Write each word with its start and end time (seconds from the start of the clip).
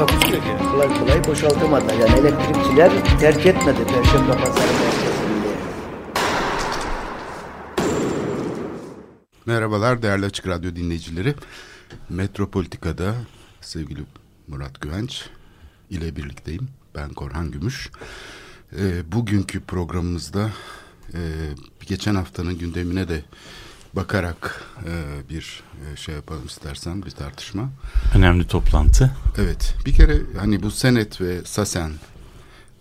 Takusuyor 0.00 0.42
ki 0.42 0.64
kolay 0.72 0.98
kolay 0.98 1.24
boşaltamadılar. 1.24 1.94
Yani 1.94 2.20
elektrikçiler 2.20 3.18
terk 3.20 3.46
etmedi 3.46 3.78
Perşembe 3.86 4.32
Pazarı 4.32 4.72
merkezinde. 4.72 5.56
Merhabalar 9.46 10.02
değerli 10.02 10.26
Açık 10.26 10.46
Radyo 10.46 10.76
dinleyicileri. 10.76 11.34
Metropolitika'da 12.08 13.14
sevgili 13.60 14.00
Murat 14.48 14.80
Güvenç 14.80 15.28
ile 15.90 16.16
birlikteyim. 16.16 16.68
Ben 16.94 17.08
Korhan 17.08 17.50
Gümüş. 17.50 17.90
E, 18.78 19.12
bugünkü 19.12 19.60
programımızda 19.60 20.50
e, 21.14 21.20
geçen 21.86 22.14
haftanın 22.14 22.58
gündemine 22.58 23.08
de 23.08 23.22
bakarak 23.96 24.64
e, 24.86 25.28
bir 25.30 25.62
e, 25.92 25.96
şey 25.96 26.14
yapalım 26.14 26.46
istersen 26.46 27.02
bir 27.02 27.10
tartışma. 27.10 27.70
Önemli 28.14 28.46
toplantı. 28.46 29.10
Evet 29.38 29.74
bir 29.86 29.92
kere 29.94 30.20
hani 30.38 30.62
bu 30.62 30.70
Senet 30.70 31.20
ve 31.20 31.44
Sasen 31.44 31.92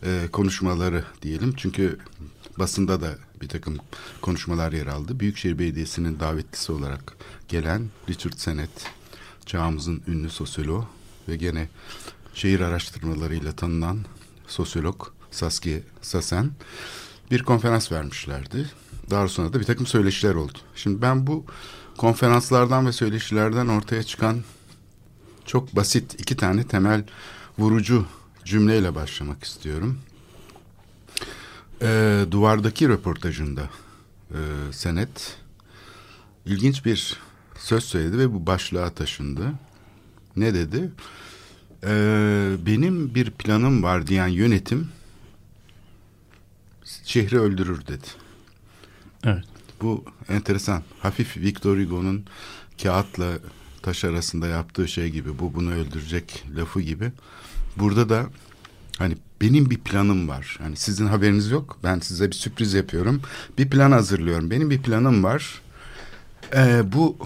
e, 0.04 0.28
konuşmaları 0.32 1.04
diyelim 1.22 1.54
çünkü 1.58 1.98
basında 2.60 3.02
da 3.02 3.10
bir 3.42 3.50
takım 3.50 3.78
konuşmalar 4.22 4.72
yer 4.72 4.88
aldı. 4.88 5.20
Büyükşehir 5.20 5.60
Belediyesi'nin 5.60 6.20
davetlisi 6.20 6.72
olarak 6.72 7.16
gelen 7.48 7.90
Richard 8.10 8.38
Senet, 8.38 8.70
çağımızın 9.46 10.02
ünlü 10.08 10.30
sosyoloğu 10.30 10.86
ve 11.30 11.36
gene 11.36 11.70
şehir 12.34 12.60
araştırmalarıyla 12.60 13.52
tanınan 13.52 14.00
sosyolog 14.48 15.08
Saskia 15.32 15.80
Sasen 16.02 16.52
bir 17.32 17.44
konferans 17.44 17.92
vermişlerdi. 17.92 18.70
Daha 19.10 19.28
sonra 19.28 19.54
da 19.54 19.60
bir 19.60 19.66
takım 19.66 19.86
söyleşiler 19.86 20.36
oldu. 20.36 20.58
Şimdi 20.76 21.02
ben 21.02 21.28
bu 21.28 21.46
konferanslardan 21.98 22.88
ve 22.88 22.92
söyleşilerden 22.92 23.68
ortaya 23.68 24.04
çıkan 24.04 24.44
çok 25.46 25.76
basit 25.76 26.22
iki 26.22 26.38
tane 26.38 26.64
temel 26.64 27.04
vurucu 27.60 28.06
cümleyle 28.46 28.96
başlamak 28.96 29.44
istiyorum. 29.44 30.00
Ee, 31.82 32.26
duvardaki 32.32 32.90
röportajında 32.90 33.70
e, 34.32 34.40
Senet 34.72 35.38
ilginç 36.46 36.86
bir 36.86 37.20
söz 37.58 37.84
söyledi 37.84 38.18
ve 38.18 38.34
bu 38.34 38.46
başlığa 38.46 38.90
taşındı. 38.90 39.54
Ne 40.36 40.54
dedi? 40.54 40.92
Ee, 41.84 42.52
benim 42.66 43.16
bir 43.16 43.32
planım 43.32 43.84
var 43.84 44.08
diyen 44.08 44.28
yönetim 44.28 44.90
şehri 47.04 47.40
öldürür 47.40 47.88
dedi. 47.88 48.08
Evet. 49.26 49.44
Bu 49.82 50.06
enteresan. 50.30 50.84
Hafif 51.00 51.38
Victor 51.38 51.78
Hugo'nun 51.78 52.26
kağıtla 52.84 53.26
taş 53.82 54.06
arasında 54.06 54.48
yaptığı 54.48 54.88
şey 54.88 55.10
gibi. 55.10 55.40
Bu 55.40 55.54
bunu 55.54 55.74
öldürecek 55.74 56.44
lafı 56.56 56.82
gibi. 56.82 57.12
Burada 57.78 58.10
da 58.10 58.26
hani 58.98 59.18
benim 59.42 59.70
bir 59.70 59.78
planım 59.78 60.28
var. 60.28 60.58
Hani 60.62 60.76
sizin 60.76 61.08
haberiniz 61.08 61.52
yok. 61.52 61.80
Ben 61.84 62.00
size 62.00 62.28
bir 62.28 62.36
sürpriz 62.36 62.74
yapıyorum. 62.74 63.22
Bir 63.58 63.70
plan 63.70 63.92
hazırlıyorum. 63.92 64.52
Benim 64.52 64.70
bir 64.70 64.82
planım 64.82 65.24
var. 65.24 65.62
Ee, 66.56 66.82
bu 66.92 67.18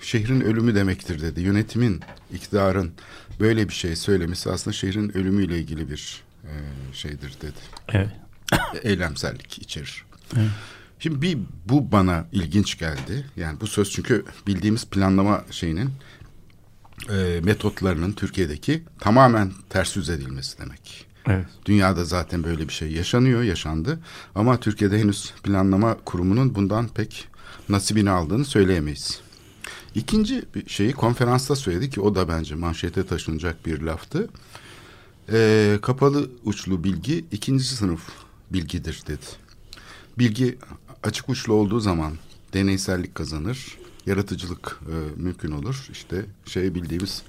şehrin 0.00 0.40
ölümü 0.40 0.74
demektir 0.74 1.22
dedi. 1.22 1.40
Yönetimin, 1.40 2.00
iktidarın 2.34 2.92
böyle 3.40 3.68
bir 3.68 3.74
şey 3.74 3.96
söylemesi 3.96 4.50
aslında 4.50 4.76
şehrin 4.76 5.16
ölümüyle 5.16 5.58
ilgili 5.58 5.90
bir 5.90 6.22
e, 6.44 6.52
şeydir 6.92 7.36
dedi. 7.42 7.60
Evet. 7.88 8.10
Eylemsellik 8.82 9.58
içerir. 9.58 10.04
Evet. 10.36 10.50
Şimdi 11.00 11.22
bir 11.22 11.38
bu 11.68 11.92
bana 11.92 12.26
ilginç 12.32 12.78
geldi. 12.78 13.26
Yani 13.36 13.60
bu 13.60 13.66
söz 13.66 13.90
çünkü 13.90 14.24
bildiğimiz 14.46 14.86
planlama 14.86 15.44
şeyinin 15.50 15.90
e, 17.10 17.40
metotlarının 17.42 18.12
Türkiye'deki 18.12 18.82
tamamen 18.98 19.52
ters 19.70 19.96
yüz 19.96 20.10
edilmesi 20.10 20.58
demek. 20.58 21.06
Evet. 21.26 21.46
Dünyada 21.64 22.04
zaten 22.04 22.44
böyle 22.44 22.68
bir 22.68 22.72
şey 22.72 22.92
yaşanıyor, 22.92 23.42
yaşandı. 23.42 24.00
Ama 24.34 24.60
Türkiye'de 24.60 24.98
henüz 24.98 25.32
planlama 25.42 25.96
kurumunun 26.04 26.54
bundan 26.54 26.88
pek 26.88 27.28
nasibini 27.68 28.10
aldığını 28.10 28.44
söyleyemeyiz. 28.44 29.20
İkinci 29.94 30.42
şeyi 30.66 30.92
konferansta 30.92 31.56
söyledi 31.56 31.90
ki 31.90 32.00
o 32.00 32.14
da 32.14 32.28
bence 32.28 32.54
manşete 32.54 33.06
taşınacak 33.06 33.66
bir 33.66 33.80
laftı. 33.80 34.28
E, 35.32 35.78
kapalı 35.82 36.30
uçlu 36.44 36.84
bilgi 36.84 37.24
ikinci 37.32 37.64
sınıf 37.64 38.00
bilgidir 38.50 39.02
dedi. 39.06 39.26
Bilgi 40.18 40.58
açık 41.02 41.28
uçlu 41.28 41.54
olduğu 41.54 41.80
zaman 41.80 42.12
deneysellik 42.54 43.14
kazanır, 43.14 43.78
yaratıcılık 44.06 44.80
e, 44.86 45.20
mümkün 45.22 45.50
olur. 45.50 45.88
İşte 45.92 46.24
şey 46.44 46.74
bildiğimiz 46.74 47.22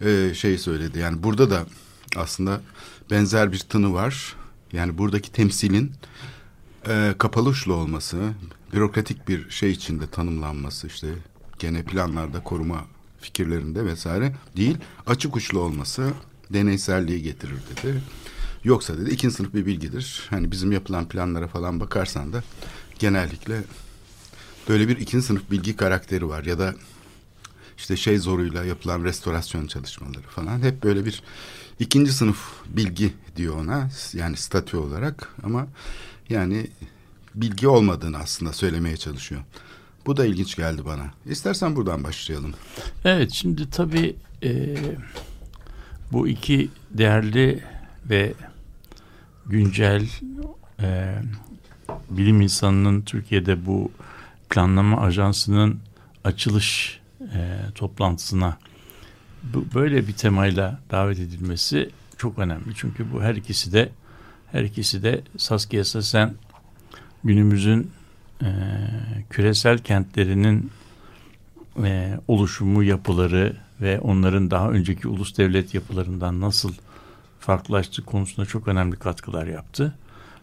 e, 0.00 0.34
şey 0.34 0.58
söyledi. 0.58 0.98
Yani 0.98 1.22
burada 1.22 1.50
da 1.50 1.66
aslında 2.16 2.60
benzer 3.10 3.52
bir 3.52 3.58
tını 3.58 3.94
var. 3.94 4.36
Yani 4.72 4.98
buradaki 4.98 5.32
temsilin 5.32 5.92
e, 6.88 7.14
kapalı 7.18 7.48
uçlu 7.48 7.74
olması, 7.74 8.16
bürokratik 8.72 9.28
bir 9.28 9.50
şey 9.50 9.70
içinde 9.70 10.06
tanımlanması 10.06 10.86
işte 10.86 11.08
gene 11.58 11.82
planlarda 11.82 12.42
koruma 12.42 12.84
fikirlerinde 13.20 13.84
vesaire 13.84 14.34
değil, 14.56 14.78
açık 15.06 15.36
uçlu 15.36 15.58
olması 15.58 16.12
deneyselliği 16.52 17.22
getirir 17.22 17.56
dedi. 17.70 18.02
Yoksa 18.64 18.98
dedi 18.98 19.10
ikinci 19.10 19.34
sınıf 19.34 19.54
bir 19.54 19.66
bilgidir. 19.66 20.26
Hani 20.30 20.50
bizim 20.50 20.72
yapılan 20.72 21.08
planlara 21.08 21.48
falan 21.48 21.80
bakarsan 21.80 22.32
da 22.32 22.42
genellikle 22.98 23.62
böyle 24.68 24.88
bir 24.88 24.96
ikinci 24.96 25.26
sınıf 25.26 25.50
bilgi 25.50 25.76
karakteri 25.76 26.28
var 26.28 26.44
ya 26.44 26.58
da 26.58 26.74
işte 27.78 27.96
şey 27.96 28.18
zoruyla 28.18 28.64
yapılan 28.64 29.04
restorasyon 29.04 29.66
çalışmaları 29.66 30.22
falan 30.22 30.62
hep 30.62 30.84
böyle 30.84 31.04
bir 31.04 31.22
ikinci 31.80 32.12
sınıf 32.12 32.38
bilgi 32.68 33.12
diyor 33.36 33.56
ona 33.56 33.90
yani 34.14 34.36
statü 34.36 34.76
olarak 34.76 35.34
ama 35.42 35.66
yani 36.28 36.66
bilgi 37.34 37.68
olmadığını 37.68 38.18
aslında 38.18 38.52
söylemeye 38.52 38.96
çalışıyor. 38.96 39.40
Bu 40.06 40.16
da 40.16 40.26
ilginç 40.26 40.56
geldi 40.56 40.84
bana. 40.84 41.10
İstersen 41.26 41.76
buradan 41.76 42.04
başlayalım. 42.04 42.54
Evet 43.04 43.32
şimdi 43.32 43.70
tabii 43.70 44.16
e, 44.42 44.76
bu 46.12 46.28
iki 46.28 46.70
değerli 46.90 47.62
ve 48.10 48.34
güncel 49.46 50.08
e, 50.80 51.14
bilim 52.10 52.40
insanının 52.40 53.02
Türkiye'de 53.02 53.66
bu 53.66 53.90
planlama 54.50 55.00
ajansının 55.00 55.80
açılış 56.24 57.00
e, 57.20 57.58
toplantısına 57.74 58.58
bu, 59.42 59.64
böyle 59.74 60.08
bir 60.08 60.12
temayla 60.12 60.80
davet 60.90 61.18
edilmesi 61.18 61.90
çok 62.18 62.38
önemli. 62.38 62.74
Çünkü 62.76 63.12
bu 63.12 63.22
her 63.22 63.34
ikisi 63.34 63.72
de 63.72 63.92
her 64.52 64.62
ikisi 64.62 65.02
de 65.02 65.22
Saskia 65.36 65.84
Sassen 65.84 66.34
günümüzün 67.24 67.90
e, 68.42 68.48
küresel 69.30 69.78
kentlerinin 69.78 70.70
e, 71.84 72.20
oluşumu 72.28 72.82
yapıları 72.82 73.56
ve 73.80 74.00
onların 74.00 74.50
daha 74.50 74.70
önceki 74.70 75.08
ulus 75.08 75.38
devlet 75.38 75.74
yapılarından 75.74 76.40
nasıl 76.40 76.72
farklılaştığı 77.40 78.04
konusunda 78.04 78.46
çok 78.46 78.68
önemli 78.68 78.96
katkılar 78.96 79.46
yaptı. 79.46 79.94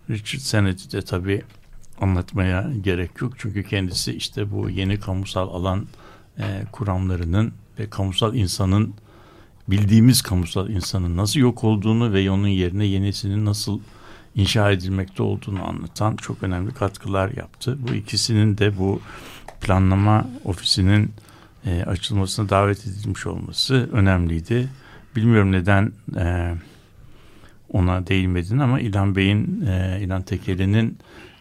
Richard 0.10 0.42
Sennett'i 0.42 0.92
de 0.92 1.02
tabii 1.02 1.42
anlatmaya 2.02 2.72
gerek 2.82 3.22
yok. 3.22 3.34
Çünkü 3.38 3.64
kendisi 3.64 4.14
işte 4.14 4.52
bu 4.52 4.70
yeni 4.70 5.00
kamusal 5.00 5.50
alan 5.50 5.88
e, 6.40 6.64
kuramlarının 6.72 7.54
ve 7.80 7.90
kamusal 7.90 8.36
insanın 8.36 8.94
bildiğimiz 9.68 10.22
kamusal 10.22 10.70
insanın 10.70 11.18
nasıl 11.18 11.40
yok 11.40 11.64
olduğunu 11.64 12.14
ve 12.14 12.32
onun 12.32 12.48
yerine 12.48 12.86
yenisinin 12.86 13.46
nasıl 13.46 13.80
inşa 14.36 14.72
edilmekte 14.72 15.24
olduğunu 15.24 15.68
anlatan 15.68 16.16
çok 16.16 16.44
önemli 16.44 16.74
katkılar 16.74 17.32
yaptı. 17.38 17.78
Bu 17.88 17.94
ikisinin 17.94 18.58
de 18.58 18.78
bu 18.78 19.02
planlama 19.62 20.28
ofisinin 20.44 21.12
e, 21.66 21.84
açılmasına 21.84 22.50
davet 22.50 22.88
edilmiş 22.88 23.28
olması 23.28 23.90
önemliydi. 23.92 24.70
Bilmiyorum 25.16 25.52
neden 25.52 25.92
e, 26.18 26.54
ona 27.74 28.08
değinmedin 28.08 28.58
ama 28.60 28.80
İlhan 28.80 29.16
Bey'in, 29.16 29.66
e, 29.68 30.00
İlhan 30.02 30.22
Tekeli'nin 30.22 30.98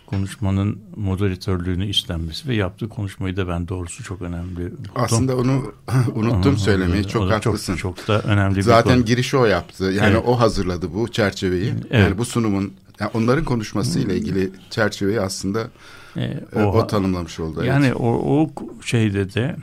konuşmanın 0.07 0.79
moderatörlüğünü 0.97 1.87
üstlenmesi 1.87 2.49
ve 2.49 2.55
yaptığı 2.55 2.89
konuşmayı 2.89 3.37
da 3.37 3.49
ben 3.49 3.69
doğrusu 3.69 4.05
çok 4.05 4.23
önemli. 4.23 4.57
buldum. 4.57 4.93
Aslında 4.95 5.37
onu 5.37 5.73
unuttum 6.15 6.57
söylemeyi. 6.59 7.05
Çok 7.09 7.23
O 7.23 7.31
haklısın. 7.31 7.77
Çok, 7.77 7.97
çok 7.97 8.09
da 8.09 8.21
önemli 8.23 8.57
bir 8.57 8.63
Zaten 8.63 8.95
konu. 8.95 9.05
girişi 9.05 9.37
o 9.37 9.45
yaptı. 9.45 9.85
Yani 9.85 10.13
Evet. 10.15 10.25
o 10.27 10.41
hazırladı 10.41 10.95
bu 10.95 11.09
çerçeveyi. 11.13 11.75
Evet. 11.91 12.05
Yani 12.07 12.19
bu 12.19 12.25
sunumun 12.25 12.73
yani 13.01 13.11
onların 13.15 13.45
konuşmasıyla 13.45 14.15
ilgili 14.15 14.51
çerçeveyi 14.71 15.21
aslında 15.21 15.69
E, 16.17 16.23
e, 16.57 16.63
o, 16.63 16.87
tanımlamış 16.87 17.41
oldu. 17.41 17.57
evet. 17.59 17.69
Yani 17.69 17.95
o, 17.95 18.09
o 18.09 18.51
şeyde 18.85 19.35
de 19.35 19.57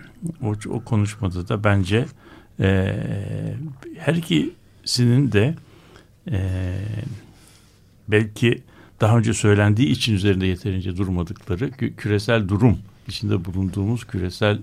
o, 0.44 0.54
o 0.70 0.84
konuşmada 0.84 1.48
da 1.48 1.64
bence 1.64 2.06
e, 2.60 2.96
her 3.98 4.14
ikisinin 4.14 5.32
de 5.32 5.56
e, 6.32 6.76
belki 8.08 8.62
daha 9.02 9.18
önce 9.18 9.34
söylendiği 9.34 9.88
için 9.88 10.14
üzerinde 10.14 10.46
yeterince 10.46 10.98
durmadıkları 10.98 11.68
kü- 11.68 11.96
küresel 11.96 12.48
durum 12.48 12.78
içinde 13.08 13.46
bulunduğumuz 13.46 14.04
küresel 14.04 14.60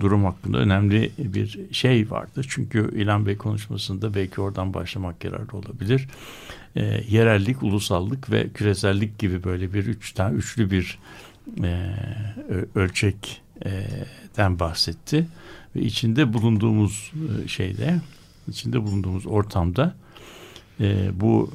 durum 0.00 0.24
hakkında 0.24 0.58
önemli 0.58 1.12
bir 1.18 1.58
şey 1.72 2.10
vardı. 2.10 2.42
Çünkü 2.48 2.90
İlhan 2.96 3.26
Bey 3.26 3.36
konuşmasında 3.36 4.14
belki 4.14 4.40
oradan 4.40 4.74
başlamak 4.74 5.24
yararlı 5.24 5.58
olabilir. 5.58 6.08
E, 6.76 7.04
yerellik, 7.08 7.62
ulusallık 7.62 8.30
ve 8.30 8.48
küresellik 8.48 9.18
gibi 9.18 9.44
böyle 9.44 9.72
bir 9.74 9.86
üç 9.86 10.12
tane 10.12 10.36
üçlü 10.36 10.70
bir 10.70 10.98
e, 11.62 11.94
ölçekten 12.74 14.58
bahsetti 14.58 15.26
ve 15.76 15.80
içinde 15.80 16.32
bulunduğumuz 16.32 17.12
e, 17.44 17.48
şeyde 17.48 18.00
içinde 18.48 18.82
bulunduğumuz 18.82 19.26
ortamda 19.26 19.94
e, 20.80 21.20
bu 21.20 21.50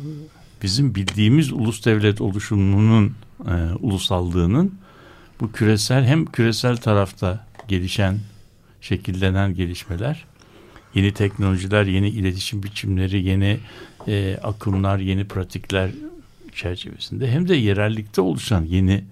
bizim 0.62 0.96
bildiğimiz 0.96 1.52
ulus 1.52 1.86
devlet 1.86 2.22
oluşumunun 2.22 3.16
e, 3.48 3.54
ulusallığının 3.80 4.76
bu 5.42 5.52
küresel 5.52 6.06
hem 6.06 6.26
küresel 6.26 6.78
tarafta 6.78 7.48
gelişen 7.68 8.18
şekillenen 8.82 9.56
gelişmeler 9.56 10.26
yeni 10.96 11.14
teknolojiler 11.14 11.86
yeni 11.86 12.10
iletişim 12.10 12.64
biçimleri 12.64 13.24
yeni 13.24 13.60
e, 14.08 14.38
akımlar 14.44 14.98
yeni 15.00 15.28
pratikler 15.28 15.92
çerçevesinde 16.56 17.32
hem 17.32 17.48
de 17.48 17.56
yerellikte 17.56 18.22
oluşan 18.22 18.66
yeni 18.66 19.04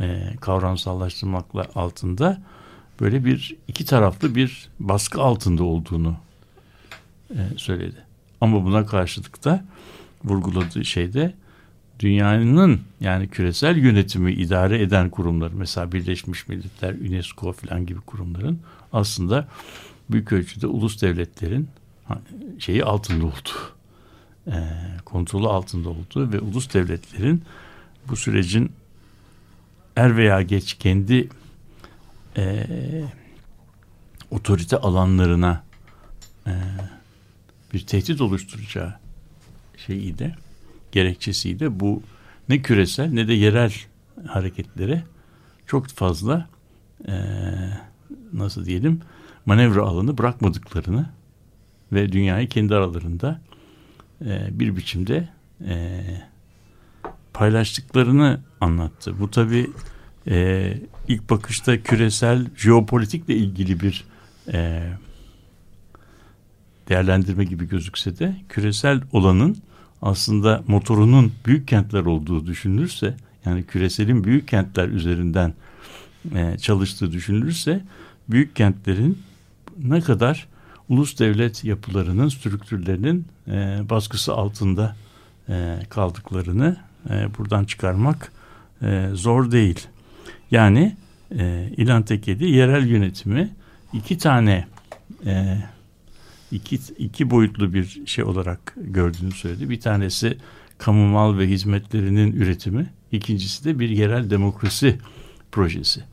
e, 0.00 0.32
kavramsallaştırmakla 0.40 1.66
altında 1.74 2.42
böyle 3.00 3.24
bir 3.24 3.56
iki 3.68 3.84
taraflı 3.84 4.34
bir 4.34 4.68
baskı 4.80 5.22
altında 5.22 5.64
olduğunu 5.64 6.16
e, 7.30 7.38
söyledi. 7.56 8.05
Ama 8.40 8.64
buna 8.64 8.86
karşılık 8.86 9.44
da 9.44 9.64
vurguladığı 10.24 10.84
şeyde 10.84 11.34
dünyanın 12.00 12.80
yani 13.00 13.28
küresel 13.28 13.76
yönetimi 13.76 14.32
idare 14.32 14.82
eden 14.82 15.10
kurumlar 15.10 15.50
mesela 15.54 15.92
Birleşmiş 15.92 16.48
Milletler, 16.48 16.94
UNESCO 16.94 17.52
falan 17.52 17.86
gibi 17.86 18.00
kurumların 18.00 18.60
aslında 18.92 19.48
büyük 20.10 20.32
ölçüde 20.32 20.66
ulus 20.66 21.02
devletlerin 21.02 21.68
şeyi 22.58 22.84
altında 22.84 23.26
olduğu, 23.26 23.74
e, 24.46 24.54
kontrolü 25.04 25.46
altında 25.46 25.88
olduğu 25.88 26.32
ve 26.32 26.40
ulus 26.40 26.74
devletlerin 26.74 27.42
bu 28.08 28.16
sürecin 28.16 28.72
er 29.96 30.16
veya 30.16 30.42
geç 30.42 30.74
kendi 30.74 31.28
e, 32.36 32.66
otorite 34.30 34.76
alanlarına 34.76 35.62
e, 36.46 36.52
bir 37.72 37.80
tehdit 37.80 38.20
oluşturacağı 38.20 38.94
şeyi 39.86 40.18
de 40.18 40.34
gerekçesiyle 40.92 41.60
de 41.60 41.80
bu 41.80 42.02
ne 42.48 42.62
küresel 42.62 43.08
ne 43.08 43.28
de 43.28 43.32
yerel 43.32 43.72
hareketlere 44.26 45.04
çok 45.66 45.88
fazla 45.88 46.48
e, 47.08 47.14
nasıl 48.32 48.64
diyelim 48.64 49.00
manevra 49.46 49.82
alanı 49.82 50.18
bırakmadıklarını 50.18 51.10
ve 51.92 52.12
dünyayı 52.12 52.48
kendi 52.48 52.74
aralarında 52.74 53.40
e, 54.24 54.48
bir 54.50 54.76
biçimde 54.76 55.28
e, 55.66 56.02
paylaştıklarını 57.32 58.40
anlattı. 58.60 59.20
Bu 59.20 59.30
tabi 59.30 59.70
e, 60.28 60.74
ilk 61.08 61.30
bakışta 61.30 61.82
küresel 61.82 62.46
jeopolitikle 62.56 63.34
ilgili 63.34 63.80
bir 63.80 64.04
e, 64.52 64.90
değerlendirme 66.88 67.44
gibi 67.44 67.68
gözükse 67.68 68.18
de 68.18 68.36
küresel 68.48 69.00
olanın 69.12 69.56
aslında 70.02 70.62
motorunun 70.66 71.32
büyük 71.46 71.68
kentler 71.68 72.04
olduğu 72.04 72.46
düşünülürse 72.46 73.14
yani 73.44 73.64
küreselin 73.64 74.24
büyük 74.24 74.48
kentler 74.48 74.88
üzerinden 74.88 75.54
e, 76.34 76.58
çalıştığı 76.58 77.12
düşünülürse 77.12 77.84
büyük 78.28 78.56
kentlerin 78.56 79.18
ne 79.82 80.00
kadar 80.00 80.48
ulus 80.88 81.18
devlet 81.18 81.64
yapılarının 81.64 82.28
strüktürlerinin 82.28 83.26
e, 83.48 83.80
baskısı 83.90 84.34
altında 84.34 84.96
e, 85.48 85.78
kaldıklarını 85.88 86.76
e, 87.10 87.34
buradan 87.38 87.64
çıkarmak 87.64 88.32
e, 88.82 89.08
zor 89.12 89.50
değil. 89.50 89.86
Yani 90.50 90.96
e, 91.38 91.72
İlhan 91.76 92.02
Tekeli 92.02 92.50
yerel 92.50 92.86
yönetimi 92.86 93.48
iki 93.92 94.18
tane 94.18 94.66
e, 95.26 95.58
iki, 96.52 96.78
iki 96.98 97.30
boyutlu 97.30 97.74
bir 97.74 98.02
şey 98.06 98.24
olarak 98.24 98.74
gördüğünü 98.76 99.32
söyledi. 99.32 99.70
Bir 99.70 99.80
tanesi 99.80 100.38
kamu 100.78 101.08
mal 101.08 101.38
ve 101.38 101.48
hizmetlerinin 101.48 102.32
üretimi. 102.32 102.86
İkincisi 103.12 103.64
de 103.64 103.78
bir 103.78 103.88
yerel 103.88 104.30
demokrasi 104.30 104.98
projesi. 105.52 106.04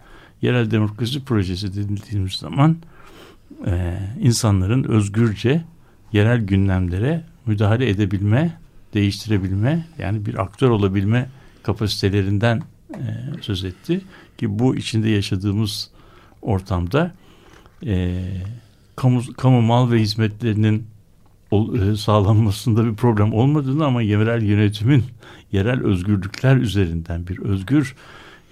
Yerel 0.42 0.72
demokrasi 0.72 1.26
projesi 1.26 1.76
dediğimiz 1.76 2.34
zaman 2.34 2.78
e, 3.66 4.00
insanların 4.20 4.84
özgürce 4.84 5.64
yerel 6.12 6.42
gündemlere 6.42 7.24
müdahale 7.46 7.90
edebilme, 7.90 8.58
değiştirebilme 8.94 9.88
yani 9.98 10.26
bir 10.26 10.42
aktör 10.42 10.70
olabilme 10.70 11.30
kapasitelerinden 11.64 12.62
e, 12.94 13.02
söz 13.42 13.66
etti. 13.66 14.02
Ki 14.38 14.60
bu 14.60 14.76
içinde 14.76 15.10
yaşadığımız 15.10 15.90
ortamda 16.42 17.12
e, 17.86 18.24
kamu, 18.96 19.22
kamu 19.38 19.62
mal 19.62 19.92
ve 19.92 20.00
hizmetlerinin 20.00 20.88
e, 21.52 21.96
sağlanmasında 21.96 22.86
bir 22.86 22.96
problem 22.96 23.34
olmadığını 23.34 23.86
ama 23.86 24.02
yerel 24.02 24.42
yönetimin 24.42 25.04
yerel 25.52 25.84
özgürlükler 25.84 26.58
üzerinden 26.58 27.28
bir 27.28 27.40
özgür 27.40 27.96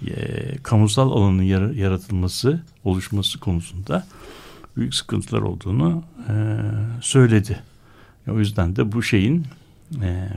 e, 0.06 0.12
kamusal 0.62 1.10
alanın 1.10 1.42
yar, 1.42 1.70
yaratılması, 1.70 2.62
oluşması 2.84 3.40
konusunda 3.40 4.06
büyük 4.76 4.94
sıkıntılar 4.94 5.40
olduğunu 5.40 6.02
e, 6.28 6.34
söyledi. 7.00 7.60
O 8.30 8.38
yüzden 8.38 8.76
de 8.76 8.92
bu 8.92 9.02
şeyin 9.02 9.46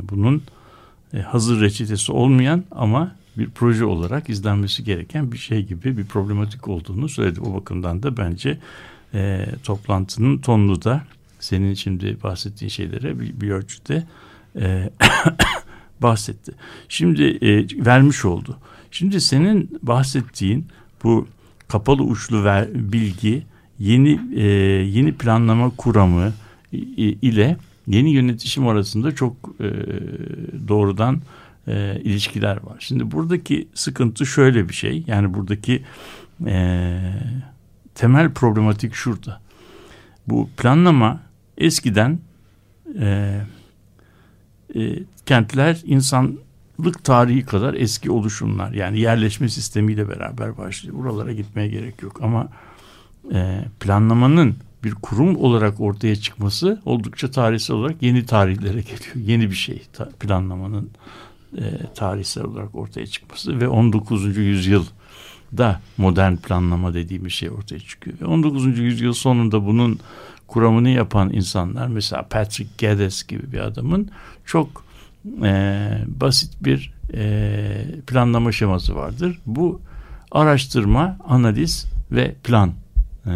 bunun 0.02 0.44
hazır 1.26 1.62
reçetesi 1.62 2.12
olmayan 2.12 2.64
ama 2.72 3.16
bir 3.38 3.50
proje 3.50 3.86
olarak 3.86 4.30
izlenmesi 4.30 4.84
gereken 4.84 5.32
bir 5.32 5.38
şey 5.38 5.66
gibi 5.66 5.98
bir 5.98 6.06
problematik 6.06 6.68
olduğunu 6.68 7.10
söyledi. 7.10 7.42
O 7.42 7.54
bakımdan 7.54 8.04
da 8.04 8.18
bence 8.18 8.60
e, 9.16 9.46
toplantının 9.64 10.38
tonlu 10.38 10.84
da 10.84 11.04
senin 11.40 11.74
şimdi 11.74 12.18
bahsettiğin 12.24 12.70
şeylere 12.70 13.20
bir, 13.20 13.42
bir 13.42 13.50
ölçüde 13.50 14.04
e, 14.60 14.90
bahsetti. 16.02 16.52
Şimdi 16.90 17.24
e, 17.24 17.86
vermiş 17.86 18.26
oldu. 18.26 18.58
Şimdi 18.92 19.22
senin 19.22 19.80
bahsettiğin 19.84 20.68
bu 21.04 21.28
kapalı 21.68 22.04
uçlu 22.04 22.44
ver, 22.44 22.68
bilgi 22.74 23.44
yeni 23.80 24.20
e, 24.36 24.44
yeni 24.86 25.14
planlama 25.14 25.72
kuramı 25.78 26.34
ile 26.72 27.58
yeni 27.88 28.12
yönetişim 28.12 28.68
arasında 28.68 29.16
çok 29.16 29.36
e, 29.60 29.70
doğrudan 30.68 31.22
e, 31.68 32.02
ilişkiler 32.04 32.58
var. 32.64 32.78
Şimdi 32.80 33.12
buradaki 33.12 33.68
sıkıntı 33.74 34.26
şöyle 34.26 34.70
bir 34.70 34.74
şey. 34.74 35.04
Yani 35.08 35.34
buradaki 35.34 35.84
e, 36.46 37.02
temel 37.96 38.34
problematik 38.34 38.94
şurada. 38.94 39.42
Bu 40.28 40.50
planlama 40.58 41.22
eskiden 41.58 42.20
e, 43.00 43.40
e, 44.76 45.00
kentler 45.26 45.82
insanlık 45.86 47.04
tarihi 47.04 47.46
kadar 47.46 47.74
eski 47.74 48.12
oluşumlar. 48.12 48.72
Yani 48.72 49.00
yerleşme 49.00 49.50
sistemiyle 49.50 50.10
beraber 50.10 50.58
başlıyor. 50.58 50.98
Buralara 50.98 51.34
gitmeye 51.34 51.68
gerek 51.68 52.02
yok. 52.02 52.20
Ama 52.24 52.48
e, 53.34 53.66
planlamanın 53.80 54.56
bir 54.84 54.92
kurum 54.92 55.36
olarak 55.36 55.82
ortaya 55.82 56.16
çıkması 56.16 56.82
oldukça 56.86 57.32
tarihsel 57.32 57.76
olarak 57.76 58.02
yeni 58.02 58.26
tarihlere 58.26 58.82
geliyor. 58.82 59.16
Yeni 59.16 59.50
bir 59.50 59.56
şey 59.56 59.84
planlamanın 60.20 60.90
e, 61.58 61.64
tarihsel 61.96 62.44
olarak 62.44 62.76
ortaya 62.76 63.08
çıkması 63.08 63.60
ve 63.60 63.68
19. 63.68 64.38
yüzyılda 65.52 65.82
modern 65.98 66.36
planlama 66.36 66.94
dediğimiz 66.94 67.34
şey 67.34 67.50
ortaya 67.50 67.80
çıkıyor. 67.80 68.20
Ve 68.22 68.26
19. 68.26 68.80
yüzyıl 68.80 69.14
sonunda 69.14 69.66
bunun 69.66 70.00
kuramını 70.48 70.90
yapan 70.90 71.34
insanlar 71.34 71.88
mesela 71.88 72.28
Patrick 72.30 72.70
Geddes 72.78 73.24
gibi 73.28 73.52
bir 73.52 73.60
adamın 73.60 74.10
çok 74.46 74.86
e, 75.44 75.98
basit 76.08 76.54
bir 76.62 76.94
e, 77.14 77.86
planlama 78.08 78.52
şeması 78.52 78.96
vardır. 78.96 79.40
Bu 79.46 79.82
araştırma, 80.32 81.18
analiz 81.28 81.86
ve 82.12 82.36
plan 82.44 82.74
e, 83.26 83.32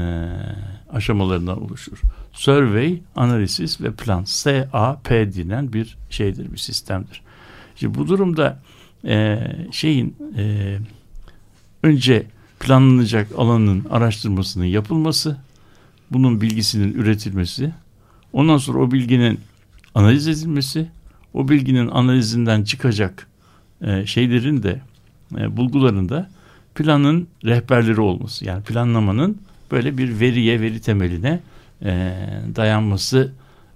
aşamalarından 0.93 1.63
oluşur. 1.63 2.01
Survey, 2.33 3.01
analisis 3.15 3.81
ve 3.81 3.91
plan. 3.91 4.23
SAP 4.23 5.09
denen 5.09 5.73
bir 5.73 5.97
şeydir, 6.09 6.51
bir 6.51 6.57
sistemdir. 6.57 7.21
Şimdi 7.75 7.97
bu 7.97 8.07
durumda 8.07 8.59
e, 9.05 9.39
şeyin 9.71 10.15
e, 10.37 10.77
önce 11.83 12.25
planlanacak 12.59 13.27
alanın 13.37 13.85
araştırmasının 13.89 14.65
yapılması, 14.65 15.37
bunun 16.11 16.41
bilgisinin 16.41 16.93
üretilmesi, 16.93 17.73
ondan 18.33 18.57
sonra 18.57 18.79
o 18.79 18.91
bilginin 18.91 19.39
analiz 19.95 20.27
edilmesi, 20.27 20.87
o 21.33 21.49
bilginin 21.49 21.87
analizinden 21.87 22.63
çıkacak 22.63 23.27
e, 23.81 24.05
şeylerin 24.05 24.63
de 24.63 24.81
e, 25.37 25.57
bulguların 25.57 26.09
da 26.09 26.29
planın 26.75 27.27
rehberleri 27.45 28.01
olması. 28.01 28.45
Yani 28.45 28.63
planlamanın 28.63 29.37
böyle 29.71 29.97
bir 29.97 30.19
veriye, 30.19 30.61
veri 30.61 30.81
temeline 30.81 31.39
e, 31.81 32.15
dayanması 32.55 33.31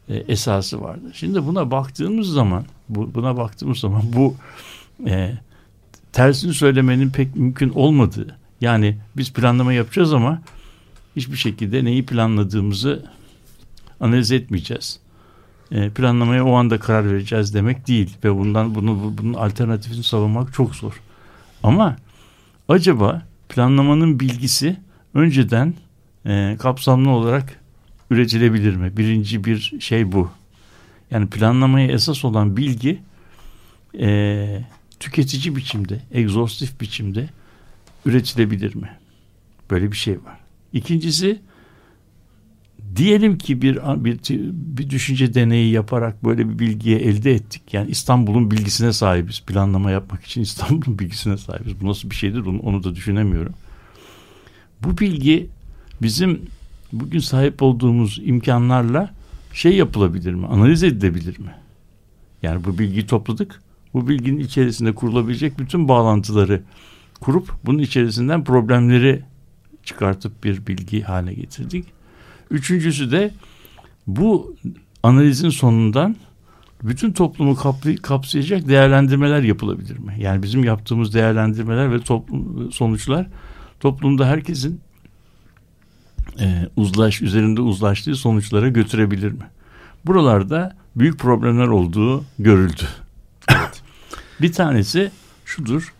e, 0.10 0.16
esası 0.16 0.82
vardır. 0.82 1.12
Şimdi 1.14 1.46
buna 1.46 1.72
baktığımız 1.72 2.28
zaman, 2.28 2.66
bu, 2.90 3.14
buna 3.14 3.38
baktığımız 3.38 3.78
zaman 3.78 4.04
bu 4.14 4.36
tersini 6.14 6.54
söylemenin 6.54 7.10
pek 7.10 7.36
mümkün 7.36 7.70
olmadığı. 7.70 8.38
Yani 8.62 8.98
biz 9.18 9.34
planlama 9.34 9.74
yapacağız 9.74 10.14
ama 10.14 10.42
hiçbir 11.16 11.38
şekilde 11.38 11.86
neyi 11.86 12.06
planladığımızı 12.06 13.06
analiz 14.00 14.32
etmeyeceğiz. 14.32 15.00
E, 15.72 15.90
planlamaya 15.90 16.46
o 16.46 16.54
anda 16.54 16.80
karar 16.80 17.12
vereceğiz 17.12 17.54
demek 17.54 17.88
değil 17.88 18.18
ve 18.24 18.36
bundan 18.36 18.76
bunu 18.76 19.14
bunun 19.18 19.34
alternatifini 19.34 20.04
savunmak 20.04 20.54
çok 20.54 20.76
zor. 20.76 21.02
Ama 21.64 21.98
acaba 22.70 23.22
planlamanın 23.50 24.20
bilgisi 24.20 24.78
önceden 25.14 25.74
e, 26.26 26.58
kapsamlı 26.60 27.10
olarak 27.10 27.60
üretilebilir 28.12 28.76
mi? 28.76 28.98
Birinci 28.98 29.44
bir 29.44 29.74
şey 29.80 30.12
bu. 30.12 30.30
Yani 31.12 31.28
planlamaya 31.28 31.88
esas 31.88 32.26
olan 32.26 32.58
bilgi 32.58 33.00
e, 34.00 34.66
tüketici 35.04 35.56
biçimde, 35.56 36.00
egzostif 36.12 36.82
biçimde 36.82 37.30
üretilebilir 38.06 38.76
mi? 38.76 38.90
Böyle 39.72 39.92
bir 39.92 39.98
şey 39.98 40.14
var. 40.14 40.40
İkincisi 40.74 41.42
diyelim 42.96 43.38
ki 43.38 43.62
bir, 43.62 43.76
bir 43.76 44.20
bir 44.78 44.90
düşünce 44.90 45.34
deneyi 45.34 45.72
yaparak 45.72 46.26
böyle 46.26 46.50
bir 46.50 46.60
bilgiye 46.60 47.00
elde 47.00 47.34
ettik. 47.34 47.74
Yani 47.74 47.92
İstanbul'un 47.92 48.52
bilgisine 48.52 48.94
sahibiz. 48.94 49.42
Planlama 49.42 49.92
yapmak 49.92 50.24
için 50.24 50.42
İstanbul'un 50.48 51.00
bilgisine 51.00 51.38
sahibiz. 51.38 51.82
Bu 51.82 51.88
nasıl 51.88 52.10
bir 52.10 52.16
şeydir 52.16 52.40
onu, 52.40 52.60
onu 52.60 52.84
da 52.84 52.96
düşünemiyorum. 52.96 53.54
Bu 54.84 54.98
bilgi 54.98 55.50
bizim 56.02 56.42
bugün 56.94 57.20
sahip 57.20 57.62
olduğumuz 57.62 58.22
imkanlarla 58.24 59.14
şey 59.54 59.76
yapılabilir 59.76 60.34
mi? 60.34 60.48
Analiz 60.48 60.84
edilebilir 60.84 61.40
mi? 61.40 61.56
Yani 62.44 62.64
bu 62.64 62.78
bilgiyi 62.78 63.08
topladık. 63.08 63.63
Bu 63.94 64.08
bilginin 64.08 64.40
içerisinde 64.40 64.96
kurulabilecek 64.96 65.60
bütün 65.60 65.88
bağlantıları 65.88 66.64
kurup 67.20 67.54
bunun 67.66 67.80
içerisinden 67.80 68.44
problemleri 68.44 69.24
çıkartıp 69.84 70.44
bir 70.44 70.68
bilgi 70.68 71.02
haline 71.02 71.34
getirdik. 71.34 71.86
Üçüncüsü 72.52 73.12
de 73.12 73.32
bu 74.08 74.56
analizin 75.04 75.50
sonundan 75.50 76.16
bütün 76.84 77.12
toplumu 77.12 77.56
kapsayacak 78.02 78.68
değerlendirmeler 78.68 79.44
yapılabilir 79.44 79.98
mi? 79.98 80.16
Yani 80.20 80.44
bizim 80.44 80.64
yaptığımız 80.64 81.14
değerlendirmeler 81.14 81.92
ve 81.92 82.00
toplum 82.00 82.72
sonuçlar 82.72 83.28
toplumda 83.80 84.28
herkesin 84.28 84.82
e, 86.40 86.70
uzlaş 86.76 87.22
üzerinde 87.22 87.62
uzlaştığı 87.62 88.16
sonuçlara 88.16 88.70
götürebilir 88.70 89.32
mi? 89.32 89.46
Buralarda 90.06 90.76
büyük 90.96 91.20
problemler 91.20 91.68
olduğu 91.68 92.24
görüldü. 92.40 92.84
Bir 94.44 94.54
tanesi 94.54 95.12
şudur. 95.46 95.94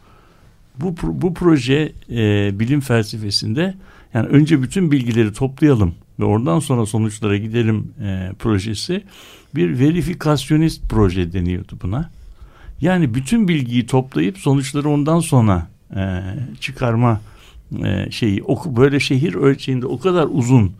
Bu 0.80 0.96
bu 1.04 1.34
proje 1.34 1.92
e, 2.10 2.52
bilim 2.60 2.80
felsefesinde 2.80 3.76
yani 4.14 4.28
önce 4.28 4.62
bütün 4.62 4.92
bilgileri 4.92 5.34
toplayalım 5.34 5.96
ve 6.20 6.24
oradan 6.26 6.60
sonra 6.60 6.86
sonuçlara 6.86 7.38
gidelim 7.38 7.94
e, 8.02 8.32
projesi 8.40 9.04
bir 9.56 9.80
verifikasyonist 9.80 10.82
proje 10.90 11.34
deniyordu 11.34 11.78
buna. 11.82 12.10
Yani 12.82 13.14
bütün 13.14 13.48
bilgiyi 13.48 13.86
toplayıp 13.86 14.38
sonuçları 14.38 14.90
ondan 14.90 15.20
sonra 15.20 15.68
e, 15.96 16.22
çıkarma 16.60 17.22
e, 17.84 18.12
şeyi 18.12 18.44
o, 18.44 18.76
böyle 18.76 19.00
şehir 19.00 19.34
ölçeğinde 19.34 19.86
o 19.86 20.00
kadar 20.00 20.28
uzun 20.32 20.72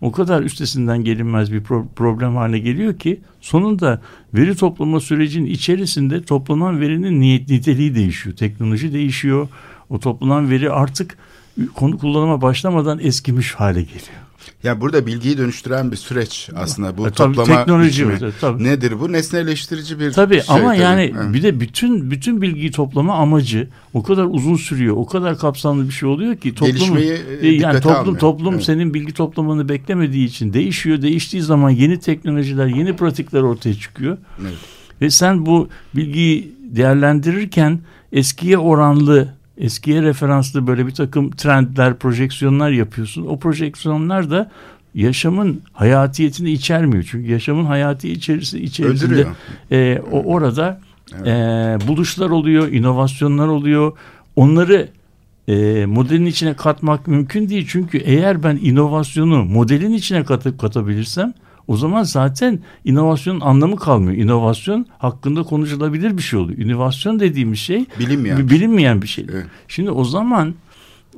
o 0.00 0.12
kadar 0.12 0.42
üstesinden 0.42 1.04
gelinmez 1.04 1.52
bir 1.52 1.60
pro- 1.60 1.86
problem 1.96 2.36
haline 2.36 2.58
geliyor 2.58 2.98
ki 2.98 3.20
sonunda 3.40 4.02
veri 4.34 4.56
toplama 4.56 5.00
sürecinin 5.00 5.46
içerisinde 5.46 6.22
toplanan 6.22 6.80
verinin 6.80 7.20
niyet 7.20 7.48
niteliği 7.48 7.94
değişiyor. 7.94 8.36
Teknoloji 8.36 8.92
değişiyor. 8.92 9.48
O 9.90 10.00
toplanan 10.00 10.50
veri 10.50 10.70
artık 10.70 11.18
konu 11.74 11.98
kullanıma 11.98 12.42
başlamadan 12.42 12.98
eskimiş 13.02 13.54
hale 13.54 13.82
geliyor. 13.82 14.29
Ya 14.62 14.80
burada 14.80 15.06
bilgiyi 15.06 15.38
dönüştüren 15.38 15.92
bir 15.92 15.96
süreç 15.96 16.50
aslında 16.56 16.98
bu 16.98 17.08
e, 17.08 17.10
tabii, 17.10 17.36
toplama 17.36 17.58
teknoloji 17.58 18.08
biçimi. 18.08 18.32
Tabii. 18.40 18.64
Nedir 18.64 19.00
bu? 19.00 19.12
Nesneleştirici 19.12 20.00
bir 20.00 20.12
tabii, 20.12 20.34
şey. 20.34 20.44
Ama 20.48 20.72
tabii 20.72 20.82
yani 20.82 21.14
evet. 21.16 21.34
bir 21.34 21.42
de 21.42 21.60
bütün 21.60 22.10
bütün 22.10 22.42
bilgiyi 22.42 22.70
toplama 22.70 23.14
amacı 23.14 23.68
o 23.94 24.02
kadar 24.02 24.24
uzun 24.24 24.56
sürüyor. 24.56 24.96
O 24.96 25.06
kadar 25.06 25.38
kapsamlı 25.38 25.88
bir 25.88 25.92
şey 25.92 26.08
oluyor 26.08 26.36
ki 26.36 26.54
toplum 26.54 26.96
e, 26.96 27.00
e, 27.40 27.48
yani 27.48 27.80
toplum 27.80 27.96
almıyor. 27.96 28.18
toplum 28.18 28.54
evet. 28.54 28.64
senin 28.64 28.94
bilgi 28.94 29.12
toplamanı 29.12 29.68
beklemediği 29.68 30.26
için 30.26 30.52
değişiyor. 30.52 31.02
Değiştiği 31.02 31.42
zaman 31.42 31.70
yeni 31.70 32.00
teknolojiler, 32.00 32.66
yeni 32.66 32.96
pratikler 32.96 33.40
ortaya 33.40 33.74
çıkıyor. 33.74 34.18
Evet. 34.40 34.54
Ve 35.00 35.10
sen 35.10 35.46
bu 35.46 35.68
bilgiyi 35.94 36.52
değerlendirirken 36.70 37.80
eskiye 38.12 38.58
oranlı 38.58 39.39
eskiye 39.60 40.02
referanslı 40.02 40.66
böyle 40.66 40.86
bir 40.86 40.94
takım 40.94 41.30
trendler, 41.30 41.98
projeksiyonlar 41.98 42.70
yapıyorsun. 42.70 43.26
O 43.26 43.38
projeksiyonlar 43.38 44.30
da 44.30 44.50
yaşamın 44.94 45.62
hayatiyetini 45.72 46.50
içermiyor. 46.50 47.04
Çünkü 47.10 47.30
yaşamın 47.30 47.64
hayati 47.64 48.12
içerisi 48.12 48.62
içerisinde 48.62 49.26
e, 49.70 50.02
o 50.12 50.22
orada 50.22 50.80
evet. 51.14 51.26
e, 51.26 51.88
buluşlar 51.88 52.30
oluyor, 52.30 52.68
inovasyonlar 52.68 53.48
oluyor. 53.48 53.92
Onları 54.36 54.88
e, 55.48 55.86
modelin 55.86 56.26
içine 56.26 56.54
katmak 56.54 57.06
mümkün 57.06 57.48
değil. 57.48 57.66
Çünkü 57.68 57.98
eğer 57.98 58.42
ben 58.42 58.58
inovasyonu 58.62 59.44
modelin 59.44 59.92
içine 59.92 60.24
katıp 60.24 60.58
katabilirsem 60.58 61.32
o 61.68 61.76
zaman 61.76 62.02
zaten 62.02 62.60
inovasyonun 62.84 63.40
anlamı 63.40 63.76
kalmıyor. 63.76 64.16
İnovasyon 64.16 64.86
hakkında 64.98 65.42
konuşulabilir 65.42 66.16
bir 66.16 66.22
şey 66.22 66.38
oluyor. 66.38 66.58
İnovasyon 66.58 67.20
dediğimiz 67.20 67.58
şey 67.58 67.84
bilinmeyen, 67.98 68.38
bir, 68.38 68.50
bilinmeyen 68.50 69.02
bir 69.02 69.08
şey. 69.08 69.26
Evet. 69.32 69.46
Şimdi 69.68 69.90
o 69.90 70.04
zaman 70.04 70.54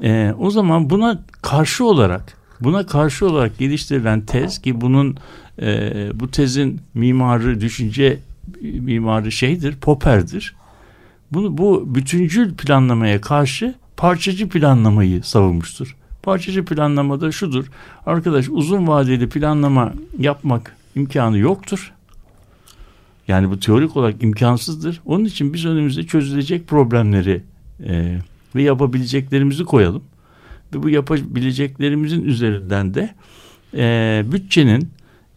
e, 0.03 0.35
o 0.39 0.51
zaman 0.51 0.91
buna 0.91 1.23
karşı 1.43 1.85
olarak 1.85 2.37
buna 2.61 2.87
karşı 2.87 3.27
olarak 3.27 3.59
geliştirilen 3.59 4.21
tez 4.21 4.63
ki 4.63 4.81
bunun 4.81 5.17
e, 5.63 6.11
bu 6.15 6.31
tezin 6.31 6.81
mimarı 6.95 7.61
düşünce 7.61 8.19
mimarı 8.63 9.33
şeydir 9.33 9.77
Popper'dir. 9.77 10.55
Bunu 11.33 11.59
bu 11.59 11.95
bütüncül 11.95 12.55
planlamaya 12.55 13.21
karşı 13.21 13.75
parçacı 13.97 14.49
planlamayı 14.49 15.23
savunmuştur. 15.23 15.97
Parçacı 16.23 16.64
planlamada 16.64 17.33
şudur. 17.33 17.67
Arkadaş 18.07 18.49
uzun 18.49 18.87
vadeli 18.87 19.29
planlama 19.29 19.93
yapmak 20.19 20.76
imkanı 20.95 21.38
yoktur. 21.38 21.93
Yani 23.29 23.50
bu 23.50 23.61
teorik 23.61 23.97
olarak 23.97 24.23
imkansızdır. 24.23 25.00
Onun 25.05 25.25
için 25.25 25.55
biz 25.55 25.67
önümüzde 25.67 26.02
çözülecek 26.02 26.69
problemleri 26.69 27.43
e, 27.87 28.19
ve 28.55 28.62
yapabileceklerimizi 28.62 29.64
koyalım. 29.64 30.02
Ve 30.75 30.83
bu 30.83 30.91
yapabileceklerimizin 30.91 32.25
üzerinden 32.25 32.95
de 32.95 33.14
e, 33.75 34.25
bütçenin 34.33 34.88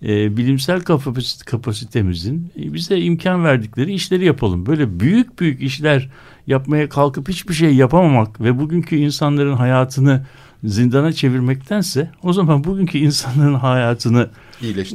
e, 0.03 0.37
bilimsel 0.37 0.81
kapasit 0.81 1.45
kapasitemizin 1.45 2.51
e, 2.59 2.73
bize 2.73 2.99
imkan 2.99 3.43
verdikleri 3.43 3.93
işleri 3.93 4.25
yapalım. 4.25 4.65
Böyle 4.65 4.99
büyük 4.99 5.39
büyük 5.39 5.61
işler 5.61 6.09
yapmaya 6.47 6.89
kalkıp 6.89 7.29
hiçbir 7.29 7.53
şey 7.53 7.75
yapamamak 7.75 8.41
ve 8.41 8.59
bugünkü 8.59 8.95
insanların 8.95 9.55
hayatını 9.55 10.25
zindana 10.65 11.13
çevirmektense 11.13 12.11
o 12.23 12.33
zaman 12.33 12.63
bugünkü 12.63 12.97
insanların 12.97 13.53
hayatını 13.53 14.29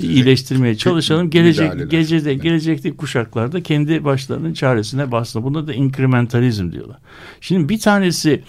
iyileştirmeye 0.02 0.76
çalışalım. 0.76 1.30
Gelecek 1.30 1.90
gecede 1.90 2.34
gelecekteki 2.34 2.96
kuşaklarda 2.96 3.62
kendi 3.62 4.04
başlarının 4.04 4.52
çaresine 4.52 5.12
bassın. 5.12 5.42
Buna 5.42 5.66
da 5.66 5.74
inkrementalizm 5.74 6.72
diyorlar. 6.72 6.98
Şimdi 7.40 7.68
bir 7.68 7.78
tanesi 7.78 8.42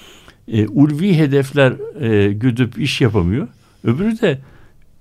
e, 0.47 0.67
ulvi 0.67 1.17
hedefler 1.17 1.73
e, 2.01 2.33
güdüp 2.33 2.79
iş 2.79 3.01
yapamıyor. 3.01 3.47
Öbürü 3.83 4.21
de 4.21 4.39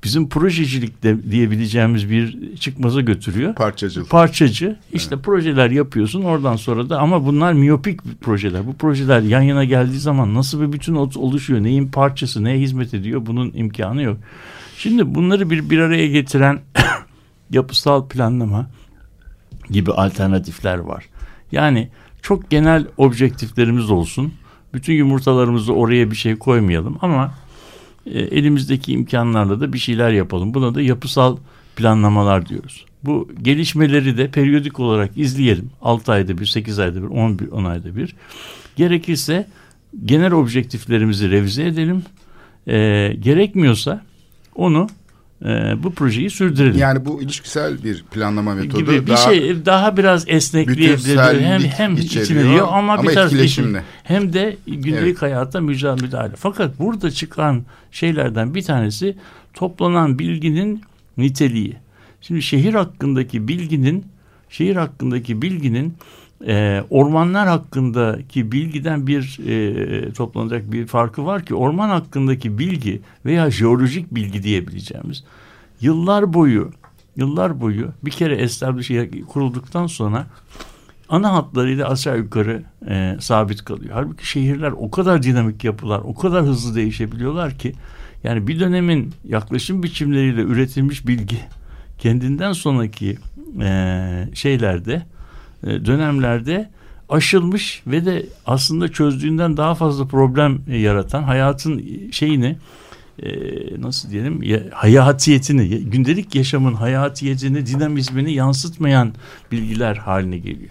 bizim 0.04 0.28
projecilik 0.28 1.02
de 1.02 1.30
diyebileceğimiz 1.30 2.10
bir 2.10 2.56
çıkmaza 2.56 3.00
götürüyor. 3.00 3.54
Parçacıl. 3.54 4.06
Parçacı. 4.06 4.76
işte 4.92 5.16
projeler 5.16 5.70
yapıyorsun 5.70 6.22
oradan 6.22 6.56
sonra 6.56 6.90
da 6.90 6.98
ama 6.98 7.26
bunlar 7.26 7.52
miyopik 7.52 8.00
projeler. 8.20 8.66
Bu 8.66 8.76
projeler 8.76 9.20
yan 9.20 9.42
yana 9.42 9.64
geldiği 9.64 9.98
zaman 9.98 10.34
nasıl 10.34 10.60
bir 10.60 10.72
bütün 10.72 10.94
oluşuyor? 10.94 11.62
Neyin 11.62 11.88
parçası, 11.88 12.44
neye 12.44 12.58
hizmet 12.58 12.94
ediyor? 12.94 13.26
Bunun 13.26 13.52
imkanı 13.54 14.02
yok. 14.02 14.16
Şimdi 14.76 15.14
bunları 15.14 15.50
bir 15.50 15.70
bir 15.70 15.78
araya 15.78 16.06
getiren 16.06 16.60
yapısal 17.50 18.08
planlama 18.08 18.70
gibi 19.70 19.92
alternatifler 19.92 20.78
var. 20.78 21.06
Yani 21.52 21.88
çok 22.22 22.50
genel 22.50 22.86
objektiflerimiz 22.96 23.90
olsun. 23.90 24.32
Bütün 24.74 24.92
yumurtalarımızı 24.92 25.72
oraya 25.72 26.10
bir 26.10 26.16
şey 26.16 26.36
koymayalım 26.36 26.98
ama 27.02 27.34
e, 28.10 28.20
elimizdeki 28.20 28.92
imkanlarla 28.92 29.60
da 29.60 29.72
bir 29.72 29.78
şeyler 29.78 30.10
yapalım. 30.10 30.54
Buna 30.54 30.74
da 30.74 30.82
yapısal 30.82 31.36
planlamalar 31.76 32.48
diyoruz. 32.48 32.84
Bu 33.04 33.28
gelişmeleri 33.42 34.18
de 34.18 34.28
periyodik 34.28 34.80
olarak 34.80 35.18
izleyelim. 35.18 35.70
6 35.82 36.12
ayda 36.12 36.38
bir, 36.38 36.46
8 36.46 36.78
ayda 36.78 37.02
bir, 37.02 37.08
10, 37.08 37.38
10 37.50 37.64
ayda 37.64 37.96
bir. 37.96 38.14
Gerekirse 38.76 39.46
genel 40.04 40.32
objektiflerimizi 40.32 41.30
revize 41.30 41.66
edelim. 41.66 42.02
E, 42.66 42.76
gerekmiyorsa 43.20 44.02
onu 44.54 44.88
e, 45.44 45.82
bu 45.82 45.92
projeyi 45.92 46.30
sürdürelim. 46.30 46.78
Yani 46.78 47.04
bu 47.04 47.22
ilişkisel 47.22 47.84
bir 47.84 48.02
planlama 48.02 48.54
metodu. 48.54 48.78
Gibi 48.78 49.06
bir 49.06 49.06
daha, 49.06 49.16
şey 49.16 49.66
daha 49.66 49.96
biraz 49.96 50.24
esnekliğe 50.28 50.96
hem 51.40 51.60
hem 51.60 51.96
içeriyor 51.96 52.68
ama, 52.68 52.92
ama 52.92 53.02
bir 53.02 53.16
etkileşimli. 53.16 53.82
hem 54.02 54.32
de 54.32 54.56
gündelik 54.66 55.02
evet. 55.02 55.22
hayata 55.22 55.60
müdahale. 55.60 56.32
Fakat 56.36 56.78
burada 56.78 57.10
çıkan 57.10 57.64
şeylerden 57.90 58.54
bir 58.54 58.62
tanesi 58.62 59.16
toplanan 59.54 60.18
bilginin 60.18 60.82
niteliği. 61.16 61.76
Şimdi 62.20 62.42
şehir 62.42 62.74
hakkındaki 62.74 63.48
bilginin 63.48 64.06
şehir 64.50 64.76
hakkındaki 64.76 65.42
bilginin 65.42 65.94
e, 66.46 66.84
ormanlar 66.90 67.48
hakkındaki 67.48 68.52
bilgiden 68.52 69.06
bir 69.06 69.38
e, 69.48 70.12
toplanacak 70.12 70.72
bir 70.72 70.86
farkı 70.86 71.26
var 71.26 71.44
ki 71.44 71.54
orman 71.54 71.88
hakkındaki 71.88 72.58
bilgi 72.58 73.00
veya 73.24 73.50
jeolojik 73.50 74.14
bilgi 74.14 74.42
diyebileceğimiz 74.42 75.24
yıllar 75.80 76.32
boyu 76.32 76.70
yıllar 77.16 77.60
boyu 77.60 77.88
bir 78.04 78.10
kere 78.10 78.36
establish 78.36 78.90
kurulduktan 79.28 79.86
sonra 79.86 80.26
ana 81.08 81.32
hatlarıyla 81.32 81.88
aşağı 81.88 82.18
yukarı 82.18 82.62
e, 82.88 83.16
sabit 83.20 83.64
kalıyor. 83.64 83.90
Halbuki 83.94 84.28
şehirler 84.28 84.72
o 84.72 84.90
kadar 84.90 85.22
dinamik 85.22 85.64
yapılar, 85.64 86.00
o 86.04 86.14
kadar 86.14 86.44
hızlı 86.44 86.74
değişebiliyorlar 86.74 87.58
ki 87.58 87.72
yani 88.24 88.46
bir 88.46 88.60
dönemin 88.60 89.12
yaklaşım 89.24 89.82
biçimleriyle 89.82 90.40
üretilmiş 90.40 91.06
bilgi 91.06 91.38
kendinden 91.98 92.52
sonraki 92.52 93.18
e, 93.60 94.28
şeylerde 94.34 95.02
dönemlerde 95.62 96.70
aşılmış 97.10 97.82
ve 97.86 98.06
de 98.06 98.26
aslında 98.46 98.88
çözdüğünden 98.88 99.56
daha 99.56 99.74
fazla 99.74 100.06
problem 100.06 100.58
e, 100.68 100.78
yaratan 100.78 101.22
hayatın 101.22 101.84
şeyini 102.10 102.56
e, 103.22 103.30
nasıl 103.82 104.10
diyelim 104.10 104.40
hayatiyetini 104.72 105.68
gündelik 105.68 106.34
yaşamın 106.34 106.74
hayatiyetini 106.74 107.66
dinamizmini 107.66 108.32
yansıtmayan 108.32 109.14
bilgiler 109.52 109.96
haline 109.96 110.38
geliyor. 110.38 110.70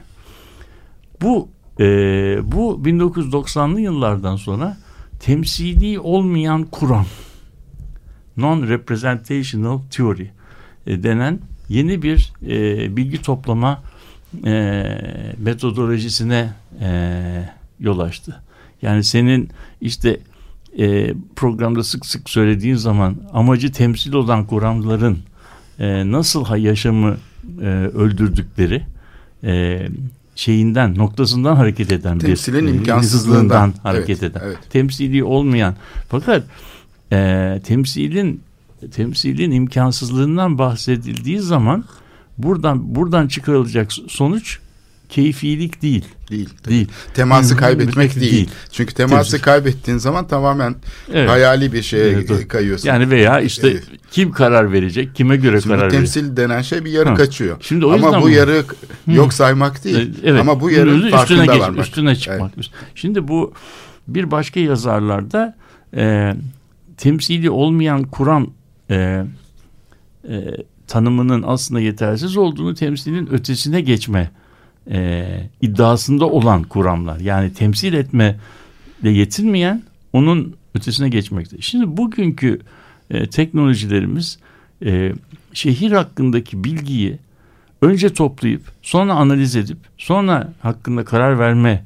Bu 1.22 1.50
bu 2.44 2.82
1990'lı 2.86 3.82
yıllardan 3.82 4.36
sonra 4.36 4.78
temsili 5.20 6.00
olmayan 6.00 6.64
kuram 6.64 7.06
non-representational 8.38 9.80
theory 9.92 10.28
denen 10.88 11.40
yeni 11.70 12.02
bir 12.02 12.34
bilgi 12.96 13.22
toplama 13.22 13.84
e, 14.46 14.86
metodolojisine 15.38 16.54
e, 16.82 17.50
yol 17.80 18.00
açtı. 18.00 18.42
Yani 18.82 19.04
senin 19.04 19.50
işte 19.82 20.20
e, 20.78 21.14
programda 21.36 21.84
sık 21.84 22.06
sık 22.06 22.30
söylediğin 22.30 22.76
zaman 22.76 23.16
amacı 23.34 23.72
temsil 23.72 24.14
olan 24.14 24.46
kuramların 24.46 25.20
e, 25.80 26.12
nasıl 26.12 26.58
yaşamı 26.58 27.18
e, 27.62 27.66
öldürdükleri 27.94 28.86
e, 29.44 29.88
şeyinden 30.36 30.96
noktasından 30.96 31.56
hareket 31.56 31.92
eden 31.92 32.20
temsilin 32.20 32.68
bir 32.68 32.74
imkansızlığından 32.74 33.74
hareket 33.84 34.24
evet, 34.24 34.36
eden 34.36 34.42
evet. 34.46 34.58
temsili 34.70 35.24
olmayan 35.24 35.76
fakat 36.10 36.44
e, 37.12 37.62
temsilin 37.64 38.42
temsilin 38.92 39.52
imkansızlığından 39.52 40.58
bahsedildiği 40.58 41.40
zaman 41.40 41.84
buradan 42.40 42.96
buradan 42.96 43.28
çıkarılacak 43.28 43.94
sonuç 43.94 44.60
keyfilik 45.10 45.82
değil. 45.82 46.06
Değil. 46.30 46.50
Değil. 46.70 46.88
Teması 47.14 47.58
kaybetmek 47.58 48.16
değil. 48.16 48.32
değil. 48.32 48.50
Çünkü 48.72 48.94
teması 48.94 49.32
Tabii. 49.32 49.42
kaybettiğin 49.42 49.98
zaman 49.98 50.28
tamamen 50.28 50.76
evet. 51.14 51.30
hayali 51.30 51.74
bir 51.74 51.82
şeye 51.82 52.10
evet, 52.10 52.48
kayıyorsun. 52.48 52.88
Yani 52.88 53.10
veya 53.10 53.40
işte 53.42 53.68
evet. 53.68 53.84
kim 54.12 54.32
karar 54.32 54.72
verecek, 54.72 55.16
kime 55.16 55.38
göre 55.38 55.62
Şimdi 55.62 55.76
karar 55.76 55.82
verecek. 55.82 56.00
temsil 56.00 56.38
denen 56.38 56.62
şey 56.62 56.86
bir 56.86 56.92
yarı 56.92 57.10
ha. 57.10 57.16
kaçıyor. 57.16 57.58
Şimdi 57.62 57.86
o 57.86 57.92
ama 57.92 58.22
bu 58.22 58.26
mı? 58.26 58.32
yarı 58.32 58.64
yok 59.08 59.34
saymak 59.34 59.84
değil. 59.84 60.14
Evet. 60.24 60.42
Ama 60.42 60.62
bu 60.62 60.72
yarı 60.72 60.90
üstüne 60.90 61.12
farkında 61.12 61.46
geçmek, 61.46 61.62
varmak. 61.62 61.86
Üstüne 61.86 62.16
çıkmak. 62.16 62.52
Evet. 62.56 62.70
Şimdi 62.96 63.28
bu 63.28 63.54
bir 64.08 64.32
başka 64.32 64.60
yazarlarda 64.60 65.56
e, 65.96 66.34
temsili 66.98 67.50
olmayan 67.50 68.04
kuram 68.04 68.50
e, 68.90 69.26
e, 70.30 70.38
tanımının 70.90 71.44
aslında 71.48 71.82
yetersiz 71.82 72.38
olduğunu 72.38 72.74
temsilin 72.76 73.28
ötesine 73.32 73.82
geçme 73.82 74.32
e, 74.92 75.26
iddiasında 75.62 76.26
olan 76.26 76.64
kuramlar. 76.64 77.20
Yani 77.20 77.54
temsil 77.54 77.94
etme 77.94 78.40
de 79.04 79.10
yetinmeyen 79.10 79.84
onun 80.14 80.56
ötesine 80.76 81.10
geçmekte. 81.10 81.62
Şimdi 81.62 81.98
bugünkü 81.98 82.60
e, 83.10 83.28
teknolojilerimiz 83.28 84.40
e, 84.86 85.14
şehir 85.54 85.92
hakkındaki 85.92 86.64
bilgiyi 86.64 87.18
önce 87.82 88.14
toplayıp 88.14 88.62
sonra 88.82 89.14
analiz 89.14 89.56
edip 89.56 89.78
sonra 89.98 90.54
hakkında 90.62 91.06
karar 91.06 91.40
verme 91.40 91.86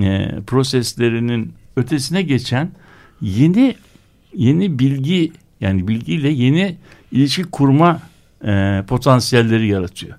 e, 0.00 0.30
proseslerinin 0.46 1.52
ötesine 1.76 2.22
geçen 2.22 2.70
yeni 3.20 3.76
yeni 4.36 4.78
bilgi 4.78 5.32
yani 5.60 5.88
bilgiyle 5.88 6.28
yeni 6.28 6.76
ilişki 7.12 7.42
kurma 7.42 8.00
e, 8.44 8.84
potansiyelleri 8.88 9.66
yaratıyor. 9.66 10.16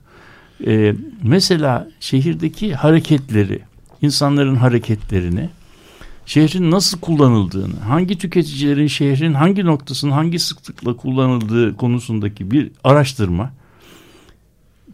E, 0.67 0.95
mesela 1.23 1.88
şehirdeki 1.99 2.75
hareketleri, 2.75 3.59
insanların 4.01 4.55
hareketlerini, 4.55 5.49
şehrin 6.25 6.71
nasıl 6.71 6.99
kullanıldığını, 6.99 7.79
hangi 7.79 8.17
tüketicilerin 8.17 8.88
şehrin 8.88 9.33
hangi 9.33 9.65
noktasının 9.65 10.12
hangi 10.12 10.39
sıklıkla 10.39 10.97
kullanıldığı 10.97 11.77
konusundaki 11.77 12.51
bir 12.51 12.71
araştırma, 12.83 13.53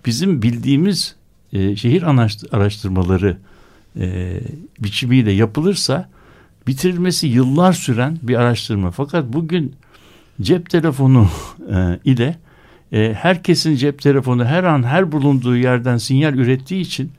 bizim 0.05 0.41
bildiğimiz 0.41 1.15
e, 1.53 1.75
şehir 1.75 2.03
araştırmaları 2.51 3.37
e, 3.99 4.39
biçimiyle 4.79 5.31
yapılırsa 5.31 6.09
bitirilmesi 6.67 7.27
yıllar 7.27 7.73
süren 7.73 8.19
bir 8.21 8.35
araştırma. 8.35 8.91
Fakat 8.91 9.33
bugün 9.33 9.75
cep 10.41 10.69
telefonu 10.69 11.29
e, 11.73 11.99
ile 12.05 12.37
e, 12.93 13.13
herkesin 13.13 13.75
cep 13.75 14.01
telefonu 14.01 14.45
her 14.45 14.63
an 14.63 14.83
her 14.83 15.11
bulunduğu 15.11 15.57
yerden 15.57 15.97
sinyal 15.97 16.33
ürettiği 16.33 16.81
için 16.81 17.11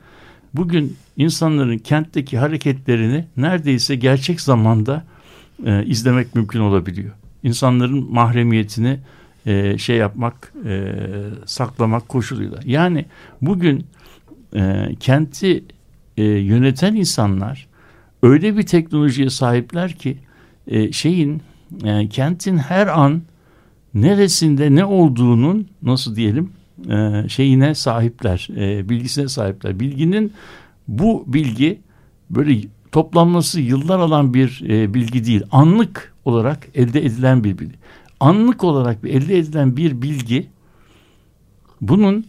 bugün 0.53 0.97
insanların 1.17 1.77
kentteki 1.77 2.37
hareketlerini 2.37 3.25
neredeyse 3.37 3.95
gerçek 3.95 4.41
zamanda 4.41 5.03
e, 5.65 5.85
izlemek 5.85 6.35
mümkün 6.35 6.59
olabiliyor. 6.59 7.11
İnsanların 7.43 8.13
mahremiyetini 8.13 8.99
e, 9.45 9.77
şey 9.77 9.97
yapmak, 9.97 10.53
e, 10.65 10.93
saklamak 11.45 12.09
koşuluyla. 12.09 12.59
Yani 12.65 13.05
bugün 13.41 13.85
e, 14.55 14.89
kenti 14.99 15.63
e, 16.17 16.23
yöneten 16.23 16.95
insanlar 16.95 17.67
öyle 18.23 18.57
bir 18.57 18.63
teknolojiye 18.63 19.29
sahipler 19.29 19.93
ki 19.93 20.17
e, 20.67 20.91
şeyin 20.91 21.41
e, 21.83 22.09
kentin 22.09 22.57
her 22.57 22.87
an 22.87 23.21
neresinde 23.93 24.75
ne 24.75 24.85
olduğunun 24.85 25.67
nasıl 25.81 26.15
diyelim 26.15 26.51
e, 26.89 27.29
şeyine 27.29 27.75
sahipler, 27.75 28.47
e, 28.57 28.89
bilgisine 28.89 29.27
sahipler. 29.27 29.79
Bilginin 29.79 30.33
bu 30.87 31.23
bilgi 31.27 31.81
böyle 32.29 32.61
toplanması 32.91 33.61
yıllar 33.61 33.99
alan 33.99 34.33
bir 34.33 34.63
e, 34.69 34.93
bilgi 34.93 35.25
değil. 35.25 35.43
Anlık 35.51 36.13
olarak 36.25 36.67
elde 36.75 37.05
edilen 37.05 37.43
bir 37.43 37.59
bilgi. 37.59 37.75
Anlık 38.19 38.63
olarak 38.63 38.97
elde 39.05 39.37
edilen 39.37 39.77
bir 39.77 40.01
bilgi 40.01 40.47
bunun 41.81 42.25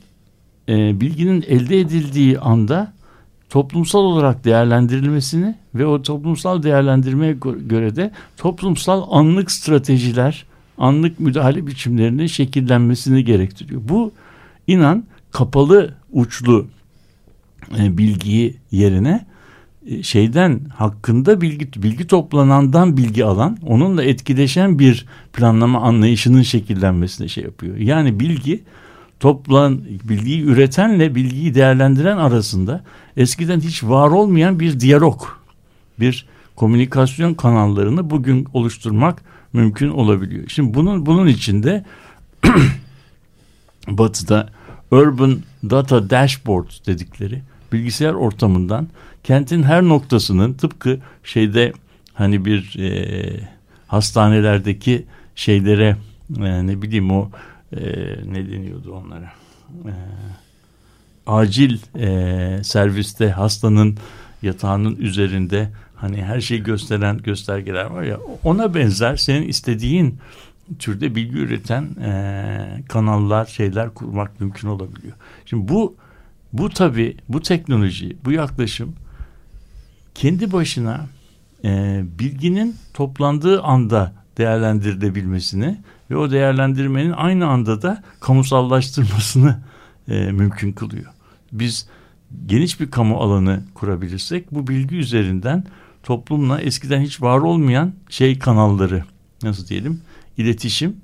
e, 0.69 1.01
bilginin 1.01 1.45
elde 1.49 1.81
edildiği 1.81 2.39
anda 2.39 2.93
toplumsal 3.51 4.01
olarak 4.01 4.45
değerlendirilmesini 4.45 5.55
ve 5.75 5.87
o 5.87 6.03
toplumsal 6.03 6.63
değerlendirmeye 6.63 7.33
göre 7.67 7.97
de 7.97 8.13
toplumsal 8.37 9.07
anlık 9.11 9.51
stratejiler 9.51 10.45
anlık 10.83 11.21
müdahale 11.21 11.67
biçimlerinin 11.67 12.27
şekillenmesini 12.27 13.25
gerektiriyor. 13.25 13.81
Bu 13.89 14.13
inan 14.67 15.05
kapalı 15.31 15.95
uçlu 16.13 16.67
e, 17.79 17.99
bilgiyi 17.99 18.57
yerine 18.71 19.27
e, 19.87 20.03
şeyden 20.03 20.61
hakkında 20.75 21.41
bilgi 21.41 21.83
bilgi 21.83 22.07
toplanandan 22.07 22.97
bilgi 22.97 23.25
alan 23.25 23.59
onunla 23.67 24.05
etkileşen 24.05 24.79
bir 24.79 25.07
planlama 25.33 25.81
anlayışının 25.81 26.43
şekillenmesine 26.43 27.29
şey 27.29 27.45
yapıyor. 27.45 27.77
Yani 27.77 28.21
bilgi 28.21 28.63
toplan 29.21 29.81
bilgiyi 30.05 30.43
üretenle 30.43 31.15
bilgiyi 31.15 31.55
değerlendiren 31.55 32.17
arasında 32.17 32.85
eskiden 33.17 33.61
hiç 33.61 33.85
var 33.85 34.11
olmayan 34.11 34.61
bir 34.61 34.81
diyalog, 34.81 35.23
bir 36.01 36.27
komünikasyon 36.57 37.35
kanallarını 37.35 38.11
bugün 38.11 38.47
oluşturmak 38.53 39.23
mümkün 39.53 39.89
olabiliyor. 39.89 40.49
Şimdi 40.49 40.75
bunun 40.75 41.07
bunun 41.07 41.27
içinde 41.27 41.85
Batı'da 43.89 44.49
Urban 44.91 45.39
Data 45.71 46.11
Dashboard 46.11 46.71
dedikleri 46.87 47.43
bilgisayar 47.73 48.13
ortamından 48.15 48.89
kentin 49.25 49.63
her 49.63 49.83
noktasının 49.83 50.53
tıpkı 50.53 51.01
şeyde 51.25 51.73
hani 52.15 52.45
bir 52.45 52.79
e, 52.79 53.49
hastanelerdeki 53.87 55.07
şeylere 55.35 55.97
e, 56.39 56.67
ne 56.67 56.83
bileyim 56.83 57.11
o 57.11 57.31
e, 57.73 57.81
ne 58.27 58.51
deniyordu 58.51 58.93
onlara 58.93 59.33
e, 59.85 59.95
acil 61.27 61.79
e, 61.99 62.65
serviste 62.65 63.31
hastanın 63.31 63.97
yatağının 64.43 64.97
üzerinde 64.97 65.69
hani 66.03 66.23
her 66.25 66.41
şeyi 66.41 66.63
gösteren 66.63 67.19
göstergeler 67.19 67.85
var 67.85 68.03
ya 68.03 68.19
ona 68.45 68.75
benzer 68.75 69.17
senin 69.17 69.49
istediğin 69.49 70.19
türde 70.79 71.15
bilgi 71.15 71.39
üreten 71.39 71.83
e, 71.83 72.83
kanallar 72.89 73.47
şeyler 73.47 73.95
kurmak 73.95 74.41
mümkün 74.41 74.69
olabiliyor. 74.69 75.15
Şimdi 75.47 75.69
bu 75.69 75.97
bu 76.53 76.69
tabi 76.69 77.17
bu 77.29 77.43
teknoloji 77.43 78.17
bu 78.25 78.33
yaklaşım 78.33 78.95
kendi 80.15 80.53
başına 80.53 81.07
e, 81.65 82.03
bilginin 82.19 82.77
toplandığı 82.95 83.63
anda 83.63 84.13
değerlendirilebilmesini 84.39 85.79
ve 86.11 86.17
o 86.17 86.31
değerlendirmenin 86.31 87.13
aynı 87.13 87.47
anda 87.47 87.83
da 87.83 88.03
kamusallaştırmasını 88.21 89.63
e, 90.09 90.33
mümkün 90.33 90.73
kılıyor. 90.73 91.13
Biz 91.53 91.89
geniş 92.47 92.81
bir 92.81 92.91
kamu 92.91 93.17
alanı 93.17 93.63
kurabilirsek 93.75 94.55
bu 94.55 94.67
bilgi 94.67 94.97
üzerinden 94.97 95.65
toplumla 96.03 96.61
eskiden 96.61 97.01
hiç 97.01 97.23
var 97.23 97.39
olmayan 97.39 97.93
şey 98.09 98.39
kanalları 98.39 99.05
nasıl 99.43 99.69
diyelim 99.69 100.01
iletişim 100.39 100.97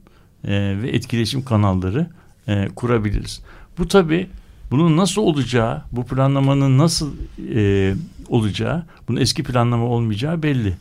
e, 0.44 0.50
ve 0.82 0.90
etkileşim 0.90 1.44
kanalları 1.44 2.10
e, 2.48 2.68
kurabiliriz. 2.76 3.42
Bu 3.78 3.88
tabi 3.88 4.26
bunun 4.70 4.96
nasıl 4.96 5.22
olacağı, 5.22 5.82
bu 5.92 6.04
planlamanın 6.04 6.78
nasıl 6.78 7.12
e, 7.54 7.94
olacağı, 8.28 8.86
bunun 9.08 9.20
eski 9.20 9.42
planlama 9.42 9.84
olmayacağı 9.84 10.42
belli. 10.42 10.76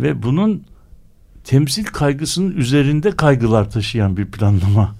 Ve 0.00 0.22
bunun 0.22 0.62
temsil 1.44 1.84
kaygısının 1.84 2.56
üzerinde 2.56 3.10
kaygılar 3.10 3.70
taşıyan 3.70 4.16
bir 4.16 4.26
planlama 4.26 4.94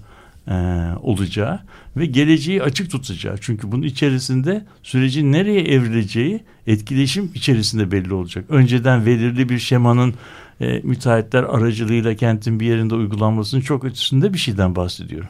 e, 0.47 0.53
olacağı 1.01 1.59
ve 1.97 2.05
geleceği 2.05 2.63
açık 2.63 2.91
tutacağı. 2.91 3.37
Çünkü 3.41 3.71
bunun 3.71 3.83
içerisinde 3.83 4.65
sürecin 4.83 5.31
nereye 5.31 5.61
evrileceği 5.61 6.43
etkileşim 6.67 7.31
içerisinde 7.35 7.91
belli 7.91 8.13
olacak. 8.13 8.45
Önceden 8.49 9.05
belirli 9.05 9.49
bir 9.49 9.59
şemanın 9.59 10.13
e, 10.61 10.79
müteahhitler 10.79 11.43
aracılığıyla 11.43 12.15
kentin 12.15 12.59
bir 12.59 12.65
yerinde 12.65 12.95
uygulanmasının 12.95 13.61
çok 13.61 13.83
ötesinde 13.83 14.33
bir 14.33 14.37
şeyden 14.37 14.75
bahsediyorum. 14.75 15.29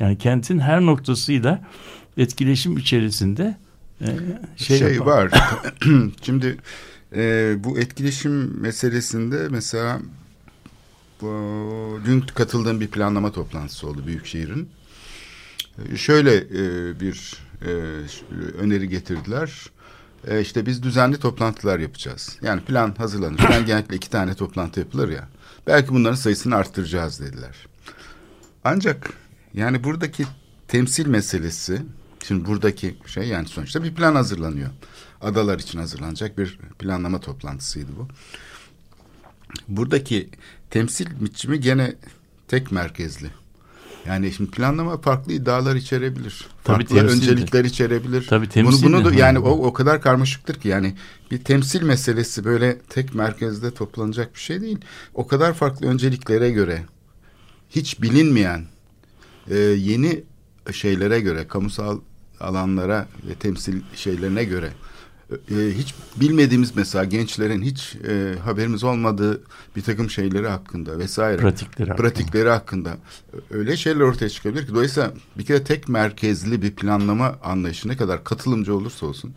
Yani 0.00 0.18
kentin 0.18 0.58
her 0.58 0.80
noktasıyla 0.80 1.62
etkileşim 2.16 2.76
içerisinde 2.76 3.56
e, 4.00 4.06
şey, 4.56 4.78
şey 4.78 5.00
var. 5.00 5.30
Şimdi 6.22 6.56
e, 7.16 7.54
bu 7.64 7.78
etkileşim 7.78 8.60
meselesinde 8.60 9.48
mesela 9.50 10.00
dün 12.04 12.20
katıldığım 12.20 12.80
bir 12.80 12.88
planlama 12.88 13.32
toplantısı 13.32 13.86
oldu 13.86 14.06
Büyükşehir'in. 14.06 14.68
E, 15.92 15.96
şöyle 15.96 16.36
e, 16.36 17.00
bir 17.00 17.36
e, 17.62 17.70
öneri 18.58 18.88
getirdiler. 18.88 19.70
E, 20.26 20.40
işte 20.40 20.66
biz 20.66 20.82
düzenli 20.82 21.18
toplantılar 21.18 21.78
yapacağız. 21.78 22.38
Yani 22.42 22.60
plan 22.60 22.94
hazırlanır. 22.98 23.36
Plan 23.36 23.66
genellikle 23.66 23.96
iki 23.96 24.10
tane 24.10 24.34
toplantı 24.34 24.80
yapılır 24.80 25.08
ya. 25.08 25.28
Belki 25.66 25.88
bunların 25.88 26.16
sayısını 26.16 26.56
arttıracağız 26.56 27.20
dediler. 27.20 27.66
Ancak 28.64 29.10
yani 29.54 29.84
buradaki 29.84 30.24
temsil 30.68 31.06
meselesi 31.06 31.82
Şimdi 32.24 32.44
buradaki 32.44 32.96
şey 33.06 33.28
yani 33.28 33.48
sonuçta 33.48 33.84
bir 33.84 33.94
plan 33.94 34.14
hazırlanıyor. 34.14 34.70
Adalar 35.20 35.58
için 35.58 35.78
hazırlanacak 35.78 36.38
bir 36.38 36.58
planlama 36.78 37.20
toplantısıydı 37.20 37.88
bu. 37.98 38.08
Buradaki 39.68 40.30
temsil 40.70 41.06
biçimi 41.20 41.60
gene 41.60 41.94
tek 42.48 42.72
merkezli. 42.72 43.30
Yani 44.06 44.32
şimdi 44.32 44.50
planlama 44.50 45.00
farklı 45.00 45.32
iddialar 45.32 45.76
içerebilir. 45.76 46.46
Tabii 46.64 46.86
farklı 46.86 47.08
öncelikler 47.08 47.64
içerebilir. 47.64 48.26
Tabii 48.26 48.48
temsil 48.48 48.86
bunu, 48.86 48.96
bunu 48.96 49.04
da 49.04 49.14
yani 49.14 49.38
o, 49.38 49.50
o 49.50 49.72
kadar 49.72 50.02
karmaşıktır 50.02 50.54
ki 50.54 50.68
yani 50.68 50.94
bir 51.30 51.44
temsil 51.44 51.82
meselesi 51.82 52.44
böyle 52.44 52.78
tek 52.78 53.14
merkezde 53.14 53.70
toplanacak 53.70 54.34
bir 54.34 54.40
şey 54.40 54.60
değil. 54.60 54.78
O 55.14 55.26
kadar 55.26 55.54
farklı 55.54 55.86
önceliklere 55.86 56.50
göre 56.50 56.84
hiç 57.70 58.02
bilinmeyen 58.02 58.64
e, 59.50 59.58
yeni 59.58 60.24
şeylere 60.72 61.20
göre 61.20 61.48
kamusal 61.48 62.00
alanlara 62.40 63.08
ve 63.28 63.34
temsil 63.34 63.82
şeylerine 63.94 64.44
göre 64.44 64.70
e, 65.30 65.54
hiç 65.78 65.94
bilmediğimiz 66.16 66.76
mesela 66.76 67.04
gençlerin 67.04 67.62
hiç 67.62 67.96
e, 68.08 68.34
haberimiz 68.44 68.84
olmadığı 68.84 69.42
bir 69.76 69.82
takım 69.82 70.10
şeyleri 70.10 70.48
hakkında 70.48 70.98
vesaire 70.98 71.36
pratikleri, 71.36 71.96
pratikleri 71.96 72.48
hakkında. 72.48 72.90
hakkında 72.90 73.50
öyle 73.50 73.76
şeyler 73.76 74.00
ortaya 74.00 74.28
çıkabilir 74.28 74.66
ki 74.66 74.74
dolayısıyla 74.74 75.12
bir 75.38 75.44
kere 75.44 75.64
tek 75.64 75.88
merkezli 75.88 76.62
bir 76.62 76.74
planlama 76.74 77.38
anlayışı 77.42 77.88
ne 77.88 77.96
kadar 77.96 78.24
katılımcı 78.24 78.74
olursa 78.74 79.06
olsun 79.06 79.32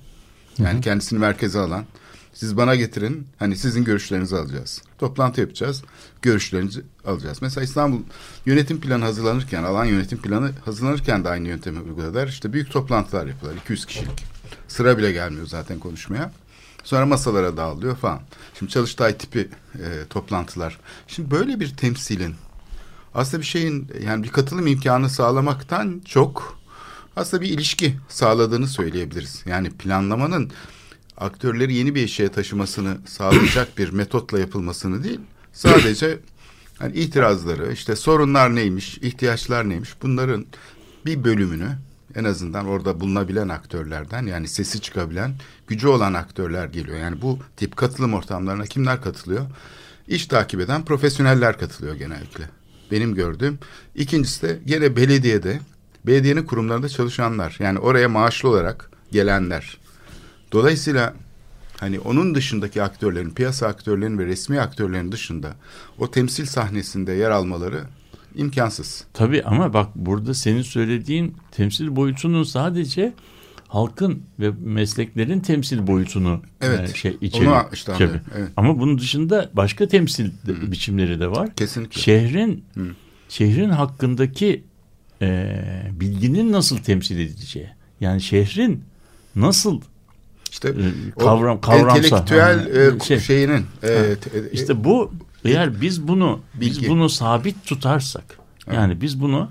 yani 0.58 0.74
Hı-hı. 0.74 0.82
kendisini 0.82 1.20
merkeze 1.20 1.60
alan 1.60 1.86
siz 2.34 2.58
bana 2.58 2.76
getirin 2.76 3.28
hani 3.40 3.58
sizin 3.58 3.84
görüşlerinizi 3.84 4.38
alacağız. 4.38 4.82
Toplantı 4.98 5.42
yapacağız. 5.42 5.84
Görüşlerinizi 6.22 6.82
alacağız. 7.06 7.42
Mesela 7.42 7.64
İstanbul 7.64 8.00
yönetim 8.46 8.82
planı 8.82 9.04
hazırlanırken, 9.04 9.64
alan 9.64 9.86
yönetim 9.86 10.22
planı 10.22 10.52
hazırlanırken 10.66 11.24
de 11.24 11.30
aynı 11.30 11.48
yöntemi 11.48 11.80
uyguladılar. 11.80 12.28
İşte 12.28 12.54
büyük 12.54 12.72
toplantılar 12.72 13.28
yapıyorlar. 13.28 13.62
200 13.62 13.86
kişilik. 13.86 14.33
Sıra 14.74 14.98
bile 14.98 15.12
gelmiyor 15.12 15.48
zaten 15.48 15.80
konuşmaya. 15.80 16.32
Sonra 16.84 17.06
masalara 17.06 17.58
dağılıyor 17.58 17.96
falan. 17.96 18.20
Şimdi 18.60 18.72
çalıştay 18.72 19.18
tipi 19.18 19.50
e, 19.76 19.88
toplantılar. 20.10 20.80
Şimdi 21.08 21.32
böyle 21.32 21.60
bir 21.60 21.76
temsilin 21.78 22.36
aslında 23.14 23.42
bir 23.42 23.48
şeyin 23.48 23.92
yani 24.06 24.24
bir 24.24 24.30
katılım 24.30 24.68
imkanı 24.68 25.10
sağlamaktan 25.10 26.02
çok 26.06 26.60
aslında 27.16 27.44
bir 27.44 27.50
ilişki 27.50 27.96
sağladığını 28.10 28.68
söyleyebiliriz. 28.68 29.44
Yani 29.46 29.70
planlamanın 29.70 30.52
aktörleri 31.18 31.74
yeni 31.74 31.96
bir 31.96 32.04
eşeğe 32.04 32.30
taşımasını 32.30 32.98
sağlayacak 33.08 33.78
bir 33.78 33.90
metotla 33.90 34.40
yapılmasını 34.40 35.04
değil, 35.04 35.20
sadece 35.52 36.20
hani 36.80 36.96
itirazları, 36.96 37.74
işte 37.74 37.96
sorunlar 37.96 38.56
neymiş, 38.56 38.98
ihtiyaçlar 38.98 39.70
neymiş 39.70 39.90
bunların 40.02 40.46
bir 41.06 41.24
bölümünü 41.24 41.70
en 42.16 42.24
azından 42.24 42.66
orada 42.66 43.00
bulunabilen 43.00 43.50
aktörlerden 43.50 44.26
yani 44.26 44.48
sesi 44.48 44.82
çıkabilen, 44.82 45.36
gücü 45.68 45.88
olan 45.88 46.14
aktörler 46.14 46.68
geliyor. 46.68 46.98
Yani 46.98 47.22
bu 47.22 47.40
tip 47.58 47.76
katılım 47.76 48.14
ortamlarına 48.14 48.66
kimler 48.66 49.02
katılıyor? 49.02 49.46
İş 50.08 50.28
takip 50.28 50.60
eden 50.60 50.86
profesyoneller 50.86 51.60
katılıyor 51.60 51.96
genellikle. 51.96 52.50
Benim 52.92 53.16
gördüğüm. 53.16 53.60
İkincisi 53.96 54.42
de 54.42 54.60
gene 54.66 54.96
belediyede, 54.96 55.60
belediyenin 56.06 56.44
kurumlarında 56.44 56.90
çalışanlar. 56.90 57.56
Yani 57.60 57.80
oraya 57.80 58.10
maaşlı 58.10 58.50
olarak 58.50 58.90
gelenler. 59.12 59.78
Dolayısıyla 60.52 61.14
hani 61.80 62.00
onun 62.00 62.36
dışındaki 62.36 62.84
aktörlerin, 62.84 63.30
piyasa 63.30 63.68
aktörlerinin 63.68 64.18
ve 64.18 64.26
resmi 64.26 64.60
aktörlerin 64.60 65.12
dışında 65.12 65.56
o 65.98 66.12
temsil 66.12 66.46
sahnesinde 66.46 67.12
yer 67.12 67.32
almaları 67.32 67.84
imkansız. 68.36 69.06
Tabii 69.14 69.44
ama 69.44 69.74
bak 69.74 69.90
burada 69.96 70.34
senin 70.34 70.62
söylediğin 70.62 71.36
temsil 71.52 71.96
boyutunun 71.96 72.44
sadece 72.44 73.14
halkın 73.68 74.24
ve 74.40 74.52
mesleklerin 74.64 75.40
temsil 75.40 75.88
boyutunu 75.88 76.42
evet, 76.62 76.90
e, 76.90 76.98
şey 76.98 77.18
içeriyor. 77.22 77.52
Onu 77.52 77.70
işte 77.74 77.92
anladım, 77.94 78.22
evet. 78.38 78.50
Ama 78.58 78.80
bunun 78.80 78.98
dışında 78.98 79.50
başka 79.54 79.88
temsil 79.88 80.32
Hı. 80.46 80.72
biçimleri 80.72 81.20
de 81.20 81.32
var. 81.32 81.56
Kesinlikle. 81.56 82.02
Şehrin 82.02 82.66
Hı. 82.74 82.88
şehrin 83.30 83.70
hakkındaki 83.70 84.64
e, 85.22 85.62
bilginin 85.92 86.52
nasıl 86.52 86.78
temsil 86.78 87.20
edileceği. 87.20 87.70
Yani 88.02 88.22
şehrin 88.22 88.84
nasıl 89.36 89.82
işte 90.52 90.74
kavram 91.20 91.62
kavramsal 91.62 91.98
entelektüel 91.98 92.96
e, 92.96 93.00
şey, 93.00 93.20
şeyinin 93.20 93.66
e, 93.84 94.16
işte 94.52 94.84
bu 94.84 95.12
eğer 95.46 95.82
biz 95.82 96.08
bunu 96.08 96.40
Bilgi. 96.54 96.82
biz 96.82 96.90
bunu 96.90 97.10
sabit 97.10 97.66
tutarsak 97.66 98.40
yani 98.72 99.02
biz 99.02 99.22
bunu 99.22 99.50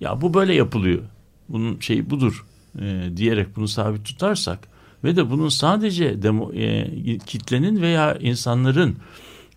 ya 0.00 0.20
bu 0.20 0.34
böyle 0.34 0.54
yapılıyor. 0.54 1.02
Bunun 1.48 1.80
şeyi 1.80 2.10
budur 2.10 2.44
e, 2.80 3.10
diyerek 3.16 3.56
bunu 3.56 3.68
sabit 3.68 4.04
tutarsak 4.04 4.68
ve 5.04 5.16
de 5.16 5.30
bunun 5.30 5.48
sadece 5.48 6.22
demo, 6.22 6.52
e, 6.52 7.18
kitlenin 7.18 7.82
veya 7.82 8.14
insanların 8.14 8.96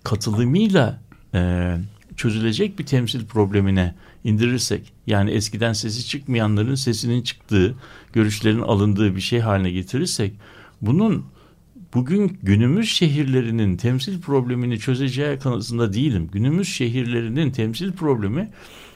katılımıyla 0.03 0.99
e, 1.33 1.73
çözülecek 2.15 2.79
bir 2.79 2.85
temsil 2.85 3.25
problemine 3.25 3.95
indirirsek 4.23 4.93
yani 5.07 5.31
eskiden 5.31 5.73
sesi 5.73 6.07
çıkmayanların 6.07 6.75
sesinin 6.75 7.21
çıktığı, 7.21 7.75
görüşlerin 8.13 8.61
alındığı 8.61 9.15
bir 9.15 9.21
şey 9.21 9.39
haline 9.39 9.71
getirirsek 9.71 10.33
bunun 10.81 11.25
bugün 11.93 12.37
günümüz 12.43 12.89
şehirlerinin 12.89 13.77
temsil 13.77 14.21
problemini 14.21 14.79
çözeceği 14.79 15.39
kanısında 15.39 15.93
değilim. 15.93 16.29
Günümüz 16.31 16.67
şehirlerinin 16.67 17.51
temsil 17.51 17.91
problemi 17.91 18.49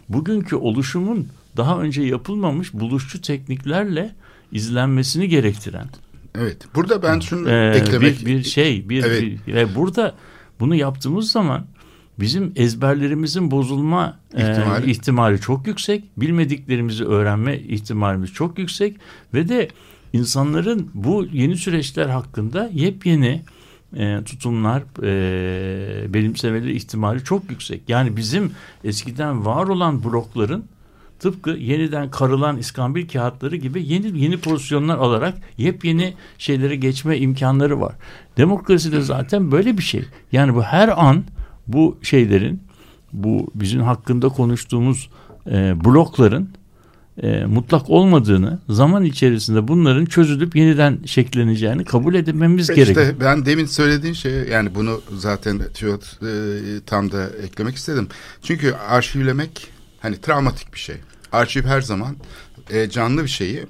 bugünkü 0.09 0.55
oluşumun 0.55 1.27
daha 1.57 1.81
önce 1.81 2.01
yapılmamış 2.01 2.73
buluşçu 2.73 3.21
tekniklerle 3.21 4.15
izlenmesini 4.51 5.27
gerektiren 5.29 5.87
Evet. 6.35 6.57
Burada 6.75 7.03
ben 7.03 7.19
şunu 7.19 7.49
ee, 7.49 7.69
eklemek 7.75 8.19
bir, 8.21 8.25
bir 8.25 8.43
şey 8.43 8.89
bir, 8.89 9.03
Evet. 9.03 9.21
bir- 9.47 9.53
ve 9.53 9.75
burada 9.75 10.15
bunu 10.59 10.75
yaptığımız 10.75 11.31
zaman 11.31 11.65
bizim 12.19 12.53
ezberlerimizin 12.55 13.51
bozulma 13.51 14.19
e, 14.33 14.51
İhtimali. 14.51 14.91
ihtimali 14.91 15.41
çok 15.41 15.67
yüksek. 15.67 16.03
Bilmediklerimizi 16.17 17.05
öğrenme 17.05 17.57
ihtimalimiz 17.57 18.33
çok 18.33 18.59
yüksek 18.59 18.97
ve 19.33 19.49
de 19.49 19.67
insanların 20.13 20.89
bu 20.93 21.25
yeni 21.33 21.57
süreçler 21.57 22.05
hakkında 22.05 22.69
yepyeni 22.73 23.41
e, 23.95 24.23
tutumlar 24.25 24.83
e, 25.03 26.13
benimsemeleri 26.13 26.75
ihtimali 26.75 27.23
çok 27.23 27.51
yüksek. 27.51 27.81
Yani 27.87 28.17
bizim 28.17 28.51
eskiden 28.83 29.45
var 29.45 29.67
olan 29.67 30.03
blokların 30.03 30.65
tıpkı 31.19 31.49
yeniden 31.49 32.11
karılan 32.11 32.57
iskambil 32.57 33.07
kağıtları 33.07 33.55
gibi 33.55 33.83
yeni 33.87 34.19
yeni 34.19 34.37
pozisyonlar 34.37 34.97
alarak 34.97 35.37
yepyeni 35.57 36.13
şeylere 36.37 36.75
geçme 36.75 37.17
imkanları 37.17 37.81
var. 37.81 37.95
Demokrasi 38.37 38.91
de 38.91 39.01
zaten 39.01 39.51
böyle 39.51 39.77
bir 39.77 39.83
şey. 39.83 40.05
Yani 40.31 40.55
bu 40.55 40.63
her 40.63 41.07
an 41.07 41.23
bu 41.67 41.97
şeylerin 42.01 42.61
bu 43.13 43.51
bizim 43.55 43.81
hakkında 43.81 44.29
konuştuğumuz 44.29 45.09
e, 45.51 45.85
blokların 45.85 46.49
e, 47.23 47.45
mutlak 47.45 47.89
olmadığını 47.89 48.59
zaman 48.69 49.03
içerisinde 49.03 49.67
bunların 49.67 50.05
çözülüp 50.05 50.55
yeniden 50.55 50.99
şekilleneceğini 51.05 51.85
kabul 51.85 52.15
edilmemiz 52.15 52.67
gerekiyor. 52.67 53.07
İşte 53.07 53.19
ben 53.19 53.45
demin 53.45 53.65
söylediğin 53.65 54.13
şey 54.13 54.33
yani 54.33 54.75
bunu 54.75 55.01
zaten 55.17 55.61
şu, 55.79 55.87
e, 55.87 56.29
tam 56.85 57.11
da 57.11 57.29
eklemek 57.43 57.75
istedim. 57.75 58.07
Çünkü 58.41 58.73
arşivlemek 58.73 59.67
hani 59.99 60.17
travmatik 60.21 60.73
bir 60.73 60.79
şey. 60.79 60.95
Arşiv 61.31 61.63
her 61.63 61.81
zaman 61.81 62.15
e, 62.69 62.89
canlı 62.89 63.23
bir 63.23 63.29
şeyi 63.29 63.65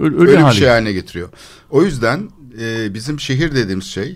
Öyle, 0.00 0.16
öyle, 0.16 0.46
bir 0.46 0.52
şey 0.52 0.68
haline 0.68 0.92
getiriyor. 0.92 1.28
O 1.70 1.82
yüzden 1.82 2.28
e, 2.60 2.94
bizim 2.94 3.20
şehir 3.20 3.54
dediğimiz 3.54 3.86
şey 3.86 4.14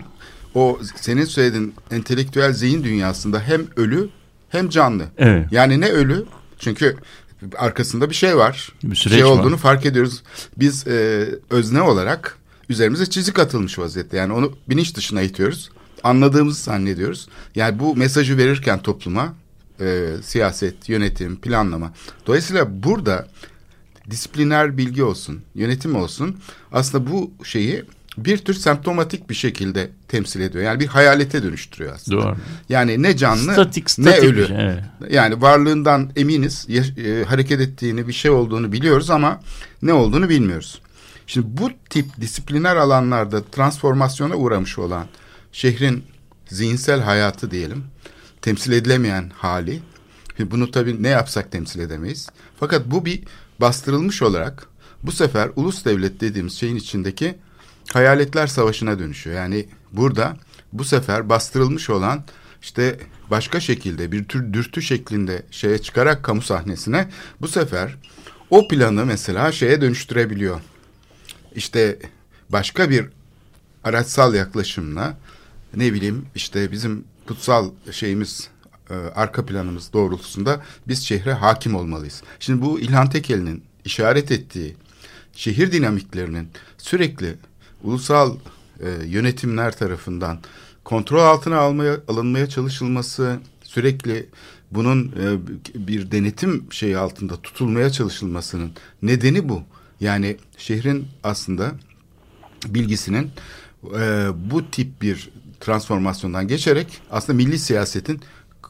o 0.55 0.79
senin 0.95 1.25
söylediğin 1.25 1.73
entelektüel 1.91 2.53
zihin 2.53 2.83
dünyasında 2.83 3.39
hem 3.39 3.61
ölü 3.75 4.09
hem 4.49 4.69
canlı. 4.69 5.03
Evet. 5.17 5.47
Yani 5.51 5.81
ne 5.81 5.89
ölü? 5.89 6.25
Çünkü 6.59 6.95
arkasında 7.57 8.09
bir 8.09 8.15
şey 8.15 8.37
var. 8.37 8.71
Bir 8.83 8.95
süreç 8.95 9.17
şey 9.17 9.25
var. 9.25 9.29
olduğunu 9.29 9.57
fark 9.57 9.85
ediyoruz. 9.85 10.23
Biz 10.57 10.87
e, 10.87 11.29
özne 11.49 11.81
olarak 11.81 12.37
üzerimize 12.69 13.05
çizik 13.09 13.39
atılmış 13.39 13.79
vaziyette. 13.79 14.17
Yani 14.17 14.33
onu 14.33 14.53
bilinç 14.69 14.95
dışına 14.95 15.21
itiyoruz. 15.21 15.69
Anladığımızı 16.03 16.63
zannediyoruz. 16.63 17.27
Yani 17.55 17.79
bu 17.79 17.95
mesajı 17.95 18.37
verirken 18.37 18.81
topluma 18.81 19.33
e, 19.79 20.09
siyaset, 20.23 20.89
yönetim, 20.89 21.35
planlama. 21.35 21.93
Dolayısıyla 22.27 22.83
burada 22.83 23.27
disipliner 24.09 24.77
bilgi 24.77 25.03
olsun, 25.03 25.41
yönetim 25.55 25.95
olsun 25.95 26.37
aslında 26.71 27.11
bu 27.11 27.31
şeyi 27.43 27.83
bir 28.17 28.37
tür 28.37 28.53
semptomatik 28.53 29.29
bir 29.29 29.35
şekilde 29.35 29.89
temsil 30.07 30.41
ediyor. 30.41 30.63
Yani 30.63 30.79
bir 30.79 30.87
hayalete 30.87 31.43
dönüştürüyor 31.43 31.95
aslında. 31.95 32.21
Doğru. 32.21 32.35
Yani 32.69 33.03
ne 33.03 33.17
canlı 33.17 33.53
Statik, 33.53 33.83
ne 33.83 33.91
statik 33.91 34.23
bir 34.23 34.27
ölü. 34.27 34.47
şey, 34.47 34.55
evet. 34.59 34.83
Yani 35.09 35.41
varlığından 35.41 36.11
eminiz, 36.15 36.67
e, 36.69 37.23
hareket 37.23 37.61
ettiğini, 37.61 38.07
bir 38.07 38.13
şey 38.13 38.31
olduğunu 38.31 38.71
biliyoruz 38.71 39.09
ama 39.09 39.39
ne 39.81 39.93
olduğunu 39.93 40.29
bilmiyoruz. 40.29 40.81
Şimdi 41.27 41.47
bu 41.49 41.69
tip 41.89 42.05
disipliner 42.21 42.75
alanlarda 42.75 43.43
transformasyona 43.43 44.35
uğramış 44.35 44.79
olan 44.79 45.05
şehrin 45.51 46.03
zihinsel 46.47 47.01
hayatı 47.01 47.51
diyelim, 47.51 47.83
temsil 48.41 48.71
edilemeyen 48.71 49.31
hali. 49.37 49.79
Şimdi 50.37 50.51
Bunu 50.51 50.71
tabii 50.71 51.03
ne 51.03 51.09
yapsak 51.09 51.51
temsil 51.51 51.79
edemeyiz. 51.79 52.29
Fakat 52.59 52.85
bu 52.85 53.05
bir 53.05 53.23
bastırılmış 53.61 54.21
olarak 54.21 54.67
bu 55.03 55.11
sefer 55.11 55.49
ulus 55.55 55.85
devlet 55.85 56.21
dediğimiz 56.21 56.53
şeyin 56.53 56.75
içindeki 56.75 57.35
hayaletler 57.93 58.47
savaşına 58.47 58.99
dönüşüyor. 58.99 59.35
Yani 59.35 59.65
burada 59.91 60.37
bu 60.73 60.83
sefer 60.83 61.29
bastırılmış 61.29 61.89
olan 61.89 62.23
işte 62.61 62.99
başka 63.31 63.59
şekilde 63.59 64.11
bir 64.11 64.23
tür 64.23 64.53
dürtü 64.53 64.81
şeklinde 64.81 65.43
şeye 65.51 65.77
çıkarak 65.77 66.23
kamu 66.23 66.41
sahnesine 66.41 67.09
bu 67.41 67.47
sefer 67.47 67.95
o 68.49 68.67
planı 68.67 69.05
mesela 69.05 69.51
şeye 69.51 69.81
dönüştürebiliyor. 69.81 70.61
İşte 71.55 71.99
başka 72.49 72.89
bir 72.89 73.05
araçsal 73.83 74.33
yaklaşımla 74.33 75.17
ne 75.75 75.93
bileyim 75.93 76.25
işte 76.35 76.71
bizim 76.71 77.03
kutsal 77.27 77.71
şeyimiz 77.91 78.49
e, 78.89 78.93
arka 78.93 79.45
planımız 79.45 79.93
doğrultusunda 79.93 80.63
biz 80.87 81.03
şehre 81.03 81.33
hakim 81.33 81.75
olmalıyız. 81.75 82.23
Şimdi 82.39 82.61
bu 82.61 82.79
İlhan 82.79 83.09
Tekel'in 83.09 83.63
işaret 83.85 84.31
ettiği 84.31 84.75
şehir 85.33 85.71
dinamiklerinin 85.71 86.49
sürekli 86.77 87.35
ulusal 87.83 88.35
e, 88.79 88.89
yönetimler 89.05 89.77
tarafından 89.77 90.39
kontrol 90.83 91.19
altına 91.19 91.57
almaya 91.57 91.97
alınmaya 92.07 92.49
çalışılması, 92.49 93.39
sürekli 93.63 94.29
bunun 94.71 95.05
e, 95.05 95.37
bir 95.87 96.11
denetim 96.11 96.67
şeyi 96.71 96.97
altında 96.97 97.41
tutulmaya 97.41 97.89
çalışılmasının 97.89 98.71
nedeni 99.01 99.49
bu. 99.49 99.63
Yani 99.99 100.37
şehrin 100.57 101.07
aslında 101.23 101.71
bilgisinin 102.67 103.31
e, 103.99 104.27
bu 104.51 104.71
tip 104.71 105.01
bir 105.01 105.29
transformasyondan 105.59 106.47
geçerek 106.47 107.01
aslında 107.11 107.37
milli 107.37 107.59
siyasetin 107.59 108.21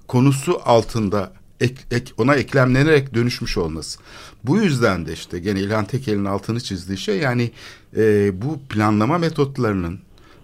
konusu 0.08 0.62
altında 0.66 1.34
ek, 1.62 1.76
ek, 1.92 2.14
ona 2.18 2.36
eklemlenerek 2.36 3.14
dönüşmüş 3.14 3.58
olması. 3.58 4.00
Bu 4.44 4.58
yüzden 4.58 5.06
de 5.06 5.14
işte 5.14 5.40
gene 5.40 5.60
İlhan 5.60 5.86
Tekel'in 5.86 6.26
altını 6.26 6.62
çizdiği 6.62 6.98
şey 6.98 7.18
yani 7.18 7.52
e, 7.98 8.32
bu 8.42 8.60
planlama 8.70 9.18
metotlarının 9.18 10.00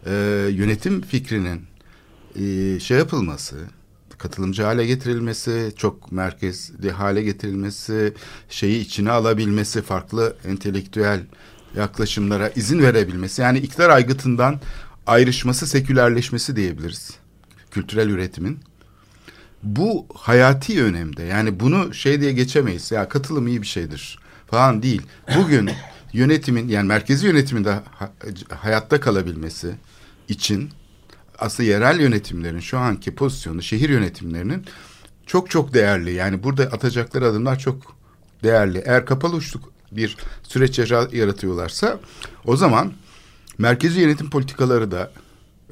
e, 0.05 0.11
yönetim 0.51 1.01
fikrinin 1.01 1.61
e, 2.35 2.79
şey 2.79 2.97
yapılması, 2.97 3.55
katılımcı 4.17 4.63
hale 4.63 4.85
getirilmesi, 4.85 5.73
çok 5.77 6.11
merkezli 6.11 6.91
hale 6.91 7.23
getirilmesi, 7.23 8.13
şeyi 8.49 8.81
içine 8.81 9.11
alabilmesi, 9.11 9.81
farklı 9.81 10.35
entelektüel 10.45 11.19
yaklaşımlara 11.75 12.49
izin 12.49 12.79
verebilmesi. 12.79 13.41
Yani 13.41 13.59
iktidar 13.59 13.89
aygıtından 13.89 14.59
ayrışması, 15.07 15.67
sekülerleşmesi 15.67 16.55
diyebiliriz. 16.55 17.11
Kültürel 17.71 18.09
üretimin. 18.09 18.59
Bu 19.63 20.05
hayati 20.15 20.83
önemde. 20.83 21.23
Yani 21.23 21.59
bunu 21.59 21.93
şey 21.93 22.21
diye 22.21 22.31
geçemeyiz. 22.33 22.91
Ya 22.91 23.09
katılım 23.09 23.47
iyi 23.47 23.61
bir 23.61 23.67
şeydir 23.67 24.19
falan 24.47 24.83
değil. 24.83 25.01
Bugün 25.37 25.69
yönetimin 26.13 26.67
yani 26.67 26.87
merkezi 26.87 27.27
yönetimin 27.27 27.63
de 27.65 27.69
ha- 27.71 28.11
hayatta 28.49 28.99
kalabilmesi 28.99 29.75
için 30.29 30.69
aslında 31.39 31.69
yerel 31.69 31.99
yönetimlerin 31.99 32.59
şu 32.59 32.77
anki 32.79 33.15
pozisyonu 33.15 33.61
şehir 33.61 33.89
yönetimlerinin 33.89 34.65
çok 35.25 35.49
çok 35.49 35.73
değerli. 35.73 36.13
Yani 36.13 36.43
burada 36.43 36.63
atacakları 36.63 37.27
adımlar 37.27 37.59
çok 37.59 37.95
değerli. 38.43 38.83
Eğer 38.85 39.05
kapalı 39.05 39.35
uçluk 39.35 39.73
bir 39.91 40.17
süreç 40.43 40.79
yara- 40.79 41.15
yaratıyorlarsa 41.17 41.99
o 42.45 42.55
zaman 42.57 42.93
merkezi 43.57 43.99
yönetim 43.99 44.29
politikaları 44.29 44.91
da 44.91 45.11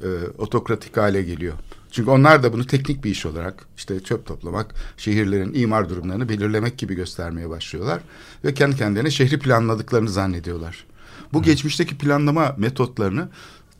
e, 0.02 0.08
otokratik 0.38 0.96
hale 0.96 1.22
geliyor. 1.22 1.54
Çünkü 1.92 2.10
onlar 2.10 2.42
da 2.42 2.52
bunu 2.52 2.66
teknik 2.66 3.04
bir 3.04 3.10
iş 3.10 3.26
olarak 3.26 3.66
işte 3.76 4.00
çöp 4.00 4.26
toplamak, 4.26 4.74
şehirlerin 4.96 5.54
imar 5.54 5.88
durumlarını 5.88 6.28
belirlemek 6.28 6.78
gibi 6.78 6.94
göstermeye 6.94 7.50
başlıyorlar. 7.50 8.00
Ve 8.44 8.54
kendi 8.54 8.76
kendilerine 8.76 9.10
şehri 9.10 9.38
planladıklarını 9.38 10.08
zannediyorlar. 10.08 10.84
Bu 11.32 11.42
geçmişteki 11.42 11.98
planlama 11.98 12.54
metotlarını 12.58 13.28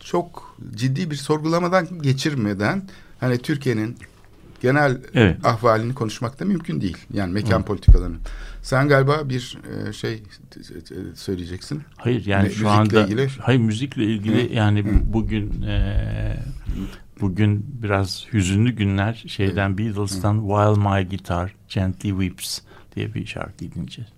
çok 0.00 0.56
ciddi 0.74 1.10
bir 1.10 1.16
sorgulamadan 1.16 2.02
geçirmeden 2.02 2.88
hani 3.20 3.38
Türkiye'nin 3.38 3.96
genel 4.62 5.00
Evet. 5.14 5.46
ahvalini 5.46 5.94
konuşmak 5.94 6.40
da 6.40 6.44
mümkün 6.44 6.80
değil. 6.80 6.96
Yani 7.12 7.32
mekan 7.32 7.64
politikalarını. 7.64 8.16
Sen 8.62 8.88
galiba 8.88 9.28
bir 9.28 9.58
e, 9.88 9.92
şey 9.92 10.22
t- 10.50 10.60
t- 10.62 11.78
Hayır 11.96 12.26
yani 12.26 12.44
Ne, 12.44 12.50
şu 12.50 12.54
müzikle 12.64 12.68
anda 12.68 13.04
ilgili? 13.04 13.28
hayır 13.40 13.60
müzikle 13.60 14.04
ilgili 14.04 14.50
Hı, 14.50 14.54
yani 14.54 14.82
hı. 14.82 15.12
bugün 15.12 15.62
e, 15.62 16.36
bugün 17.20 17.66
biraz 17.82 18.26
hüzünlü 18.32 18.72
günler 18.72 19.24
şeyden 19.26 19.78
Beatles'tan 19.78 20.40
While 20.40 20.88
My 20.88 21.08
Guitar 21.08 21.54
Gently 21.68 22.10
Weeps 22.10 22.60
diye 22.96 23.14
bir 23.14 23.26
şarkı 23.26 23.58
dinleyeceğiz. 23.58 24.10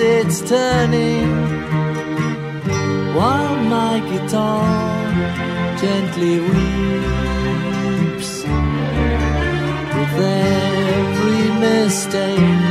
It's 0.00 0.40
turning 0.42 1.28
while 3.14 3.56
my 3.56 3.98
guitar 4.10 4.64
gently 5.80 6.40
weeps. 6.40 8.44
With 9.96 10.18
every 10.22 11.46
mistake, 11.66 12.62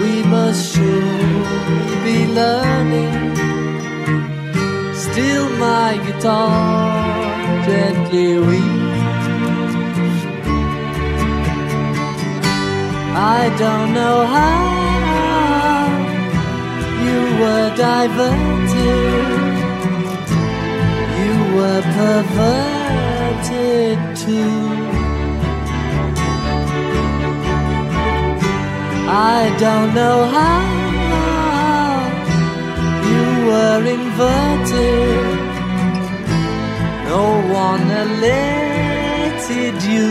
we 0.00 0.22
must 0.22 0.74
surely 0.74 2.04
be 2.04 2.18
learning. 2.40 3.34
Still, 4.94 5.48
my 5.58 5.96
guitar 6.06 7.64
gently 7.66 8.38
weeps. 8.38 8.88
I 13.14 13.54
don't 13.58 13.92
know 13.92 14.24
how 14.26 14.77
were 17.40 17.70
diverted, 17.76 19.36
you 21.20 21.34
were 21.56 21.82
perverted 21.98 23.98
too. 24.16 24.56
I 29.10 29.12
don't 29.58 29.90
know 29.94 30.18
how 30.36 30.60
you 33.10 33.24
were 33.48 33.82
inverted. 33.96 35.38
No 37.12 37.24
one 37.64 37.84
alerted 38.04 39.76
you. 39.82 40.08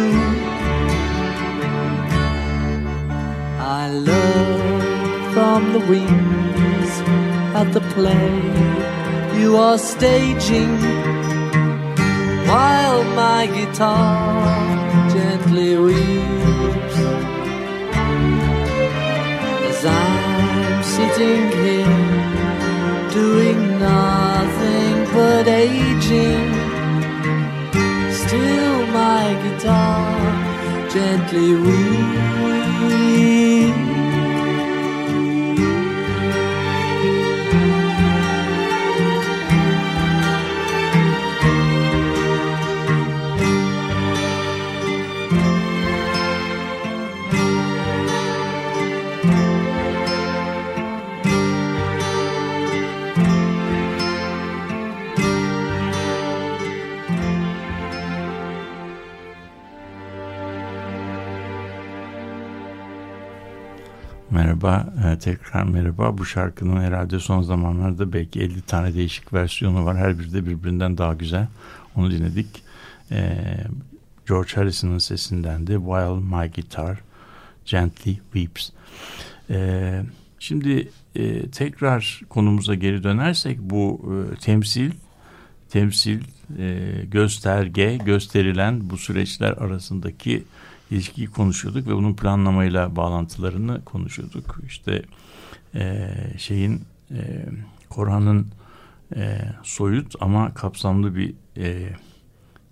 I 3.60 3.62
look 4.10 5.34
from 5.34 5.62
the 5.74 5.82
the 5.92 6.37
play 7.98 8.30
you 9.40 9.58
are 9.58 9.80
staging 9.80 10.74
while 12.50 13.04
my 13.22 13.42
guitar 13.58 15.10
gently 15.14 15.72
weeps 15.86 16.98
as 19.70 19.82
I'm 19.86 20.84
sitting 20.96 21.44
here 21.64 22.28
doing 23.20 23.60
nothing 23.80 24.96
but 25.16 25.48
aging. 25.48 26.48
Still, 28.22 28.78
my 29.02 29.26
guitar 29.44 30.90
gently 30.94 31.50
weeps. 31.64 33.57
Merhaba, 64.68 65.10
e, 65.10 65.20
tekrar 65.20 65.64
merhaba. 65.64 66.18
Bu 66.18 66.26
şarkının 66.26 66.82
herhalde 66.82 67.20
son 67.20 67.42
zamanlarda 67.42 68.14
belki 68.14 68.42
50 68.42 68.62
tane 68.62 68.94
değişik 68.94 69.34
versiyonu 69.34 69.86
var. 69.86 69.98
Her 69.98 70.20
biri 70.20 70.34
de 70.34 70.46
birbirinden 70.46 70.98
daha 70.98 71.14
güzel. 71.14 71.48
Onu 71.96 72.12
dinledik. 72.12 72.48
E, 73.12 73.38
George 74.28 74.56
Harrison'ın 74.56 74.98
sesinden 74.98 75.68
de 75.68 75.74
While 75.74 76.20
My 76.20 76.52
Guitar 76.52 77.00
Gently 77.66 78.16
Weeps. 78.34 78.70
E, 79.50 80.02
şimdi 80.40 80.90
e, 81.16 81.50
tekrar 81.50 82.22
konumuza 82.30 82.76
geri 82.76 83.04
dönersek 83.04 83.60
bu 83.60 84.02
e, 84.14 84.36
temsil, 84.36 84.92
temsil, 85.70 86.22
e, 86.58 86.86
gösterge, 87.12 87.98
gösterilen 88.06 88.90
bu 88.90 88.98
süreçler 88.98 89.52
arasındaki 89.52 90.44
ilişkiyi 90.92 91.28
konuşuyorduk 91.28 91.88
ve 91.88 91.96
bunun 91.96 92.16
planlamayla 92.16 92.96
bağlantılarını 92.96 93.86
konuşuyorduk. 93.86 94.60
İşte 94.68 95.04
e, 95.76 96.14
şeyin 96.38 96.82
e, 97.12 97.46
Korhan'ın 97.90 98.48
e, 99.16 99.40
soyut 99.64 100.16
ama 100.20 100.54
kapsamlı 100.54 101.16
bir 101.16 101.34
e, 101.58 101.90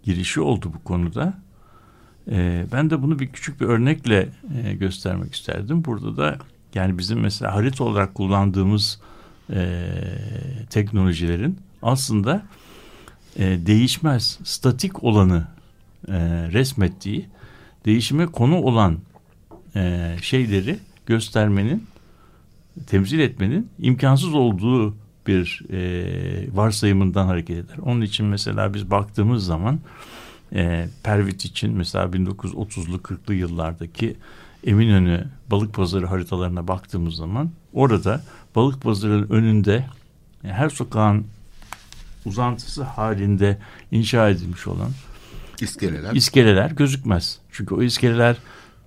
girişi 0.03 0.41
oldu 0.41 0.71
bu 0.73 0.83
konuda. 0.83 1.33
E, 2.31 2.65
ben 2.71 2.89
de 2.89 3.01
bunu 3.01 3.19
bir 3.19 3.27
küçük 3.27 3.61
bir 3.61 3.65
örnekle 3.65 4.29
e, 4.63 4.73
göstermek 4.73 5.35
isterdim. 5.35 5.85
Burada 5.85 6.17
da 6.17 6.37
yani 6.73 6.97
bizim 6.97 7.19
mesela 7.19 7.55
harita 7.55 7.83
olarak 7.83 8.15
kullandığımız 8.15 8.99
e, 9.53 9.89
teknolojilerin 10.69 11.59
aslında 11.81 12.45
e, 13.35 13.65
değişmez, 13.65 14.39
statik 14.43 15.03
olanı 15.03 15.47
e, 16.07 16.13
resmettiği 16.51 17.25
değişime 17.85 18.25
konu 18.25 18.61
olan 18.61 18.97
e, 19.75 20.15
şeyleri 20.21 20.79
göstermenin, 21.05 21.87
temsil 22.87 23.19
etmenin 23.19 23.69
imkansız 23.79 24.33
olduğu 24.33 24.95
bir 25.27 25.61
e, 25.71 26.55
varsayımından 26.55 27.25
hareket 27.25 27.57
eder. 27.57 27.77
Onun 27.77 28.01
için 28.01 28.25
mesela 28.25 28.73
biz 28.73 28.91
baktığımız 28.91 29.45
zaman 29.45 29.79
e, 30.53 30.87
Pervit 31.03 31.45
için 31.45 31.77
mesela 31.77 32.05
1930'lu 32.05 32.97
40'lı 32.97 33.33
yıllardaki 33.33 34.15
Eminönü 34.65 35.27
balık 35.51 35.73
pazarı 35.73 36.05
haritalarına 36.05 36.67
baktığımız 36.67 37.15
zaman 37.15 37.51
orada 37.73 38.23
balık 38.55 38.81
pazarının 38.81 39.29
önünde 39.29 39.85
e, 40.43 40.47
her 40.47 40.69
sokağın 40.69 41.25
uzantısı 42.25 42.83
halinde 42.83 43.57
inşa 43.91 44.29
edilmiş 44.29 44.67
olan 44.67 44.91
İskeleler. 45.61 46.15
iskeleler 46.15 46.71
gözükmez. 46.71 47.39
Çünkü 47.57 47.75
o 47.75 47.83
iskeleler 47.83 48.37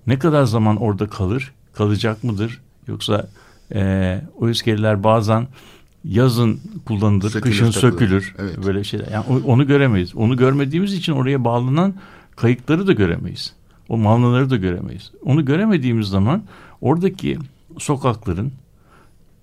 ne 0.07 0.19
kadar 0.19 0.43
zaman 0.43 0.77
orada 0.77 1.07
kalır, 1.07 1.53
kalacak 1.73 2.23
mıdır? 2.23 2.61
Yoksa 2.87 3.27
E, 3.73 4.21
o 4.39 4.49
iskeleler 4.49 5.03
bazen 5.03 5.47
yazın 6.03 6.59
kullanılır, 6.85 7.29
Sökülür, 7.29 7.51
kışın 7.51 7.71
takılır. 7.71 7.91
sökülür. 7.91 8.35
Evet. 8.37 8.65
Böyle 8.65 8.83
şeyler. 8.83 9.07
Yani 9.11 9.25
onu 9.45 9.67
göremeyiz. 9.67 10.15
Onu 10.15 10.37
görmediğimiz 10.37 10.93
için 10.93 11.13
oraya 11.13 11.43
bağlanan 11.45 11.93
kayıkları 12.35 12.87
da 12.87 12.93
göremeyiz. 12.93 13.53
O 13.89 13.97
mavnaları 13.97 14.49
da 14.49 14.57
göremeyiz. 14.57 15.11
Onu 15.25 15.45
göremediğimiz 15.45 16.07
zaman 16.07 16.43
oradaki 16.81 17.37
sokakların 17.77 18.51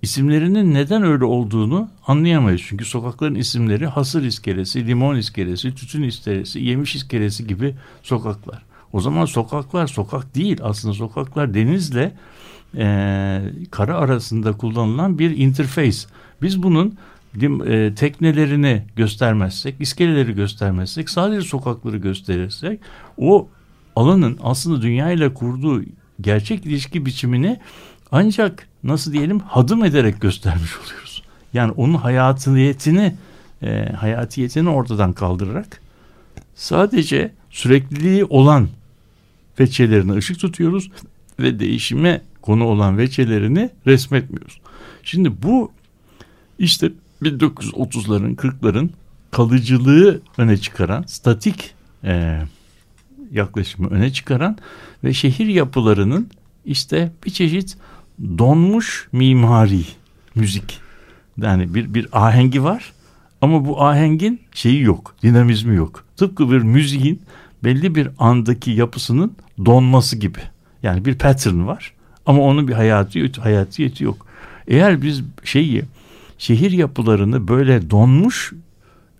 isimlerinin 0.02 0.74
neden 0.74 1.02
öyle 1.02 1.24
olduğunu 1.24 1.88
anlayamayız. 2.06 2.60
Çünkü 2.68 2.84
sokakların 2.84 3.34
isimleri 3.34 3.86
hasır 3.86 4.22
iskelesi, 4.22 4.86
limon 4.86 5.16
iskelesi, 5.16 5.74
tütün 5.74 6.02
iskelesi, 6.02 6.60
yemiş 6.60 6.94
iskelesi 6.94 7.46
gibi 7.46 7.74
sokaklar. 8.02 8.62
O 8.96 9.00
zaman 9.00 9.24
sokaklar 9.24 9.86
sokak 9.86 10.34
değil. 10.34 10.58
Aslında 10.62 10.94
sokaklar 10.94 11.54
denizle 11.54 12.12
e, 12.76 13.42
kara 13.70 13.96
arasında 13.96 14.52
kullanılan 14.52 15.18
bir 15.18 15.36
interface. 15.36 15.98
Biz 16.42 16.62
bunun 16.62 16.98
e, 17.66 17.94
teknelerini 17.94 18.82
göstermezsek, 18.96 19.80
iskeleleri 19.80 20.34
göstermezsek, 20.34 21.10
sadece 21.10 21.48
sokakları 21.48 21.96
gösterirsek 21.96 22.80
o 23.18 23.48
alanın 23.96 24.38
aslında 24.42 24.82
dünya 24.82 25.10
ile 25.10 25.34
kurduğu 25.34 25.82
gerçek 26.20 26.66
ilişki 26.66 27.06
biçimini 27.06 27.60
ancak 28.12 28.68
nasıl 28.84 29.12
diyelim 29.12 29.38
hadım 29.38 29.84
ederek 29.84 30.20
göstermiş 30.20 30.70
oluyoruz. 30.84 31.22
Yani 31.52 31.72
onun 31.72 31.94
hayatiyetini 31.94 33.14
e, 33.62 33.92
hayatiyetini 33.92 34.68
ortadan 34.68 35.12
kaldırarak 35.12 35.80
sadece 36.54 37.32
sürekliliği 37.50 38.24
olan 38.24 38.68
veçelerine 39.60 40.12
ışık 40.12 40.40
tutuyoruz 40.40 40.90
ve 41.40 41.58
değişime 41.58 42.22
konu 42.42 42.64
olan 42.64 42.98
veçelerini 42.98 43.70
resmetmiyoruz. 43.86 44.60
Şimdi 45.02 45.42
bu 45.42 45.72
işte 46.58 46.92
1930'ların 47.22 48.36
40'ların 48.36 48.88
kalıcılığı 49.30 50.20
öne 50.38 50.56
çıkaran 50.56 51.04
statik 51.06 51.74
e, 52.04 52.42
yaklaşımı 53.32 53.88
öne 53.88 54.12
çıkaran 54.12 54.58
ve 55.04 55.12
şehir 55.12 55.46
yapılarının 55.46 56.30
işte 56.64 57.12
bir 57.24 57.30
çeşit 57.30 57.76
donmuş 58.20 59.08
mimari 59.12 59.84
müzik. 60.34 60.80
Yani 61.42 61.74
bir, 61.74 61.94
bir 61.94 62.08
ahengi 62.12 62.64
var 62.64 62.92
ama 63.40 63.64
bu 63.64 63.84
ahengin 63.84 64.40
şeyi 64.52 64.82
yok, 64.82 65.14
dinamizmi 65.22 65.76
yok. 65.76 66.04
Tıpkı 66.16 66.50
bir 66.50 66.58
müziğin 66.58 67.22
belli 67.64 67.94
bir 67.94 68.08
andaki 68.18 68.70
yapısının 68.70 69.36
donması 69.64 70.16
gibi. 70.16 70.38
Yani 70.82 71.04
bir 71.04 71.18
pattern 71.18 71.66
var 71.66 71.92
ama 72.26 72.42
onun 72.42 72.68
bir 72.68 72.72
hayatiyeti, 72.72 73.40
hayatiyeti 73.40 74.04
yok. 74.04 74.26
Eğer 74.68 75.02
biz 75.02 75.22
şeyi 75.44 75.82
şehir 76.38 76.70
yapılarını 76.70 77.48
böyle 77.48 77.90
donmuş 77.90 78.52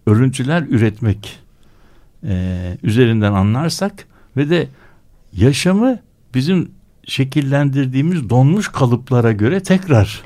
örüntüler 0.07 0.63
üretmek 0.63 1.39
e, 2.25 2.79
üzerinden 2.83 3.33
anlarsak 3.33 4.07
ve 4.37 4.51
de 4.51 4.69
yaşamı 5.33 5.99
bizim 6.35 6.71
şekillendirdiğimiz 7.07 8.31
donmuş 8.31 8.69
kalıplara 8.69 9.33
göre 9.33 9.63
tekrar 9.63 10.23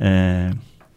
e, 0.00 0.50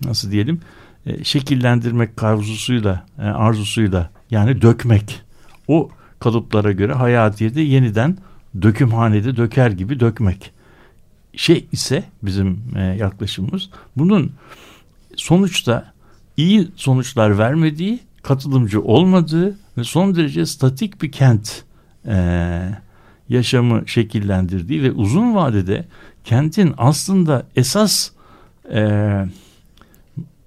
nasıl 0.05 0.31
diyelim 0.31 0.59
e, 1.05 1.23
şekillendirmek 1.23 2.23
arzusuyla 2.23 3.05
e, 3.19 3.21
arzusuyla 3.21 4.09
yani 4.31 4.61
dökmek 4.61 5.21
o 5.67 5.89
kalıplara 6.19 6.71
göre 6.71 6.93
hayatiyeti 6.93 7.59
yeniden 7.59 8.17
dökümhanede 8.61 9.37
döker 9.37 9.71
gibi 9.71 9.99
dökmek 9.99 10.51
şey 11.35 11.67
ise 11.71 12.03
bizim 12.23 12.61
e, 12.75 12.81
yaklaşımımız. 12.81 13.69
Bunun 13.97 14.31
sonuçta 15.15 15.93
iyi 16.37 16.67
sonuçlar 16.75 17.37
vermediği 17.37 17.99
katılımcı 18.23 18.81
olmadığı 18.81 19.57
ve 19.77 19.83
son 19.83 20.15
derece 20.15 20.45
statik 20.45 21.01
bir 21.01 21.11
kent 21.11 21.63
e, 22.07 22.15
yaşamı 23.29 23.87
şekillendirdiği 23.87 24.83
ve 24.83 24.91
uzun 24.91 25.35
vadede 25.35 25.85
kentin 26.23 26.73
aslında 26.77 27.45
esas 27.55 28.11
e, 28.71 29.25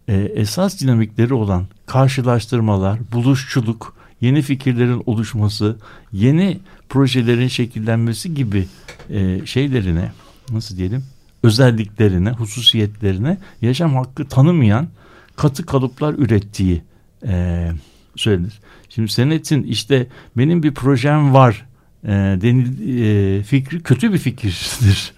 esas 0.08 0.80
dinamikleri 0.80 1.34
olan 1.34 1.66
karşılaştırmalar, 1.86 2.98
buluşçuluk, 3.12 3.97
yeni 4.20 4.42
fikirlerin 4.42 5.02
oluşması, 5.06 5.76
yeni 6.12 6.58
projelerin 6.88 7.48
şekillenmesi 7.48 8.34
gibi 8.34 8.66
e, 9.10 9.46
şeylerine 9.46 10.12
nasıl 10.50 10.76
diyelim 10.76 11.04
özelliklerine, 11.42 12.30
hususiyetlerine 12.30 13.38
yaşam 13.62 13.94
hakkı 13.94 14.28
tanımayan 14.28 14.88
katı 15.36 15.66
kalıplar 15.66 16.14
ürettiği 16.14 16.82
e, 17.26 17.68
söylenir. 18.16 18.60
Şimdi 18.88 19.12
senetin 19.12 19.62
işte 19.62 20.06
benim 20.36 20.62
bir 20.62 20.74
projem 20.74 21.34
var 21.34 21.66
e, 22.04 22.08
denil, 22.10 22.98
e, 23.38 23.42
fikri 23.42 23.82
kötü 23.82 24.12
bir 24.12 24.18
fikirdir 24.18 25.12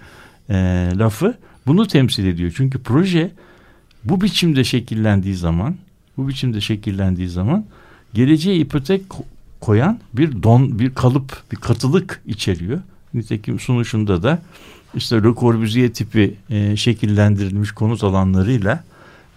e, 0.51 0.55
lafı 0.97 1.35
bunu 1.67 1.87
temsil 1.87 2.27
ediyor. 2.27 2.53
Çünkü 2.57 2.83
proje 2.83 3.31
bu 4.05 4.21
biçimde 4.21 4.65
şekillendiği 4.65 5.35
zaman 5.35 5.77
bu 6.17 6.29
biçimde 6.29 6.61
şekillendiği 6.61 7.29
zaman 7.29 7.67
geleceğe 8.15 8.57
ipotek 8.57 9.03
ko- 9.09 9.25
koyan 9.61 9.99
bir 10.13 10.43
don 10.43 10.79
bir 10.79 10.95
kalıp 10.95 11.43
bir 11.53 11.57
katılık 11.57 12.23
içeriyor. 12.27 12.81
Nitekim 13.15 13.61
sunuşunda 13.61 14.23
da 14.23 14.43
işte 14.95 15.17
Le 15.17 15.35
Corbusier 15.41 15.93
tipi 15.93 16.35
e, 16.51 16.77
şekillendirilmiş 16.77 17.73
konut 17.73 18.05
alanlarıyla 18.05 18.85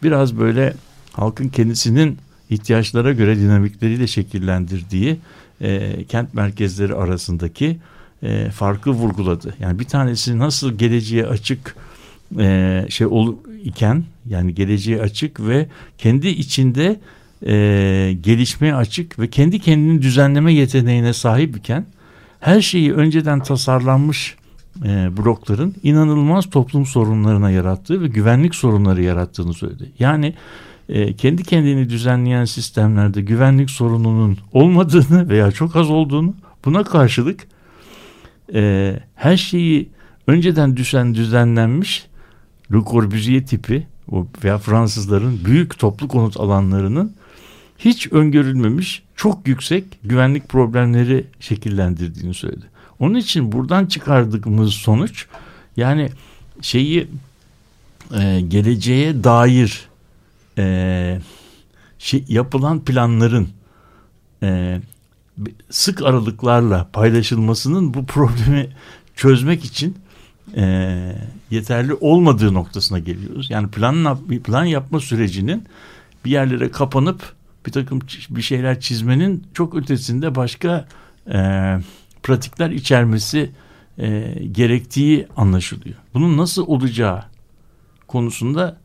biraz 0.03 0.37
böyle 0.37 0.73
halkın 1.13 1.49
kendisinin 1.49 2.17
ihtiyaçlara 2.49 3.13
göre 3.13 3.37
dinamikleriyle 3.37 4.07
şekillendirdiği 4.07 5.17
e, 5.61 6.03
kent 6.03 6.33
merkezleri 6.33 6.95
arasındaki 6.95 7.77
e, 8.23 8.49
farkı 8.49 8.91
vurguladı. 8.91 9.55
Yani 9.59 9.79
bir 9.79 9.85
tanesi 9.85 10.39
nasıl 10.39 10.77
geleceğe 10.77 11.25
açık 11.27 11.75
e, 12.39 12.85
şey 12.89 13.07
ol, 13.07 13.35
iken 13.63 14.03
yani 14.29 14.55
geleceğe 14.55 15.01
açık 15.01 15.39
ve 15.39 15.67
kendi 15.97 16.27
içinde 16.27 16.99
e, 17.47 18.17
gelişmeye 18.21 18.75
açık 18.75 19.19
ve 19.19 19.29
kendi 19.29 19.59
kendini 19.59 20.01
düzenleme 20.01 20.53
yeteneğine 20.53 21.13
sahip 21.13 21.57
iken 21.57 21.85
her 22.39 22.61
şeyi 22.61 22.93
önceden 22.93 23.39
tasarlanmış 23.39 24.35
e, 24.85 25.17
blokların 25.17 25.75
inanılmaz 25.83 26.49
toplum 26.49 26.85
sorunlarına 26.85 27.51
yarattığı 27.51 28.01
ve 28.01 28.07
güvenlik 28.07 28.55
sorunları 28.55 29.03
yarattığını 29.03 29.53
söyledi. 29.53 29.91
Yani 29.99 30.33
e, 30.89 31.13
kendi 31.13 31.43
kendini 31.43 31.89
düzenleyen 31.89 32.45
sistemlerde 32.45 33.21
güvenlik 33.21 33.69
sorununun 33.69 34.37
olmadığını 34.51 35.29
veya 35.29 35.51
çok 35.51 35.75
az 35.75 35.89
olduğunu 35.89 36.33
buna 36.65 36.83
karşılık 36.83 37.47
e, 38.53 38.93
her 39.15 39.37
şeyi 39.37 39.89
önceden 40.27 40.77
düzen 40.77 41.15
düzenlenmiş 41.15 42.05
Le 42.73 42.77
Corbusier 42.91 43.45
tipi 43.45 43.87
o 44.11 44.27
veya 44.43 44.57
Fransızların 44.57 45.45
büyük 45.45 45.79
toplu 45.79 46.07
konut 46.07 46.39
alanlarının 46.39 47.15
hiç 47.77 48.11
öngörülmemiş 48.11 49.03
çok 49.15 49.47
yüksek 49.47 49.83
güvenlik 50.03 50.49
problemleri 50.49 51.27
şekillendirdiğini 51.39 52.33
söyledi. 52.33 52.65
Onun 52.99 53.15
için 53.15 53.51
buradan 53.51 53.85
çıkardığımız 53.85 54.73
sonuç 54.73 55.25
yani 55.77 56.09
şeyi 56.61 57.07
e, 58.19 58.41
geleceğe 58.41 59.23
dair 59.23 59.87
e, 60.57 61.19
şey, 61.99 62.25
yapılan 62.27 62.79
planların 62.79 63.49
e, 64.43 64.81
sık 65.69 66.01
aralıklarla 66.01 66.89
paylaşılmasının 66.93 67.93
bu 67.93 68.05
problemi 68.05 68.69
çözmek 69.15 69.65
için 69.65 69.97
e, 70.55 70.65
yeterli 71.51 71.93
olmadığı 71.93 72.53
noktasına 72.53 72.99
geliyoruz. 72.99 73.49
Yani 73.49 73.67
plan 73.67 74.17
plan 74.43 74.65
yapma 74.65 74.99
sürecinin 74.99 75.63
bir 76.25 76.31
yerlere 76.31 76.71
kapanıp 76.71 77.33
bir 77.65 77.71
takım 77.71 77.99
bir 78.29 78.41
şeyler 78.41 78.79
çizmenin 78.79 79.43
çok 79.53 79.75
ötesinde 79.75 80.35
başka 80.35 80.87
e, 81.27 81.39
pratikler 82.23 82.69
içermesi 82.69 83.51
e, 83.97 84.39
gerektiği 84.51 85.27
anlaşılıyor. 85.35 85.95
Bunun 86.13 86.37
nasıl 86.37 86.67
olacağı 86.67 87.23
konusunda 88.07 88.77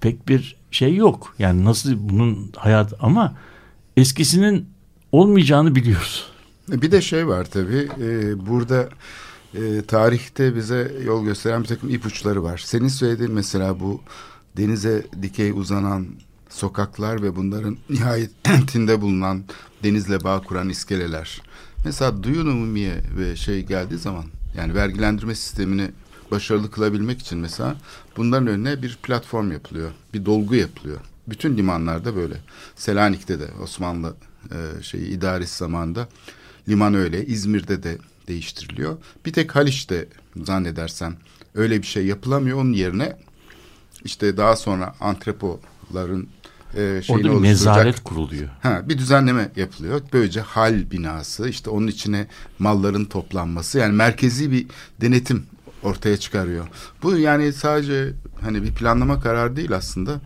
pek 0.00 0.28
bir 0.28 0.56
şey 0.70 0.94
yok. 0.94 1.34
Yani 1.38 1.64
nasıl 1.64 1.94
bunun 1.98 2.52
hayat 2.56 2.92
ama 3.00 3.34
eskisinin 3.96 4.68
olmayacağını 5.12 5.74
biliyoruz. 5.74 6.26
Bir 6.68 6.92
de 6.92 7.00
şey 7.00 7.28
var 7.28 7.44
tabii 7.44 7.88
e, 8.00 8.46
burada 8.46 8.88
e, 9.54 9.82
tarihte 9.82 10.56
bize 10.56 10.92
yol 11.04 11.24
gösteren 11.24 11.62
bir 11.62 11.68
takım 11.68 11.90
ipuçları 11.90 12.42
var. 12.42 12.58
Senin 12.58 12.88
söylediğin 12.88 13.32
mesela 13.32 13.80
bu 13.80 14.00
denize 14.56 15.06
dikey 15.22 15.50
uzanan 15.50 16.06
sokaklar 16.52 17.22
ve 17.22 17.36
bunların 17.36 17.78
nihayetinde 17.90 19.00
bulunan 19.00 19.44
denizle 19.82 20.24
bağ 20.24 20.40
kuran 20.40 20.68
iskeleler. 20.68 21.42
Mesela 21.84 22.22
duyun 22.22 22.46
umumiye 22.46 23.02
ve 23.18 23.36
şey 23.36 23.62
geldiği 23.66 23.98
zaman 23.98 24.24
yani 24.56 24.74
vergilendirme 24.74 25.34
sistemini 25.34 25.90
başarılı 26.30 26.70
kılabilmek 26.70 27.20
için 27.20 27.38
mesela 27.38 27.76
bunların 28.16 28.46
önüne 28.46 28.82
bir 28.82 28.98
platform 29.02 29.52
yapılıyor. 29.52 29.90
Bir 30.14 30.24
dolgu 30.24 30.54
yapılıyor. 30.54 31.00
Bütün 31.28 31.56
limanlarda 31.56 32.16
böyle. 32.16 32.34
Selanik'te 32.76 33.40
de 33.40 33.48
Osmanlı 33.62 34.14
e, 34.50 34.82
şeyi 34.82 35.06
idaresi 35.06 35.58
zamanında 35.58 36.08
liman 36.68 36.94
öyle. 36.94 37.26
İzmir'de 37.26 37.82
de 37.82 37.98
değiştiriliyor. 38.28 38.96
Bir 39.26 39.32
tek 39.32 39.56
Haliç'te 39.56 40.08
zannedersem 40.36 41.16
öyle 41.54 41.82
bir 41.82 41.86
şey 41.86 42.06
yapılamıyor. 42.06 42.58
Onun 42.58 42.72
yerine 42.72 43.16
işte 44.04 44.36
daha 44.36 44.56
sonra 44.56 44.94
antrepoların 45.00 46.28
e, 46.76 47.02
şeyini 47.02 47.30
Orada 47.30 47.42
bir 47.42 47.48
nezaret 47.48 48.04
kuruluyor. 48.04 48.48
Ha, 48.62 48.82
bir 48.88 48.98
düzenleme 48.98 49.50
yapılıyor. 49.56 50.00
Böylece 50.12 50.40
hal 50.40 50.90
binası, 50.90 51.48
işte 51.48 51.70
onun 51.70 51.86
içine 51.86 52.26
malların 52.58 53.04
toplanması, 53.04 53.78
yani 53.78 53.92
merkezi 53.92 54.52
bir 54.52 54.66
denetim 55.00 55.46
ortaya 55.82 56.16
çıkarıyor. 56.16 56.68
Bu 57.02 57.16
yani 57.16 57.52
sadece 57.52 58.12
hani 58.40 58.62
bir 58.62 58.74
planlama 58.74 59.20
kararı 59.20 59.56
değil 59.56 59.72
aslında. 59.72 60.20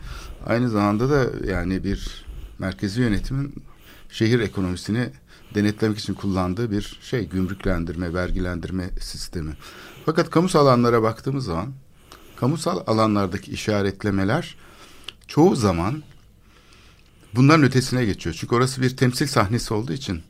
Aynı 0.46 0.70
zamanda 0.70 1.10
da 1.10 1.46
yani 1.50 1.84
bir 1.84 2.24
merkezi 2.58 3.00
yönetimin 3.00 3.54
şehir 4.10 4.40
ekonomisini 4.40 5.08
denetlemek 5.54 5.98
için 5.98 6.14
kullandığı 6.14 6.70
bir 6.70 6.98
şey 7.02 7.28
gümrüklendirme, 7.28 8.14
vergilendirme 8.14 8.90
sistemi. 9.00 9.52
Fakat 10.06 10.30
kamusal 10.30 10.66
alanlara 10.66 11.02
baktığımız 11.02 11.44
zaman 11.44 11.72
kamusal 12.36 12.80
alanlardaki 12.86 13.50
işaretlemeler 13.50 14.56
çoğu 15.28 15.56
zaman 15.56 16.02
bunların 17.34 17.64
ötesine 17.64 18.04
geçiyor. 18.04 18.36
Çünkü 18.38 18.54
orası 18.54 18.82
bir 18.82 18.96
temsil 18.96 19.26
sahnesi 19.26 19.74
olduğu 19.74 19.92
için 19.92 20.22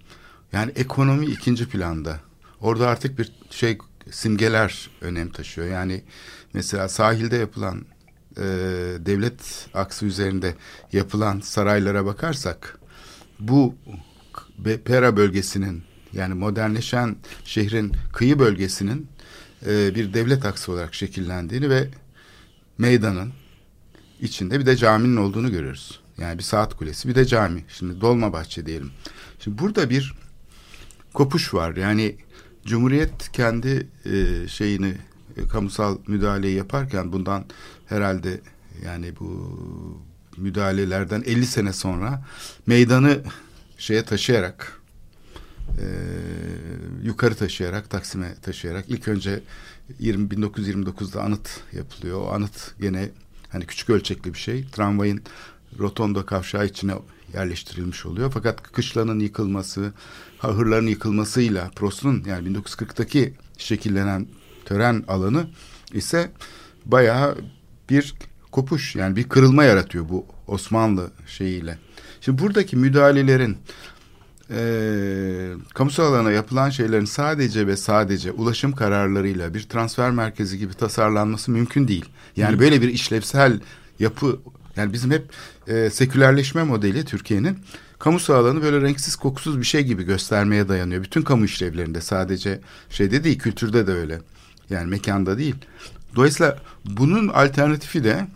yani 0.52 0.72
ekonomi 0.76 1.26
ikinci 1.26 1.68
planda. 1.68 2.20
Orada 2.60 2.88
artık 2.88 3.18
bir 3.18 3.32
şey 3.50 3.78
simgeler 4.10 4.90
önem 5.00 5.30
taşıyor. 5.30 5.68
Yani 5.68 6.02
mesela 6.52 6.88
sahilde 6.88 7.36
yapılan 7.36 7.84
e, 8.36 8.42
devlet 9.06 9.68
aksı 9.74 10.06
üzerinde 10.06 10.54
yapılan 10.92 11.40
saraylara 11.40 12.06
bakarsak 12.06 12.78
bu 13.40 13.74
Pera 14.84 15.16
bölgesinin 15.16 15.82
yani 16.12 16.34
modernleşen 16.34 17.16
şehrin 17.44 17.92
kıyı 18.12 18.38
bölgesinin 18.38 19.08
e, 19.66 19.94
bir 19.94 20.14
devlet 20.14 20.44
aksı 20.44 20.72
olarak 20.72 20.94
şekillendiğini 20.94 21.70
ve 21.70 21.88
meydanın 22.78 23.32
içinde 24.20 24.60
bir 24.60 24.66
de 24.66 24.76
caminin 24.76 25.16
olduğunu 25.16 25.50
görüyoruz. 25.50 26.00
Yani 26.18 26.38
bir 26.38 26.42
saat 26.42 26.76
kulesi 26.76 27.08
bir 27.08 27.14
de 27.14 27.24
cami. 27.24 27.64
Şimdi 27.68 28.00
Dolmabahçe 28.00 28.66
diyelim. 28.66 28.90
Şimdi 29.38 29.58
burada 29.58 29.90
bir 29.90 30.14
kopuş 31.14 31.54
var. 31.54 31.76
Yani 31.76 32.16
Cumhuriyet 32.66 33.32
kendi 33.32 33.88
e, 34.04 34.48
şeyini 34.48 34.94
e, 35.36 35.48
kamusal 35.48 35.98
müdahaleyi 36.06 36.56
yaparken 36.56 37.12
bundan 37.12 37.44
herhalde 37.86 38.40
yani 38.84 39.12
bu 39.20 39.60
müdahalelerden 40.36 41.22
50 41.26 41.46
sene 41.46 41.72
sonra 41.72 42.24
meydanı 42.66 43.22
şeye 43.78 44.04
taşıyarak 44.04 44.80
e, 45.68 45.86
yukarı 47.02 47.34
taşıyarak 47.34 47.90
Taksim'e 47.90 48.34
taşıyarak 48.34 48.84
ilk 48.88 49.08
önce 49.08 49.40
20 49.98 50.28
1929'da 50.28 51.22
anıt 51.22 51.60
yapılıyor. 51.72 52.20
O 52.20 52.32
anıt 52.32 52.74
gene 52.80 53.08
hani 53.48 53.66
küçük 53.66 53.90
ölçekli 53.90 54.34
bir 54.34 54.38
şey. 54.38 54.66
Tramvayın 54.66 55.22
rotondo 55.78 56.26
kavşağı 56.26 56.66
içine 56.66 56.92
yerleştirilmiş 57.34 58.06
oluyor. 58.06 58.30
Fakat 58.34 58.62
kışlanın 58.62 59.20
yıkılması, 59.20 59.92
ahırların 60.42 60.86
yıkılmasıyla 60.86 61.70
Prost'un 61.76 62.24
yani 62.26 62.48
1940'taki 62.48 63.32
şekillenen 63.58 64.26
tören 64.64 65.04
alanı 65.08 65.46
ise 65.92 66.30
bayağı 66.84 67.36
bir 67.90 68.14
kopuş 68.52 68.96
yani 68.96 69.16
bir 69.16 69.28
kırılma 69.28 69.64
yaratıyor 69.64 70.08
bu 70.08 70.26
Osmanlı 70.46 71.10
şeyiyle. 71.26 71.78
Şimdi 72.20 72.42
buradaki 72.42 72.76
müdahalelerin 72.76 73.58
e, 74.50 74.58
kamusal 75.74 76.04
alana 76.04 76.30
yapılan 76.30 76.70
şeylerin 76.70 77.04
sadece 77.04 77.66
ve 77.66 77.76
sadece 77.76 78.32
ulaşım 78.32 78.72
kararlarıyla 78.72 79.54
bir 79.54 79.62
transfer 79.62 80.10
merkezi 80.10 80.58
gibi 80.58 80.74
tasarlanması 80.74 81.50
mümkün 81.50 81.88
değil. 81.88 82.04
Yani 82.36 82.58
böyle 82.58 82.82
bir 82.82 82.88
işlevsel 82.88 83.60
yapı 83.98 84.38
yani 84.76 84.92
bizim 84.92 85.10
hep 85.10 85.24
e, 85.66 85.90
sekülerleşme 85.90 86.62
modeli 86.62 87.04
Türkiye'nin 87.04 87.58
kamusal 87.98 88.34
alanı 88.34 88.62
böyle 88.62 88.80
renksiz 88.80 89.16
kokusuz 89.16 89.60
bir 89.60 89.64
şey 89.64 89.82
gibi 89.82 90.02
göstermeye 90.02 90.68
dayanıyor. 90.68 91.02
Bütün 91.02 91.22
kamu 91.22 91.44
işlevlerinde 91.44 92.00
sadece 92.00 92.60
şeyde 92.90 93.24
değil 93.24 93.38
kültürde 93.38 93.86
de 93.86 93.92
öyle. 93.92 94.18
Yani 94.70 94.86
mekanda 94.86 95.38
değil. 95.38 95.54
Dolayısıyla 96.16 96.58
bunun 96.84 97.28
alternatifi 97.28 98.04
de 98.04 98.26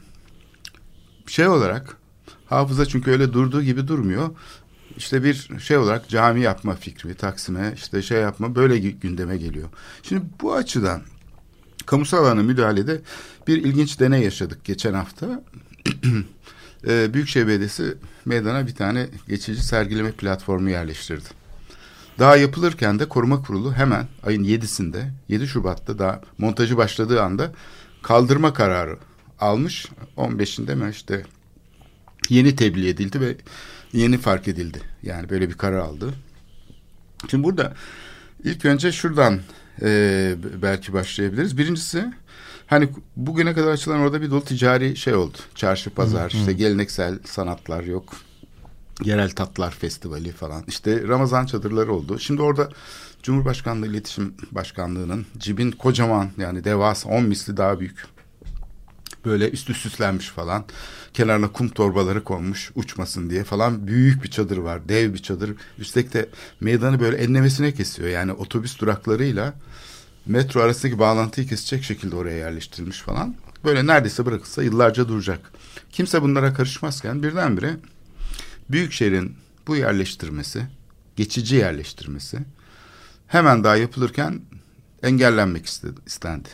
şey 1.26 1.48
olarak 1.48 1.96
hafıza 2.46 2.86
çünkü 2.86 3.10
öyle 3.10 3.32
durduğu 3.32 3.62
gibi 3.62 3.88
durmuyor. 3.88 4.30
İşte 4.96 5.24
bir 5.24 5.48
şey 5.58 5.76
olarak 5.76 6.08
cami 6.08 6.40
yapma 6.40 6.74
fikri 6.74 7.14
Taksim'e 7.14 7.72
işte 7.76 8.02
şey 8.02 8.20
yapma 8.20 8.54
böyle 8.54 8.78
gündeme 8.78 9.36
geliyor. 9.36 9.68
Şimdi 10.02 10.22
bu 10.40 10.54
açıdan 10.54 11.02
kamusal 11.86 12.18
alana 12.18 12.42
müdahalede 12.42 13.00
bir 13.46 13.64
ilginç 13.64 14.00
deney 14.00 14.22
yaşadık 14.22 14.64
geçen 14.64 14.94
hafta. 14.94 15.42
e, 16.86 17.14
Büyükşehir 17.14 17.46
Belediyesi 17.46 17.94
meydana 18.24 18.66
bir 18.66 18.74
tane 18.74 19.08
geçici 19.28 19.62
sergileme 19.62 20.12
platformu 20.12 20.70
yerleştirdi. 20.70 21.28
Daha 22.18 22.36
yapılırken 22.36 22.98
de 22.98 23.08
koruma 23.08 23.42
kurulu 23.42 23.74
hemen 23.74 24.08
ayın 24.22 24.44
7'sinde 24.44 25.02
7 25.28 25.46
Şubat'ta 25.46 25.98
daha 25.98 26.20
montajı 26.38 26.76
başladığı 26.76 27.22
anda 27.22 27.52
kaldırma 28.02 28.54
kararı 28.54 28.98
almış. 29.40 29.86
15'inde 30.16 30.74
mi 30.74 30.90
işte 30.90 31.22
yeni 32.28 32.56
tebliğ 32.56 32.88
edildi 32.88 33.20
ve 33.20 33.36
yeni 33.92 34.18
fark 34.18 34.48
edildi. 34.48 34.80
Yani 35.02 35.30
böyle 35.30 35.48
bir 35.48 35.54
karar 35.54 35.78
aldı. 35.78 36.14
Şimdi 37.30 37.44
burada 37.44 37.74
ilk 38.44 38.64
önce 38.64 38.92
şuradan 38.92 39.40
e, 39.82 40.34
belki 40.62 40.92
başlayabiliriz. 40.92 41.58
Birincisi 41.58 42.12
hani 42.70 42.88
bugüne 43.16 43.54
kadar 43.54 43.70
açılan 43.70 44.00
orada 44.00 44.22
bir 44.22 44.30
dolu 44.30 44.44
ticari 44.44 44.96
şey 44.96 45.14
oldu. 45.14 45.38
Çarşı, 45.54 45.90
pazar, 45.90 46.30
işte 46.30 46.52
geleneksel 46.52 47.18
sanatlar 47.24 47.82
yok. 47.82 48.16
Yerel 49.04 49.30
Tatlar 49.30 49.70
Festivali 49.70 50.32
falan. 50.32 50.64
İşte 50.68 51.08
Ramazan 51.08 51.46
çadırları 51.46 51.92
oldu. 51.92 52.18
Şimdi 52.18 52.42
orada 52.42 52.68
Cumhurbaşkanlığı 53.22 53.86
İletişim 53.86 54.34
Başkanlığı'nın 54.50 55.26
cibin 55.38 55.70
kocaman 55.70 56.30
yani 56.38 56.64
devasa 56.64 57.08
10 57.08 57.22
misli 57.22 57.56
daha 57.56 57.80
büyük 57.80 58.06
böyle 59.24 59.50
üstü 59.50 59.74
süslenmiş 59.74 60.28
falan. 60.28 60.64
Kenarına 61.14 61.52
kum 61.52 61.68
torbaları 61.68 62.24
konmuş 62.24 62.70
uçmasın 62.74 63.30
diye 63.30 63.44
falan 63.44 63.86
büyük 63.86 64.24
bir 64.24 64.30
çadır 64.30 64.58
var. 64.58 64.88
Dev 64.88 65.12
bir 65.14 65.18
çadır. 65.18 65.50
Üstelik 65.78 66.14
de 66.14 66.28
meydanı 66.60 67.00
böyle 67.00 67.16
enlemesine 67.16 67.74
kesiyor. 67.74 68.08
Yani 68.08 68.32
otobüs 68.32 68.78
duraklarıyla 68.78 69.54
metro 70.26 70.60
arasındaki 70.60 70.98
bağlantıyı 70.98 71.48
kesecek 71.48 71.84
şekilde 71.84 72.16
oraya 72.16 72.36
yerleştirilmiş 72.36 72.98
falan. 72.98 73.34
Böyle 73.64 73.86
neredeyse 73.86 74.26
bırakılsa 74.26 74.62
yıllarca 74.62 75.08
duracak. 75.08 75.52
Kimse 75.90 76.22
bunlara 76.22 76.54
karışmazken 76.54 77.22
birdenbire 77.22 77.76
Büyükşehir'in 78.70 79.36
bu 79.66 79.76
yerleştirmesi, 79.76 80.66
geçici 81.16 81.56
yerleştirmesi 81.56 82.38
hemen 83.26 83.64
daha 83.64 83.76
yapılırken 83.76 84.40
engellenmek 85.02 85.66
istedi, 85.66 86.00
istendi. 86.06 86.48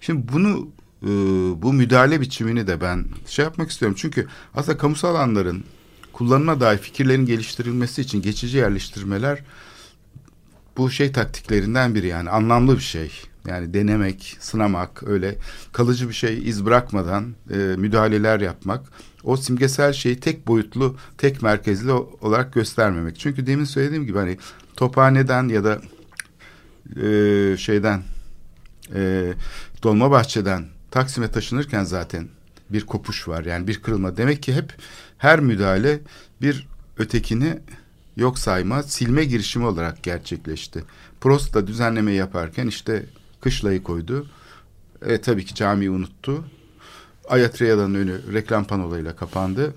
Şimdi 0.00 0.32
bunu 0.32 0.68
e, 1.02 1.08
bu 1.62 1.72
müdahale 1.72 2.20
biçimini 2.20 2.66
de 2.66 2.80
ben 2.80 3.04
şey 3.26 3.44
yapmak 3.44 3.70
istiyorum. 3.70 3.96
Çünkü 4.00 4.26
aslında 4.54 4.78
kamusal 4.78 5.14
alanların 5.14 5.64
kullanıma 6.12 6.60
dair 6.60 6.78
fikirlerin 6.78 7.26
geliştirilmesi 7.26 8.02
için 8.02 8.22
geçici 8.22 8.56
yerleştirmeler 8.56 9.38
bu 10.76 10.90
şey 10.90 11.12
taktiklerinden 11.12 11.94
biri 11.94 12.06
yani 12.06 12.30
anlamlı 12.30 12.76
bir 12.76 12.82
şey. 12.82 13.12
Yani 13.46 13.74
denemek, 13.74 14.36
sınamak, 14.40 15.02
öyle 15.06 15.34
kalıcı 15.72 16.08
bir 16.08 16.14
şey 16.14 16.48
iz 16.48 16.64
bırakmadan 16.66 17.34
e, 17.50 17.56
müdahaleler 17.56 18.40
yapmak. 18.40 18.80
O 19.24 19.36
simgesel 19.36 19.92
şeyi 19.92 20.20
tek 20.20 20.46
boyutlu, 20.46 20.96
tek 21.18 21.42
merkezli 21.42 21.92
olarak 21.92 22.52
göstermemek. 22.52 23.18
Çünkü 23.18 23.46
demin 23.46 23.64
söylediğim 23.64 24.06
gibi 24.06 24.18
hani 24.18 24.38
Tophane'den 24.76 25.48
ya 25.48 25.64
da 25.64 25.80
e, 27.02 27.56
şeyden 27.56 28.02
e, 28.94 29.32
Dolmabahçe'den 29.82 30.64
Taksim'e 30.90 31.28
taşınırken 31.28 31.84
zaten 31.84 32.28
bir 32.70 32.86
kopuş 32.86 33.28
var. 33.28 33.44
Yani 33.44 33.66
bir 33.66 33.82
kırılma. 33.82 34.16
Demek 34.16 34.42
ki 34.42 34.54
hep 34.54 34.74
her 35.18 35.40
müdahale 35.40 36.00
bir 36.42 36.68
ötekini 36.98 37.58
yok 38.16 38.38
sayma, 38.38 38.82
silme 38.82 39.24
girişimi 39.24 39.66
olarak 39.66 40.02
gerçekleşti. 40.02 40.84
Prost 41.20 41.54
da 41.54 41.66
düzenleme 41.66 42.12
yaparken 42.12 42.66
işte 42.66 43.06
kışlayı 43.40 43.82
koydu. 43.82 44.26
E, 45.02 45.20
tabii 45.20 45.44
ki 45.44 45.54
camiyi 45.54 45.90
unuttu. 45.90 46.44
Ayatreya'dan 47.28 47.94
önü 47.94 48.32
reklam 48.32 48.64
panolarıyla 48.64 49.16
kapandı. 49.16 49.74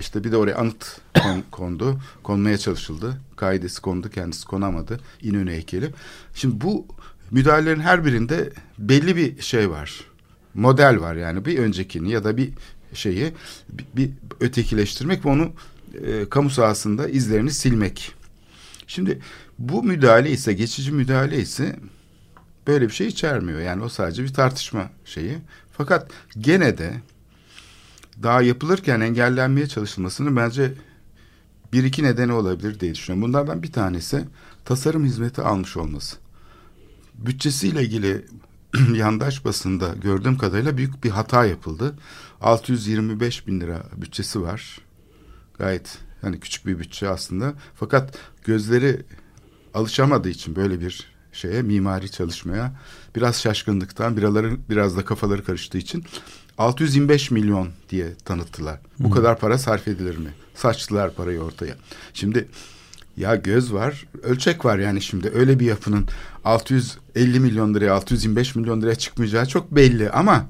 İşte 0.00 0.24
bir 0.24 0.32
de 0.32 0.36
oraya 0.36 0.56
anıt 0.56 1.00
kon- 1.14 1.42
kondu. 1.50 2.00
Konmaya 2.22 2.58
çalışıldı. 2.58 3.20
Kaidesi 3.36 3.80
kondu, 3.80 4.10
kendisi 4.10 4.46
konamadı. 4.46 5.00
İnönü 5.22 5.50
heykeli. 5.50 5.90
Şimdi 6.34 6.60
bu 6.60 6.86
müdahalelerin 7.30 7.80
her 7.80 8.04
birinde 8.04 8.52
belli 8.78 9.16
bir 9.16 9.42
şey 9.42 9.70
var. 9.70 10.00
Model 10.54 11.00
var 11.00 11.14
yani 11.14 11.44
bir 11.44 11.58
öncekini 11.58 12.10
ya 12.10 12.24
da 12.24 12.36
bir 12.36 12.52
şeyi 12.94 13.32
bir, 13.68 13.84
bir 13.96 14.10
ötekileştirmek 14.40 15.24
ve 15.24 15.28
onu 15.28 15.52
e, 15.94 16.28
kamu 16.28 16.50
sahasında 16.50 17.08
izlerini 17.08 17.50
silmek. 17.50 18.12
Şimdi 18.86 19.18
bu 19.58 19.82
müdahale 19.82 20.30
ise 20.30 20.52
geçici 20.52 20.92
müdahale 20.92 21.38
ise 21.38 21.76
böyle 22.66 22.88
bir 22.88 22.92
şey 22.92 23.06
içermiyor. 23.06 23.60
Yani 23.60 23.82
o 23.82 23.88
sadece 23.88 24.22
bir 24.22 24.32
tartışma 24.32 24.90
şeyi. 25.04 25.38
Fakat 25.72 26.10
gene 26.38 26.78
de 26.78 26.92
daha 28.22 28.42
yapılırken 28.42 29.00
engellenmeye 29.00 29.68
çalışılmasının 29.68 30.36
bence 30.36 30.74
bir 31.72 31.84
iki 31.84 32.02
nedeni 32.02 32.32
olabilir 32.32 32.80
diye 32.80 32.94
düşünüyorum. 32.94 33.28
Bunlardan 33.28 33.62
bir 33.62 33.72
tanesi 33.72 34.24
tasarım 34.64 35.04
hizmeti 35.04 35.42
almış 35.42 35.76
olması. 35.76 36.16
Bütçesiyle 37.14 37.82
ilgili 37.82 38.26
yandaş 38.94 39.44
basında 39.44 39.94
gördüğüm 40.02 40.38
kadarıyla 40.38 40.76
büyük 40.76 41.04
bir 41.04 41.10
hata 41.10 41.44
yapıldı. 41.44 41.94
625 42.40 43.46
bin 43.46 43.60
lira 43.60 43.82
bütçesi 43.96 44.42
var. 44.42 44.78
Gayet 45.58 45.98
hani 46.20 46.40
küçük 46.40 46.66
bir 46.66 46.78
bütçe 46.78 47.08
aslında. 47.08 47.54
Fakat 47.74 48.18
gözleri 48.44 49.02
alışamadığı 49.74 50.28
için 50.28 50.56
böyle 50.56 50.80
bir 50.80 51.12
şeye 51.32 51.62
mimari 51.62 52.10
çalışmaya 52.10 52.72
biraz 53.16 53.40
şaşkınlıktan 53.42 54.16
biraları 54.16 54.56
biraz 54.70 54.96
da 54.96 55.04
kafaları 55.04 55.44
karıştığı 55.44 55.78
için 55.78 56.04
625 56.58 57.30
milyon 57.30 57.68
diye 57.90 58.14
tanıttılar. 58.14 58.80
Bu 58.98 59.10
kadar 59.10 59.38
para 59.38 59.58
sarf 59.58 59.88
edilir 59.88 60.16
mi? 60.16 60.30
Saçtılar 60.54 61.14
parayı 61.14 61.40
ortaya. 61.40 61.76
Şimdi 62.14 62.48
ya 63.16 63.36
göz 63.36 63.72
var, 63.72 64.06
ölçek 64.22 64.64
var 64.64 64.78
yani 64.78 65.02
şimdi 65.02 65.30
öyle 65.34 65.60
bir 65.60 65.66
yapının 65.66 66.08
650 66.44 67.40
milyon 67.40 67.74
liraya, 67.74 67.92
625 67.94 68.56
milyon 68.56 68.82
liraya 68.82 68.94
çıkmayacağı 68.94 69.46
çok 69.46 69.70
belli 69.70 70.10
ama 70.10 70.46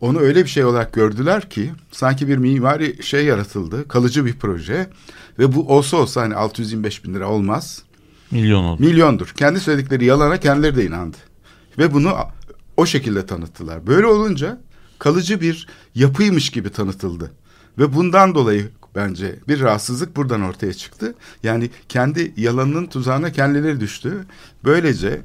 onu 0.00 0.18
öyle 0.20 0.44
bir 0.44 0.48
şey 0.48 0.64
olarak 0.64 0.92
gördüler 0.92 1.50
ki 1.50 1.72
sanki 1.90 2.28
bir 2.28 2.36
mimari 2.36 3.02
şey 3.02 3.24
yaratıldı, 3.24 3.88
kalıcı 3.88 4.26
bir 4.26 4.38
proje 4.38 4.90
ve 5.38 5.54
bu 5.54 5.68
olsa 5.68 5.96
olsa 5.96 6.22
hani 6.22 6.34
625 6.34 7.04
bin 7.04 7.14
lira 7.14 7.28
olmaz. 7.28 7.82
Milyon 8.30 8.64
oldu. 8.64 8.82
Milyondur. 8.82 9.26
Kendi 9.26 9.60
söyledikleri 9.60 10.04
yalana 10.04 10.40
kendileri 10.40 10.76
de 10.76 10.84
inandı. 10.86 11.16
Ve 11.78 11.94
bunu 11.94 12.14
o 12.76 12.86
şekilde 12.86 13.26
tanıttılar. 13.26 13.86
Böyle 13.86 14.06
olunca 14.06 14.60
kalıcı 14.98 15.40
bir 15.40 15.66
yapıymış 15.94 16.50
gibi 16.50 16.70
tanıtıldı. 16.70 17.32
Ve 17.78 17.94
bundan 17.94 18.34
dolayı 18.34 18.70
bence 18.94 19.38
bir 19.48 19.60
rahatsızlık 19.60 20.16
buradan 20.16 20.42
ortaya 20.42 20.74
çıktı. 20.74 21.14
Yani 21.42 21.70
kendi 21.88 22.32
yalanının 22.36 22.86
tuzağına 22.86 23.32
kendileri 23.32 23.80
düştü. 23.80 24.26
Böylece 24.64 25.20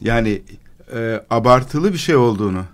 yani 0.00 0.42
e, 0.94 1.22
abartılı 1.30 1.92
bir 1.92 1.98
şey 1.98 2.16
olduğunu 2.16 2.64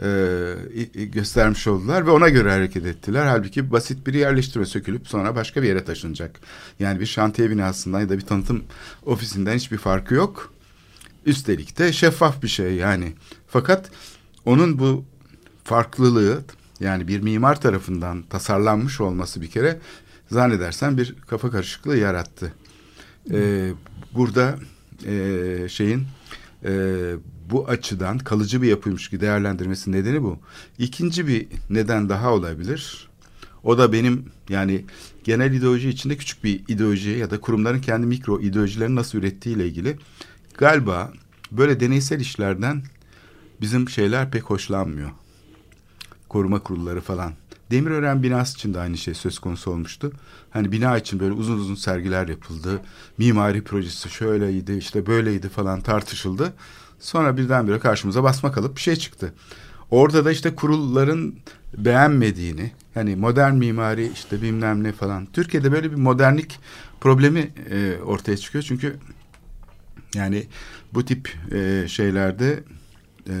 e, 0.00 1.04
göstermiş 1.04 1.66
oldular 1.66 2.06
ve 2.06 2.10
ona 2.10 2.28
göre 2.28 2.50
hareket 2.50 2.86
ettiler. 2.86 3.26
Halbuki 3.26 3.70
basit 3.70 4.06
bir 4.06 4.14
yerleştirme 4.14 4.66
sökülüp 4.66 5.08
sonra 5.08 5.34
başka 5.34 5.62
bir 5.62 5.68
yere 5.68 5.84
taşınacak. 5.84 6.40
Yani 6.78 7.00
bir 7.00 7.06
şantiye 7.06 7.50
binasından 7.50 8.00
ya 8.00 8.08
da 8.08 8.18
bir 8.18 8.26
tanıtım 8.26 8.64
ofisinden 9.06 9.56
hiçbir 9.56 9.78
farkı 9.78 10.14
yok. 10.14 10.52
Üstelik 11.26 11.78
de 11.78 11.92
şeffaf 11.92 12.42
bir 12.42 12.48
şey 12.48 12.74
yani. 12.74 13.12
Fakat 13.48 13.90
onun 14.44 14.78
bu 14.78 15.04
farklılığı 15.64 16.42
yani 16.80 17.08
bir 17.08 17.20
mimar 17.20 17.60
tarafından 17.60 18.22
tasarlanmış 18.22 19.00
olması 19.00 19.42
bir 19.42 19.50
kere 19.50 19.78
zannedersen 20.30 20.96
bir 20.96 21.14
kafa 21.26 21.50
karışıklığı 21.50 21.96
yarattı. 21.96 22.52
Ee, 23.30 23.72
burada 24.14 24.58
e, 25.06 25.68
şeyin 25.68 26.06
e, 26.64 26.70
bu 27.52 27.68
açıdan 27.68 28.18
kalıcı 28.18 28.62
bir 28.62 28.68
yapıymış 28.68 29.08
gibi 29.08 29.20
değerlendirmesi 29.20 29.92
nedeni 29.92 30.22
bu. 30.22 30.38
İkinci 30.78 31.26
bir 31.26 31.46
neden 31.70 32.08
daha 32.08 32.32
olabilir. 32.32 33.08
O 33.64 33.78
da 33.78 33.92
benim 33.92 34.24
yani 34.48 34.84
genel 35.24 35.52
ideoloji 35.52 35.88
içinde 35.88 36.16
küçük 36.16 36.44
bir 36.44 36.60
ideoloji 36.68 37.10
ya 37.10 37.30
da 37.30 37.40
kurumların 37.40 37.80
kendi 37.80 38.06
mikro 38.06 38.40
ideolojilerini 38.40 38.96
nasıl 38.96 39.18
ürettiğiyle 39.18 39.66
ilgili. 39.66 39.98
Galiba 40.58 41.12
böyle 41.52 41.80
deneysel 41.80 42.20
işlerden 42.20 42.82
bizim 43.60 43.88
şeyler 43.88 44.30
pek 44.30 44.42
hoşlanmıyor. 44.42 45.10
Koruma 46.28 46.58
kurulları 46.58 47.00
falan. 47.00 47.32
Demirören 47.70 48.22
binası 48.22 48.54
için 48.54 48.74
de 48.74 48.80
aynı 48.80 48.98
şey 48.98 49.14
söz 49.14 49.38
konusu 49.38 49.70
olmuştu. 49.70 50.12
Hani 50.50 50.72
bina 50.72 50.98
için 50.98 51.20
böyle 51.20 51.32
uzun 51.32 51.58
uzun 51.58 51.74
sergiler 51.74 52.28
yapıldı. 52.28 52.80
Mimari 53.18 53.64
projesi 53.64 54.10
şöyleydi 54.10 54.72
işte 54.72 55.06
böyleydi 55.06 55.48
falan 55.48 55.80
tartışıldı. 55.80 56.52
Sonra 57.02 57.36
birdenbire 57.36 57.78
karşımıza 57.78 58.22
basma 58.22 58.52
kalıp 58.52 58.76
bir 58.76 58.80
şey 58.80 58.96
çıktı. 58.96 59.32
Orada 59.90 60.24
da 60.24 60.32
işte 60.32 60.54
kurulların 60.54 61.34
beğenmediğini, 61.78 62.72
hani 62.94 63.16
modern 63.16 63.54
mimari 63.54 64.10
işte 64.14 64.42
bilmem 64.42 64.84
ne 64.84 64.92
falan. 64.92 65.26
Türkiye'de 65.32 65.72
böyle 65.72 65.90
bir 65.90 65.96
modernlik 65.96 66.58
problemi 67.00 67.50
e, 67.70 67.96
ortaya 68.04 68.36
çıkıyor. 68.36 68.64
Çünkü 68.64 68.96
yani 70.14 70.46
bu 70.94 71.04
tip 71.04 71.36
e, 71.52 71.88
şeylerde 71.88 72.64
e, 73.28 73.34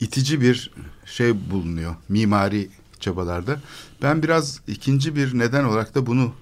itici 0.00 0.40
bir 0.40 0.70
şey 1.04 1.50
bulunuyor 1.50 1.94
mimari 2.08 2.68
çabalarda. 3.00 3.60
Ben 4.02 4.22
biraz 4.22 4.60
ikinci 4.66 5.16
bir 5.16 5.38
neden 5.38 5.64
olarak 5.64 5.94
da 5.94 6.06
bunu 6.06 6.32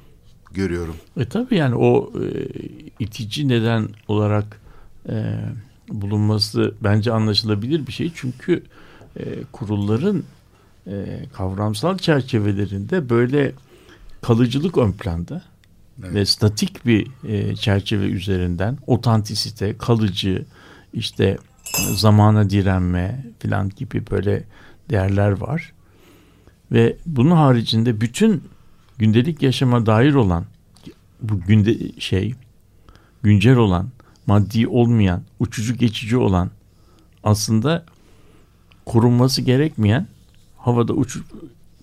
görüyorum. 0.52 0.96
E 1.16 1.28
tabii 1.28 1.56
yani 1.56 1.74
o 1.74 2.12
e, 2.22 2.28
itici 2.98 3.48
neden 3.48 3.88
olarak 4.08 4.60
e, 5.08 5.38
bulunması 5.88 6.74
bence 6.80 7.12
anlaşılabilir 7.12 7.86
bir 7.86 7.92
şey. 7.92 8.12
Çünkü 8.14 8.62
e, 9.16 9.24
kurulların 9.52 10.24
e, 10.86 11.24
kavramsal 11.32 11.98
çerçevelerinde 11.98 13.10
böyle 13.10 13.52
kalıcılık 14.22 14.78
ön 14.78 14.92
planda 14.92 15.42
evet. 16.02 16.14
ve 16.14 16.26
statik 16.26 16.86
bir 16.86 17.06
e, 17.28 17.56
çerçeve 17.56 18.04
üzerinden 18.04 18.78
otantisite, 18.86 19.78
kalıcı, 19.78 20.44
işte 20.92 21.38
zamana 21.94 22.50
direnme 22.50 23.26
filan 23.38 23.68
gibi 23.68 24.02
böyle 24.10 24.44
değerler 24.90 25.30
var. 25.30 25.72
Ve 26.72 26.96
bunun 27.06 27.36
haricinde 27.36 28.00
bütün 28.00 28.42
gündelik 28.98 29.42
yaşama 29.42 29.86
dair 29.86 30.14
olan 30.14 30.44
bu 31.22 31.40
günde 31.40 32.00
şey 32.00 32.34
güncel 33.22 33.56
olan 33.56 33.88
maddi 34.26 34.68
olmayan, 34.68 35.22
uçucu 35.40 35.74
geçici 35.74 36.16
olan 36.16 36.50
aslında 37.24 37.84
korunması 38.86 39.42
gerekmeyen 39.42 40.06
havada 40.56 40.92
uç 40.92 41.18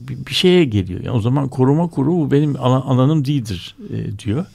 bir 0.01 0.33
şeye 0.33 0.63
geliyor. 0.63 0.99
Yani 0.99 1.17
o 1.17 1.21
zaman 1.21 1.49
koruma 1.49 1.89
kurulu 1.89 2.25
bu 2.25 2.31
benim 2.31 2.55
alanım 2.59 3.25
değildir 3.25 3.75
e, 3.93 4.19
diyor. 4.19 4.45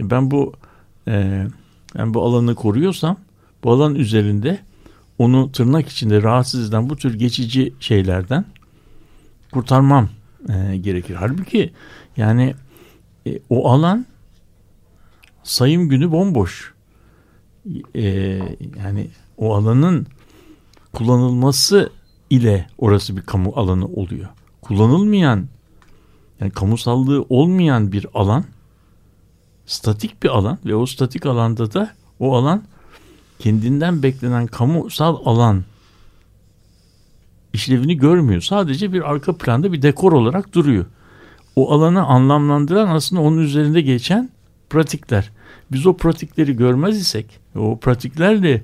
E, 0.00 0.10
ben 0.10 0.30
bu 0.30 0.52
e, 1.08 1.46
ben 1.98 2.14
bu 2.14 2.22
alanı 2.22 2.54
koruyorsam 2.54 3.16
bu 3.64 3.72
alan 3.72 3.94
üzerinde 3.94 4.58
onu 5.18 5.52
tırnak 5.52 5.88
içinde 5.88 6.22
rahatsız 6.22 6.68
eden 6.68 6.90
bu 6.90 6.96
tür 6.96 7.18
geçici 7.18 7.74
şeylerden 7.80 8.44
kurtarmam 9.52 10.08
e, 10.48 10.76
gerekir. 10.76 11.14
Halbuki 11.14 11.72
yani 12.16 12.54
e, 13.26 13.38
o 13.50 13.70
alan 13.70 14.06
sayım 15.42 15.88
günü 15.88 16.12
bomboş. 16.12 16.74
E, 17.94 18.02
yani 18.78 19.10
o 19.36 19.54
alanın 19.54 20.06
kullanılması 20.92 21.92
ile 22.30 22.66
orası 22.78 23.16
bir 23.16 23.22
kamu 23.22 23.52
alanı 23.56 23.86
oluyor. 23.86 24.28
Kullanılmayan 24.62 25.46
yani 26.40 26.50
kamusallığı 26.50 27.26
olmayan 27.28 27.92
bir 27.92 28.06
alan 28.14 28.44
statik 29.66 30.22
bir 30.22 30.28
alan 30.28 30.58
ve 30.64 30.74
o 30.74 30.86
statik 30.86 31.26
alanda 31.26 31.72
da 31.72 31.90
o 32.18 32.36
alan 32.36 32.62
kendinden 33.38 34.02
beklenen 34.02 34.46
kamusal 34.46 35.16
alan 35.24 35.64
işlevini 37.52 37.96
görmüyor. 37.96 38.40
Sadece 38.40 38.92
bir 38.92 39.10
arka 39.10 39.36
planda 39.36 39.72
bir 39.72 39.82
dekor 39.82 40.12
olarak 40.12 40.54
duruyor. 40.54 40.86
O 41.56 41.72
alanı 41.72 42.04
anlamlandıran 42.04 42.88
aslında 42.88 43.22
onun 43.22 43.38
üzerinde 43.38 43.80
geçen 43.80 44.30
pratikler. 44.70 45.30
Biz 45.72 45.86
o 45.86 45.96
pratikleri 45.96 46.56
görmez 46.56 47.00
isek, 47.00 47.39
o 47.56 47.78
pratiklerle 47.78 48.62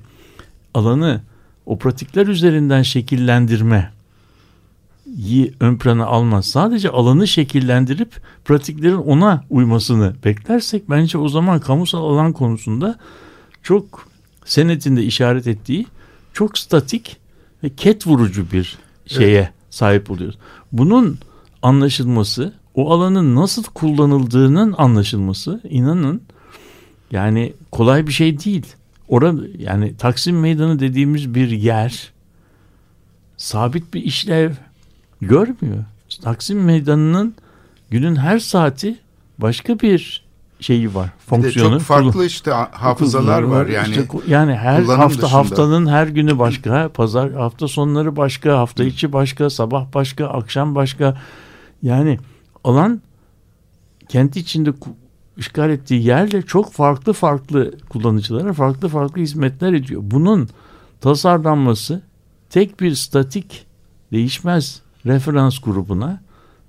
alanı 0.73 1.21
o 1.65 1.77
pratikler 1.77 2.27
üzerinden 2.27 2.81
şekillendirme 2.81 3.91
iyi 5.17 5.53
ön 5.59 5.77
plana 5.77 6.05
almaz. 6.05 6.45
Sadece 6.45 6.89
alanı 6.89 7.27
şekillendirip 7.27 8.21
pratiklerin 8.45 8.97
ona 8.97 9.43
uymasını 9.49 10.15
beklersek 10.25 10.89
bence 10.89 11.17
o 11.17 11.29
zaman 11.29 11.59
kamusal 11.59 12.03
alan 12.03 12.33
konusunda 12.33 12.99
çok 13.63 14.07
senetinde 14.45 15.03
işaret 15.03 15.47
ettiği 15.47 15.85
çok 16.33 16.57
statik 16.57 17.17
ve 17.63 17.69
ket 17.69 18.07
vurucu 18.07 18.51
bir 18.51 18.77
şeye 19.05 19.37
evet. 19.37 19.49
sahip 19.69 20.11
oluyoruz. 20.11 20.37
Bunun 20.71 21.17
anlaşılması, 21.61 22.53
o 22.75 22.91
alanın 22.93 23.35
nasıl 23.35 23.63
kullanıldığının 23.63 24.75
anlaşılması 24.77 25.61
inanın 25.69 26.21
yani 27.11 27.53
kolay 27.71 28.07
bir 28.07 28.11
şey 28.11 28.39
değil. 28.39 28.65
orada 29.07 29.43
yani 29.57 29.97
Taksim 29.97 30.39
Meydanı 30.39 30.79
dediğimiz 30.79 31.35
bir 31.35 31.49
yer 31.49 32.11
sabit 33.37 33.93
bir 33.93 34.03
işlev 34.03 34.51
görmüyor. 35.21 35.83
Taksim 36.21 36.63
Meydanı'nın 36.63 37.35
günün 37.89 38.15
her 38.15 38.39
saati 38.39 38.99
başka 39.37 39.79
bir 39.79 40.27
şeyi 40.59 40.95
var. 40.95 41.05
Bir 41.05 41.25
Fonksiyonu. 41.25 41.79
çok 41.79 41.81
farklı 41.81 42.25
işte 42.25 42.51
hafızalar 42.71 43.41
var 43.41 43.65
yani. 43.65 43.89
İşte 43.89 44.07
yani 44.27 44.55
her 44.55 44.81
hafta 44.81 45.09
dışında. 45.09 45.33
haftanın 45.33 45.87
her 45.87 46.07
günü 46.07 46.39
başka, 46.39 46.89
pazar 46.89 47.31
hafta 47.31 47.67
sonları 47.67 48.15
başka, 48.15 48.57
hafta 48.57 48.83
içi 48.83 49.13
başka, 49.13 49.49
sabah 49.49 49.93
başka, 49.93 50.27
akşam 50.27 50.75
başka. 50.75 51.21
Yani 51.81 52.19
alan 52.63 53.01
kent 54.09 54.37
içinde 54.37 54.71
işgal 55.37 55.69
ettiği 55.69 56.03
yerle 56.05 56.41
çok 56.41 56.73
farklı 56.73 57.13
farklı 57.13 57.73
kullanıcılara 57.89 58.53
farklı 58.53 58.87
farklı 58.87 59.21
hizmetler 59.21 59.73
ediyor. 59.73 60.01
Bunun 60.03 60.49
tasarlanması 61.01 62.01
tek 62.49 62.79
bir 62.79 62.95
statik 62.95 63.65
değişmez 64.11 64.81
referans 65.05 65.59
grubuna 65.59 66.21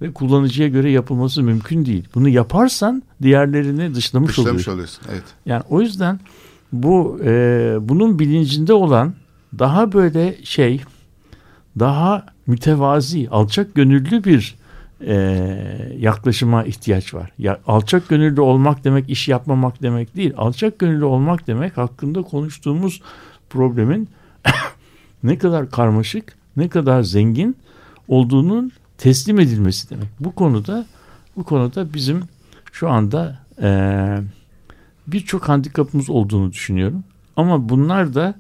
ve 0.03 0.13
kullanıcıya 0.13 0.69
göre 0.69 0.91
yapılması 0.91 1.43
mümkün 1.43 1.87
değil. 1.87 2.09
Bunu 2.15 2.29
yaparsan 2.29 3.03
diğerlerini 3.23 3.95
dışlamış, 3.95 4.31
Dışlamış 4.31 4.49
oluyorsun. 4.49 4.73
oluyorsun. 4.73 5.03
Evet. 5.13 5.25
Yani 5.47 5.63
o 5.71 5.81
yüzden 5.81 6.21
bu 6.73 7.21
e, 7.25 7.31
bunun 7.81 8.19
bilincinde 8.19 8.73
olan 8.73 9.15
daha 9.59 9.93
böyle 9.93 10.45
şey 10.45 10.81
daha 11.79 12.27
mütevazi, 12.47 13.29
alçak 13.31 13.75
gönüllü 13.75 14.25
bir 14.25 14.58
e, 15.07 15.15
yaklaşıma 15.99 16.65
ihtiyaç 16.65 17.15
var. 17.15 17.31
Ya, 17.39 17.61
alçak 17.67 18.09
gönüllü 18.09 18.41
olmak 18.41 18.85
demek 18.85 19.11
iş 19.11 19.29
yapmamak 19.29 19.83
demek 19.83 20.17
değil. 20.17 20.33
Alçak 20.37 20.79
gönüllü 20.79 21.05
olmak 21.05 21.47
demek 21.47 21.77
hakkında 21.77 22.23
konuştuğumuz 22.23 23.03
problemin 23.51 24.09
ne 25.23 25.39
kadar 25.39 25.71
karmaşık, 25.71 26.35
ne 26.57 26.69
kadar 26.69 27.03
zengin 27.03 27.57
olduğunun 28.09 28.73
teslim 28.99 29.41
edilmesi 29.41 29.91
demek. 29.91 30.09
Bu 30.21 30.35
konuda 30.35 30.87
bu 31.37 31.45
konuda 31.45 31.95
bizim 31.95 32.23
şu 32.73 32.89
anda 32.89 33.39
eee 33.63 34.23
birçok 35.07 35.49
handikapımız 35.49 36.11
olduğunu 36.11 36.53
düşünüyorum. 36.53 37.05
Ama 37.37 37.69
bunlar 37.69 38.15
da 38.15 38.35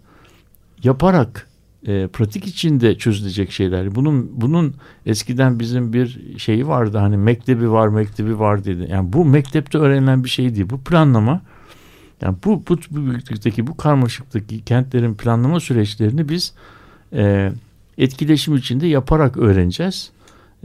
yaparak 0.82 1.47
e, 1.86 2.06
pratik 2.06 2.46
içinde 2.46 2.98
çözülecek 2.98 3.50
şeyler. 3.50 3.94
Bunun 3.94 4.30
bunun 4.40 4.74
eskiden 5.06 5.60
bizim 5.60 5.92
bir 5.92 6.38
şeyi 6.38 6.68
vardı 6.68 6.98
hani 6.98 7.16
mektebi 7.16 7.70
var 7.70 7.88
mektebi 7.88 8.38
var 8.38 8.64
dedi. 8.64 8.86
Yani 8.90 9.12
bu 9.12 9.24
mektepte 9.24 9.78
öğrenilen 9.78 10.24
bir 10.24 10.28
şey 10.28 10.54
değil. 10.54 10.70
Bu 10.70 10.80
planlama 10.80 11.42
yani 12.22 12.36
bu 12.44 12.62
bu, 12.68 12.76
bu 12.90 13.06
büyüklükteki 13.06 13.66
bu 13.66 13.76
karmaşıktaki 13.76 14.64
kentlerin 14.64 15.14
planlama 15.14 15.60
süreçlerini 15.60 16.28
biz 16.28 16.52
e, 17.12 17.52
etkileşim 17.98 18.56
içinde 18.56 18.86
yaparak 18.86 19.36
öğreneceğiz. 19.36 20.10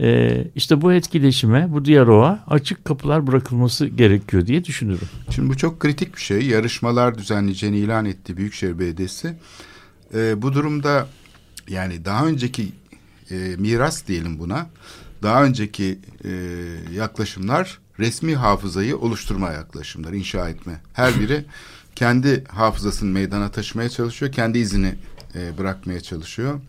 E, 0.00 0.38
işte 0.54 0.80
bu 0.82 0.92
etkileşime, 0.92 1.72
bu 1.72 1.84
diyaloğa 1.84 2.44
açık 2.46 2.84
kapılar 2.84 3.26
bırakılması 3.26 3.86
gerekiyor 3.86 4.46
diye 4.46 4.64
düşünüyorum. 4.64 5.08
Şimdi 5.30 5.48
bu 5.48 5.56
çok 5.56 5.80
kritik 5.80 6.16
bir 6.16 6.20
şey. 6.20 6.46
Yarışmalar 6.46 7.18
düzenleyeceğini 7.18 7.76
ilan 7.76 8.04
etti 8.04 8.36
Büyükşehir 8.36 8.78
Belediyesi. 8.78 9.36
Ee, 10.14 10.42
bu 10.42 10.52
durumda 10.52 11.08
yani 11.68 12.04
daha 12.04 12.26
önceki 12.26 12.72
e, 13.30 13.34
miras 13.58 14.06
diyelim 14.06 14.38
buna. 14.38 14.66
Daha 15.22 15.44
önceki 15.44 15.98
e, 16.24 16.30
yaklaşımlar 16.94 17.78
resmi 17.98 18.36
hafızayı 18.36 18.98
oluşturma 18.98 19.50
yaklaşımları, 19.50 20.16
inşa 20.16 20.48
etme. 20.48 20.80
Her 20.92 21.20
biri 21.20 21.44
kendi 21.94 22.44
hafızasını 22.44 23.10
meydana 23.10 23.50
taşımaya 23.50 23.88
çalışıyor, 23.88 24.32
kendi 24.32 24.58
izini 24.58 24.94
e, 25.34 25.58
bırakmaya 25.58 26.00
çalışıyor. 26.00 26.60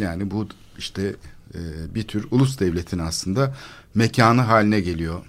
Yani 0.00 0.30
bu 0.30 0.48
işte 0.78 1.16
e, 1.54 1.94
bir 1.94 2.02
tür 2.02 2.26
ulus 2.30 2.60
devletin 2.60 2.98
aslında 2.98 3.56
mekanı 3.94 4.40
haline 4.40 4.80
geliyor. 4.80 5.20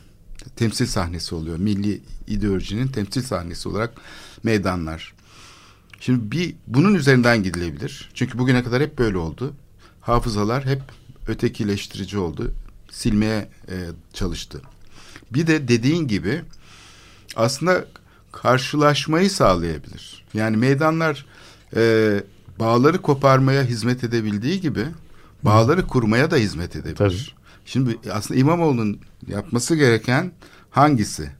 Temsil 0.56 0.86
sahnesi 0.86 1.36
oluyor. 1.36 1.58
Milli 1.58 2.02
ideolojinin 2.28 2.88
temsil 2.88 3.22
sahnesi 3.22 3.70
olarak 3.70 3.94
meydanlar. 4.44 5.14
Şimdi 6.00 6.32
bir 6.32 6.56
bunun 6.68 6.94
üzerinden 6.94 7.44
gidilebilir. 7.44 8.10
Çünkü 8.14 8.40
bugüne 8.40 8.64
kadar 8.64 8.82
hep 8.82 8.98
böyle 9.00 9.18
oldu. 9.18 9.54
Hafızalar 10.02 10.66
hep 10.66 10.82
ötekileştirici 11.28 12.18
oldu. 12.18 12.54
Silmeye 12.92 13.50
e, 13.70 13.76
çalıştı. 14.14 14.62
Bir 15.32 15.48
de 15.48 15.68
dediğin 15.68 16.08
gibi 16.08 16.42
aslında 17.36 17.86
karşılaşmayı 18.32 19.30
sağlayabilir. 19.30 20.26
Yani 20.34 20.58
meydanlar 20.58 21.26
e, 21.76 22.24
bağları 22.60 23.02
koparmaya 23.02 23.64
hizmet 23.64 24.04
edebildiği 24.04 24.62
gibi 24.62 24.86
bağları 25.44 25.88
kurmaya 25.88 26.32
da 26.32 26.36
hizmet 26.36 26.76
edebilir. 26.76 26.96
Tabii. 26.96 27.16
Şimdi 27.66 27.98
aslında 28.12 28.40
İmamoğlu'nun 28.40 29.00
yapması 29.28 29.76
gereken 29.76 30.32
hangisi? 30.70 31.32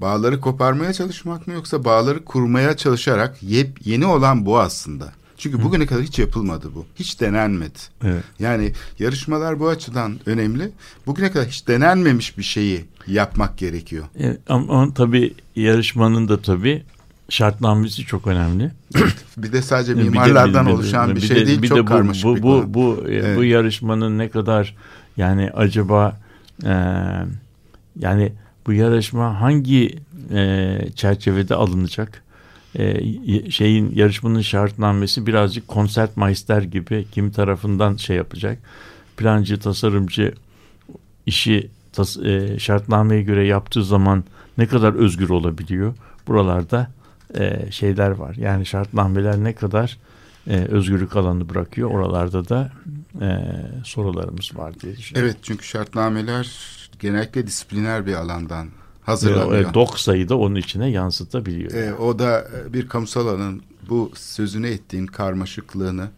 Bağları 0.00 0.40
koparmaya 0.40 0.92
çalışmak 0.92 1.46
mı 1.46 1.54
yoksa 1.54 1.84
bağları 1.84 2.24
kurmaya 2.24 2.76
çalışarak 2.76 3.42
yep, 3.42 3.78
yeni 3.84 4.06
olan 4.06 4.46
bu 4.46 4.58
aslında. 4.60 5.12
Çünkü 5.38 5.62
bugüne 5.62 5.86
kadar 5.86 6.02
hiç 6.02 6.18
yapılmadı 6.18 6.68
bu. 6.74 6.86
Hiç 6.96 7.20
denenmedi. 7.20 7.78
Evet. 8.04 8.24
Yani 8.38 8.72
yarışmalar 8.98 9.60
bu 9.60 9.68
açıdan 9.68 10.18
önemli. 10.26 10.70
Bugüne 11.06 11.30
kadar 11.30 11.46
hiç 11.48 11.68
denenmemiş 11.68 12.38
bir 12.38 12.42
şeyi 12.42 12.84
yapmak 13.06 13.58
gerekiyor. 13.58 14.04
E, 14.20 14.36
ama, 14.48 14.72
ama 14.72 14.94
tabii 14.94 15.34
yarışmanın 15.56 16.28
da 16.28 16.42
tabii 16.42 16.82
şartnamesi 17.28 18.02
çok 18.02 18.26
önemli. 18.26 18.70
Bir 19.36 19.52
de 19.52 19.62
sadece 19.62 19.94
mimarlardan 19.94 20.66
bir 20.66 20.70
de- 20.70 20.74
oluşan 20.74 21.10
bir, 21.10 21.16
bir 21.16 21.20
şey 21.20 21.36
de- 21.36 21.46
değil, 21.46 21.62
bir 21.62 21.68
çok 21.68 21.78
de 21.78 21.82
bu, 21.82 21.86
karmaşık 21.86 22.24
bu, 22.24 22.36
bir 22.36 22.42
bu, 22.42 22.46
konu. 22.46 22.74
bu, 22.74 23.04
e, 23.08 23.14
Evet. 23.14 23.38
bu 23.38 23.44
yarışmanın 23.44 24.18
ne 24.18 24.28
kadar 24.28 24.76
yani 25.16 25.50
acaba 25.54 26.20
e, 26.64 26.72
yani 27.98 28.32
bu 28.66 28.72
yarışma 28.72 29.40
hangi 29.40 29.98
e, 30.32 30.78
çerçevede 30.94 31.54
alınacak? 31.54 32.22
E, 32.78 33.50
şeyin 33.50 33.92
yarışmanın 33.94 34.40
şartnamesi 34.40 35.26
birazcık 35.26 35.68
konsertmeister 35.68 36.62
gibi 36.62 37.06
kim 37.12 37.30
tarafından 37.30 37.96
şey 37.96 38.16
yapacak? 38.16 38.58
Plancı, 39.16 39.60
tasarımcı 39.60 40.34
işi 41.26 41.70
tas, 41.92 42.16
e, 42.16 42.58
şartnameye 42.58 43.22
göre 43.22 43.46
yaptığı 43.46 43.84
zaman 43.84 44.24
ne 44.58 44.66
kadar 44.66 44.94
özgür 44.94 45.28
olabiliyor? 45.28 45.94
Buralarda 46.26 46.90
e, 47.38 47.70
şeyler 47.70 48.10
var. 48.10 48.34
Yani 48.34 48.66
şartnameler 48.66 49.44
ne 49.44 49.54
kadar 49.54 49.98
e, 50.46 50.56
özgürlük 50.56 51.16
alanı 51.16 51.48
bırakıyor. 51.48 51.90
Oralarda 51.90 52.48
da 52.48 52.72
e, 53.20 53.38
sorularımız 53.84 54.56
var 54.56 54.80
diye 54.80 54.96
düşünüyorum. 54.96 55.30
Evet 55.30 55.38
çünkü 55.42 55.66
şartnameler 55.66 56.44
genellikle 57.04 57.46
disipliner 57.46 58.06
bir 58.06 58.14
alandan 58.14 58.68
hazırlanıyor. 59.02 59.70
e, 59.70 59.74
dok 59.74 60.00
sayı 60.00 60.28
da 60.28 60.38
onun 60.38 60.54
içine 60.54 60.90
yansıtabiliyor. 60.90 61.72
E, 61.72 61.94
o 61.94 62.18
da 62.18 62.40
e, 62.40 62.72
bir 62.72 62.88
kamusal 62.88 63.26
alanın 63.26 63.62
bu 63.88 64.12
sözünü 64.14 64.68
ettiğin 64.68 65.06
karmaşıklığını, 65.06 66.08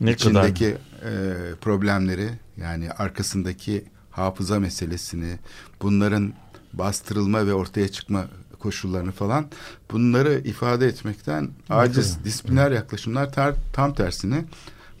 ne 0.00 0.16
kadar 0.16 0.30
içindeki 0.30 0.66
e, 0.66 1.14
problemleri 1.60 2.28
yani 2.56 2.90
arkasındaki 2.90 3.84
hafıza 4.10 4.60
meselesini, 4.60 5.38
bunların 5.82 6.32
bastırılma 6.72 7.46
ve 7.46 7.54
ortaya 7.54 7.88
çıkma 7.88 8.26
koşullarını 8.58 9.12
falan 9.12 9.46
bunları 9.90 10.40
ifade 10.44 10.86
etmekten 10.86 11.50
aciz 11.70 12.24
disipliner 12.24 12.70
yaklaşımlar 12.70 13.32
ter- 13.32 13.54
tam 13.72 13.94
tersine 13.94 14.44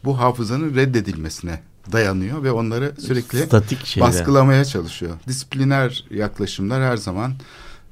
bu 0.04 0.18
hafızanın 0.18 0.74
reddedilmesine 0.74 1.60
dayanıyor 1.92 2.42
ve 2.42 2.52
onları 2.52 2.94
sürekli 3.00 3.38
statik 3.38 3.86
şeyler. 3.86 4.08
baskılamaya 4.08 4.64
çalışıyor. 4.64 5.16
Disipliner 5.28 6.04
yaklaşımlar 6.10 6.82
her 6.82 6.96
zaman 6.96 7.34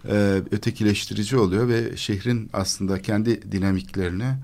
e, 0.08 0.42
ötekileştirici 0.50 1.36
oluyor 1.36 1.68
ve 1.68 1.96
şehrin 1.96 2.50
aslında 2.52 3.02
kendi 3.02 3.52
dinamiklerini, 3.52 4.34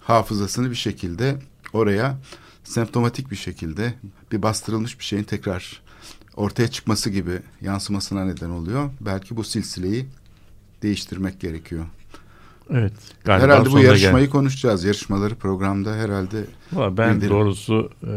hafızasını 0.00 0.70
bir 0.70 0.76
şekilde 0.76 1.38
oraya 1.72 2.18
semptomatik 2.64 3.30
bir 3.30 3.36
şekilde 3.36 3.94
bir 4.32 4.42
bastırılmış 4.42 4.98
bir 4.98 5.04
şeyin 5.04 5.24
tekrar 5.24 5.82
ortaya 6.36 6.68
çıkması 6.68 7.10
gibi 7.10 7.38
yansımasına 7.60 8.24
neden 8.24 8.50
oluyor. 8.50 8.90
Belki 9.00 9.36
bu 9.36 9.44
silsileyi 9.44 10.06
değiştirmek 10.82 11.40
gerekiyor. 11.40 11.86
Evet. 12.70 12.92
Galiba 13.24 13.44
herhalde 13.44 13.70
bu 13.70 13.78
yarışmayı 13.78 14.24
gel- 14.24 14.32
konuşacağız. 14.32 14.84
Yarışmaları 14.84 15.34
programda 15.34 15.94
herhalde 15.94 16.44
Valla 16.72 16.96
Ben 16.96 17.14
bildirim. 17.16 17.30
doğrusu 17.32 17.90
e, 18.02 18.08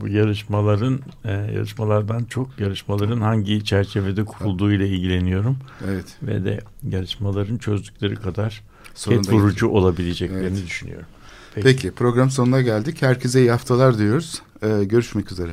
bu 0.00 0.08
yarışmaların 0.08 1.00
e, 1.24 1.30
yarışmalardan 1.32 2.24
çok 2.24 2.60
yarışmaların 2.60 3.20
hangi 3.20 3.64
çerçevede 3.64 4.24
kurulduğu 4.24 4.72
ile 4.72 4.88
ilgileniyorum 4.88 5.56
evet 5.88 6.06
ve 6.22 6.44
de 6.44 6.60
yarışmaların 6.90 7.58
çözdükleri 7.58 8.14
kadar 8.16 8.62
ket 9.04 9.32
vurucu 9.32 9.68
olabileceklerini 9.68 10.46
Evet. 10.58 10.66
düşünüyorum. 10.66 11.06
Peki. 11.54 11.90
program 11.90 12.30
sonuna 12.30 12.60
geldik. 12.60 13.02
Herkese 13.02 13.40
iyi 13.40 13.50
haftalar 13.50 13.98
diyoruz. 13.98 14.42
Ee, 14.62 14.84
görüşmek 14.84 15.32
üzere. 15.32 15.52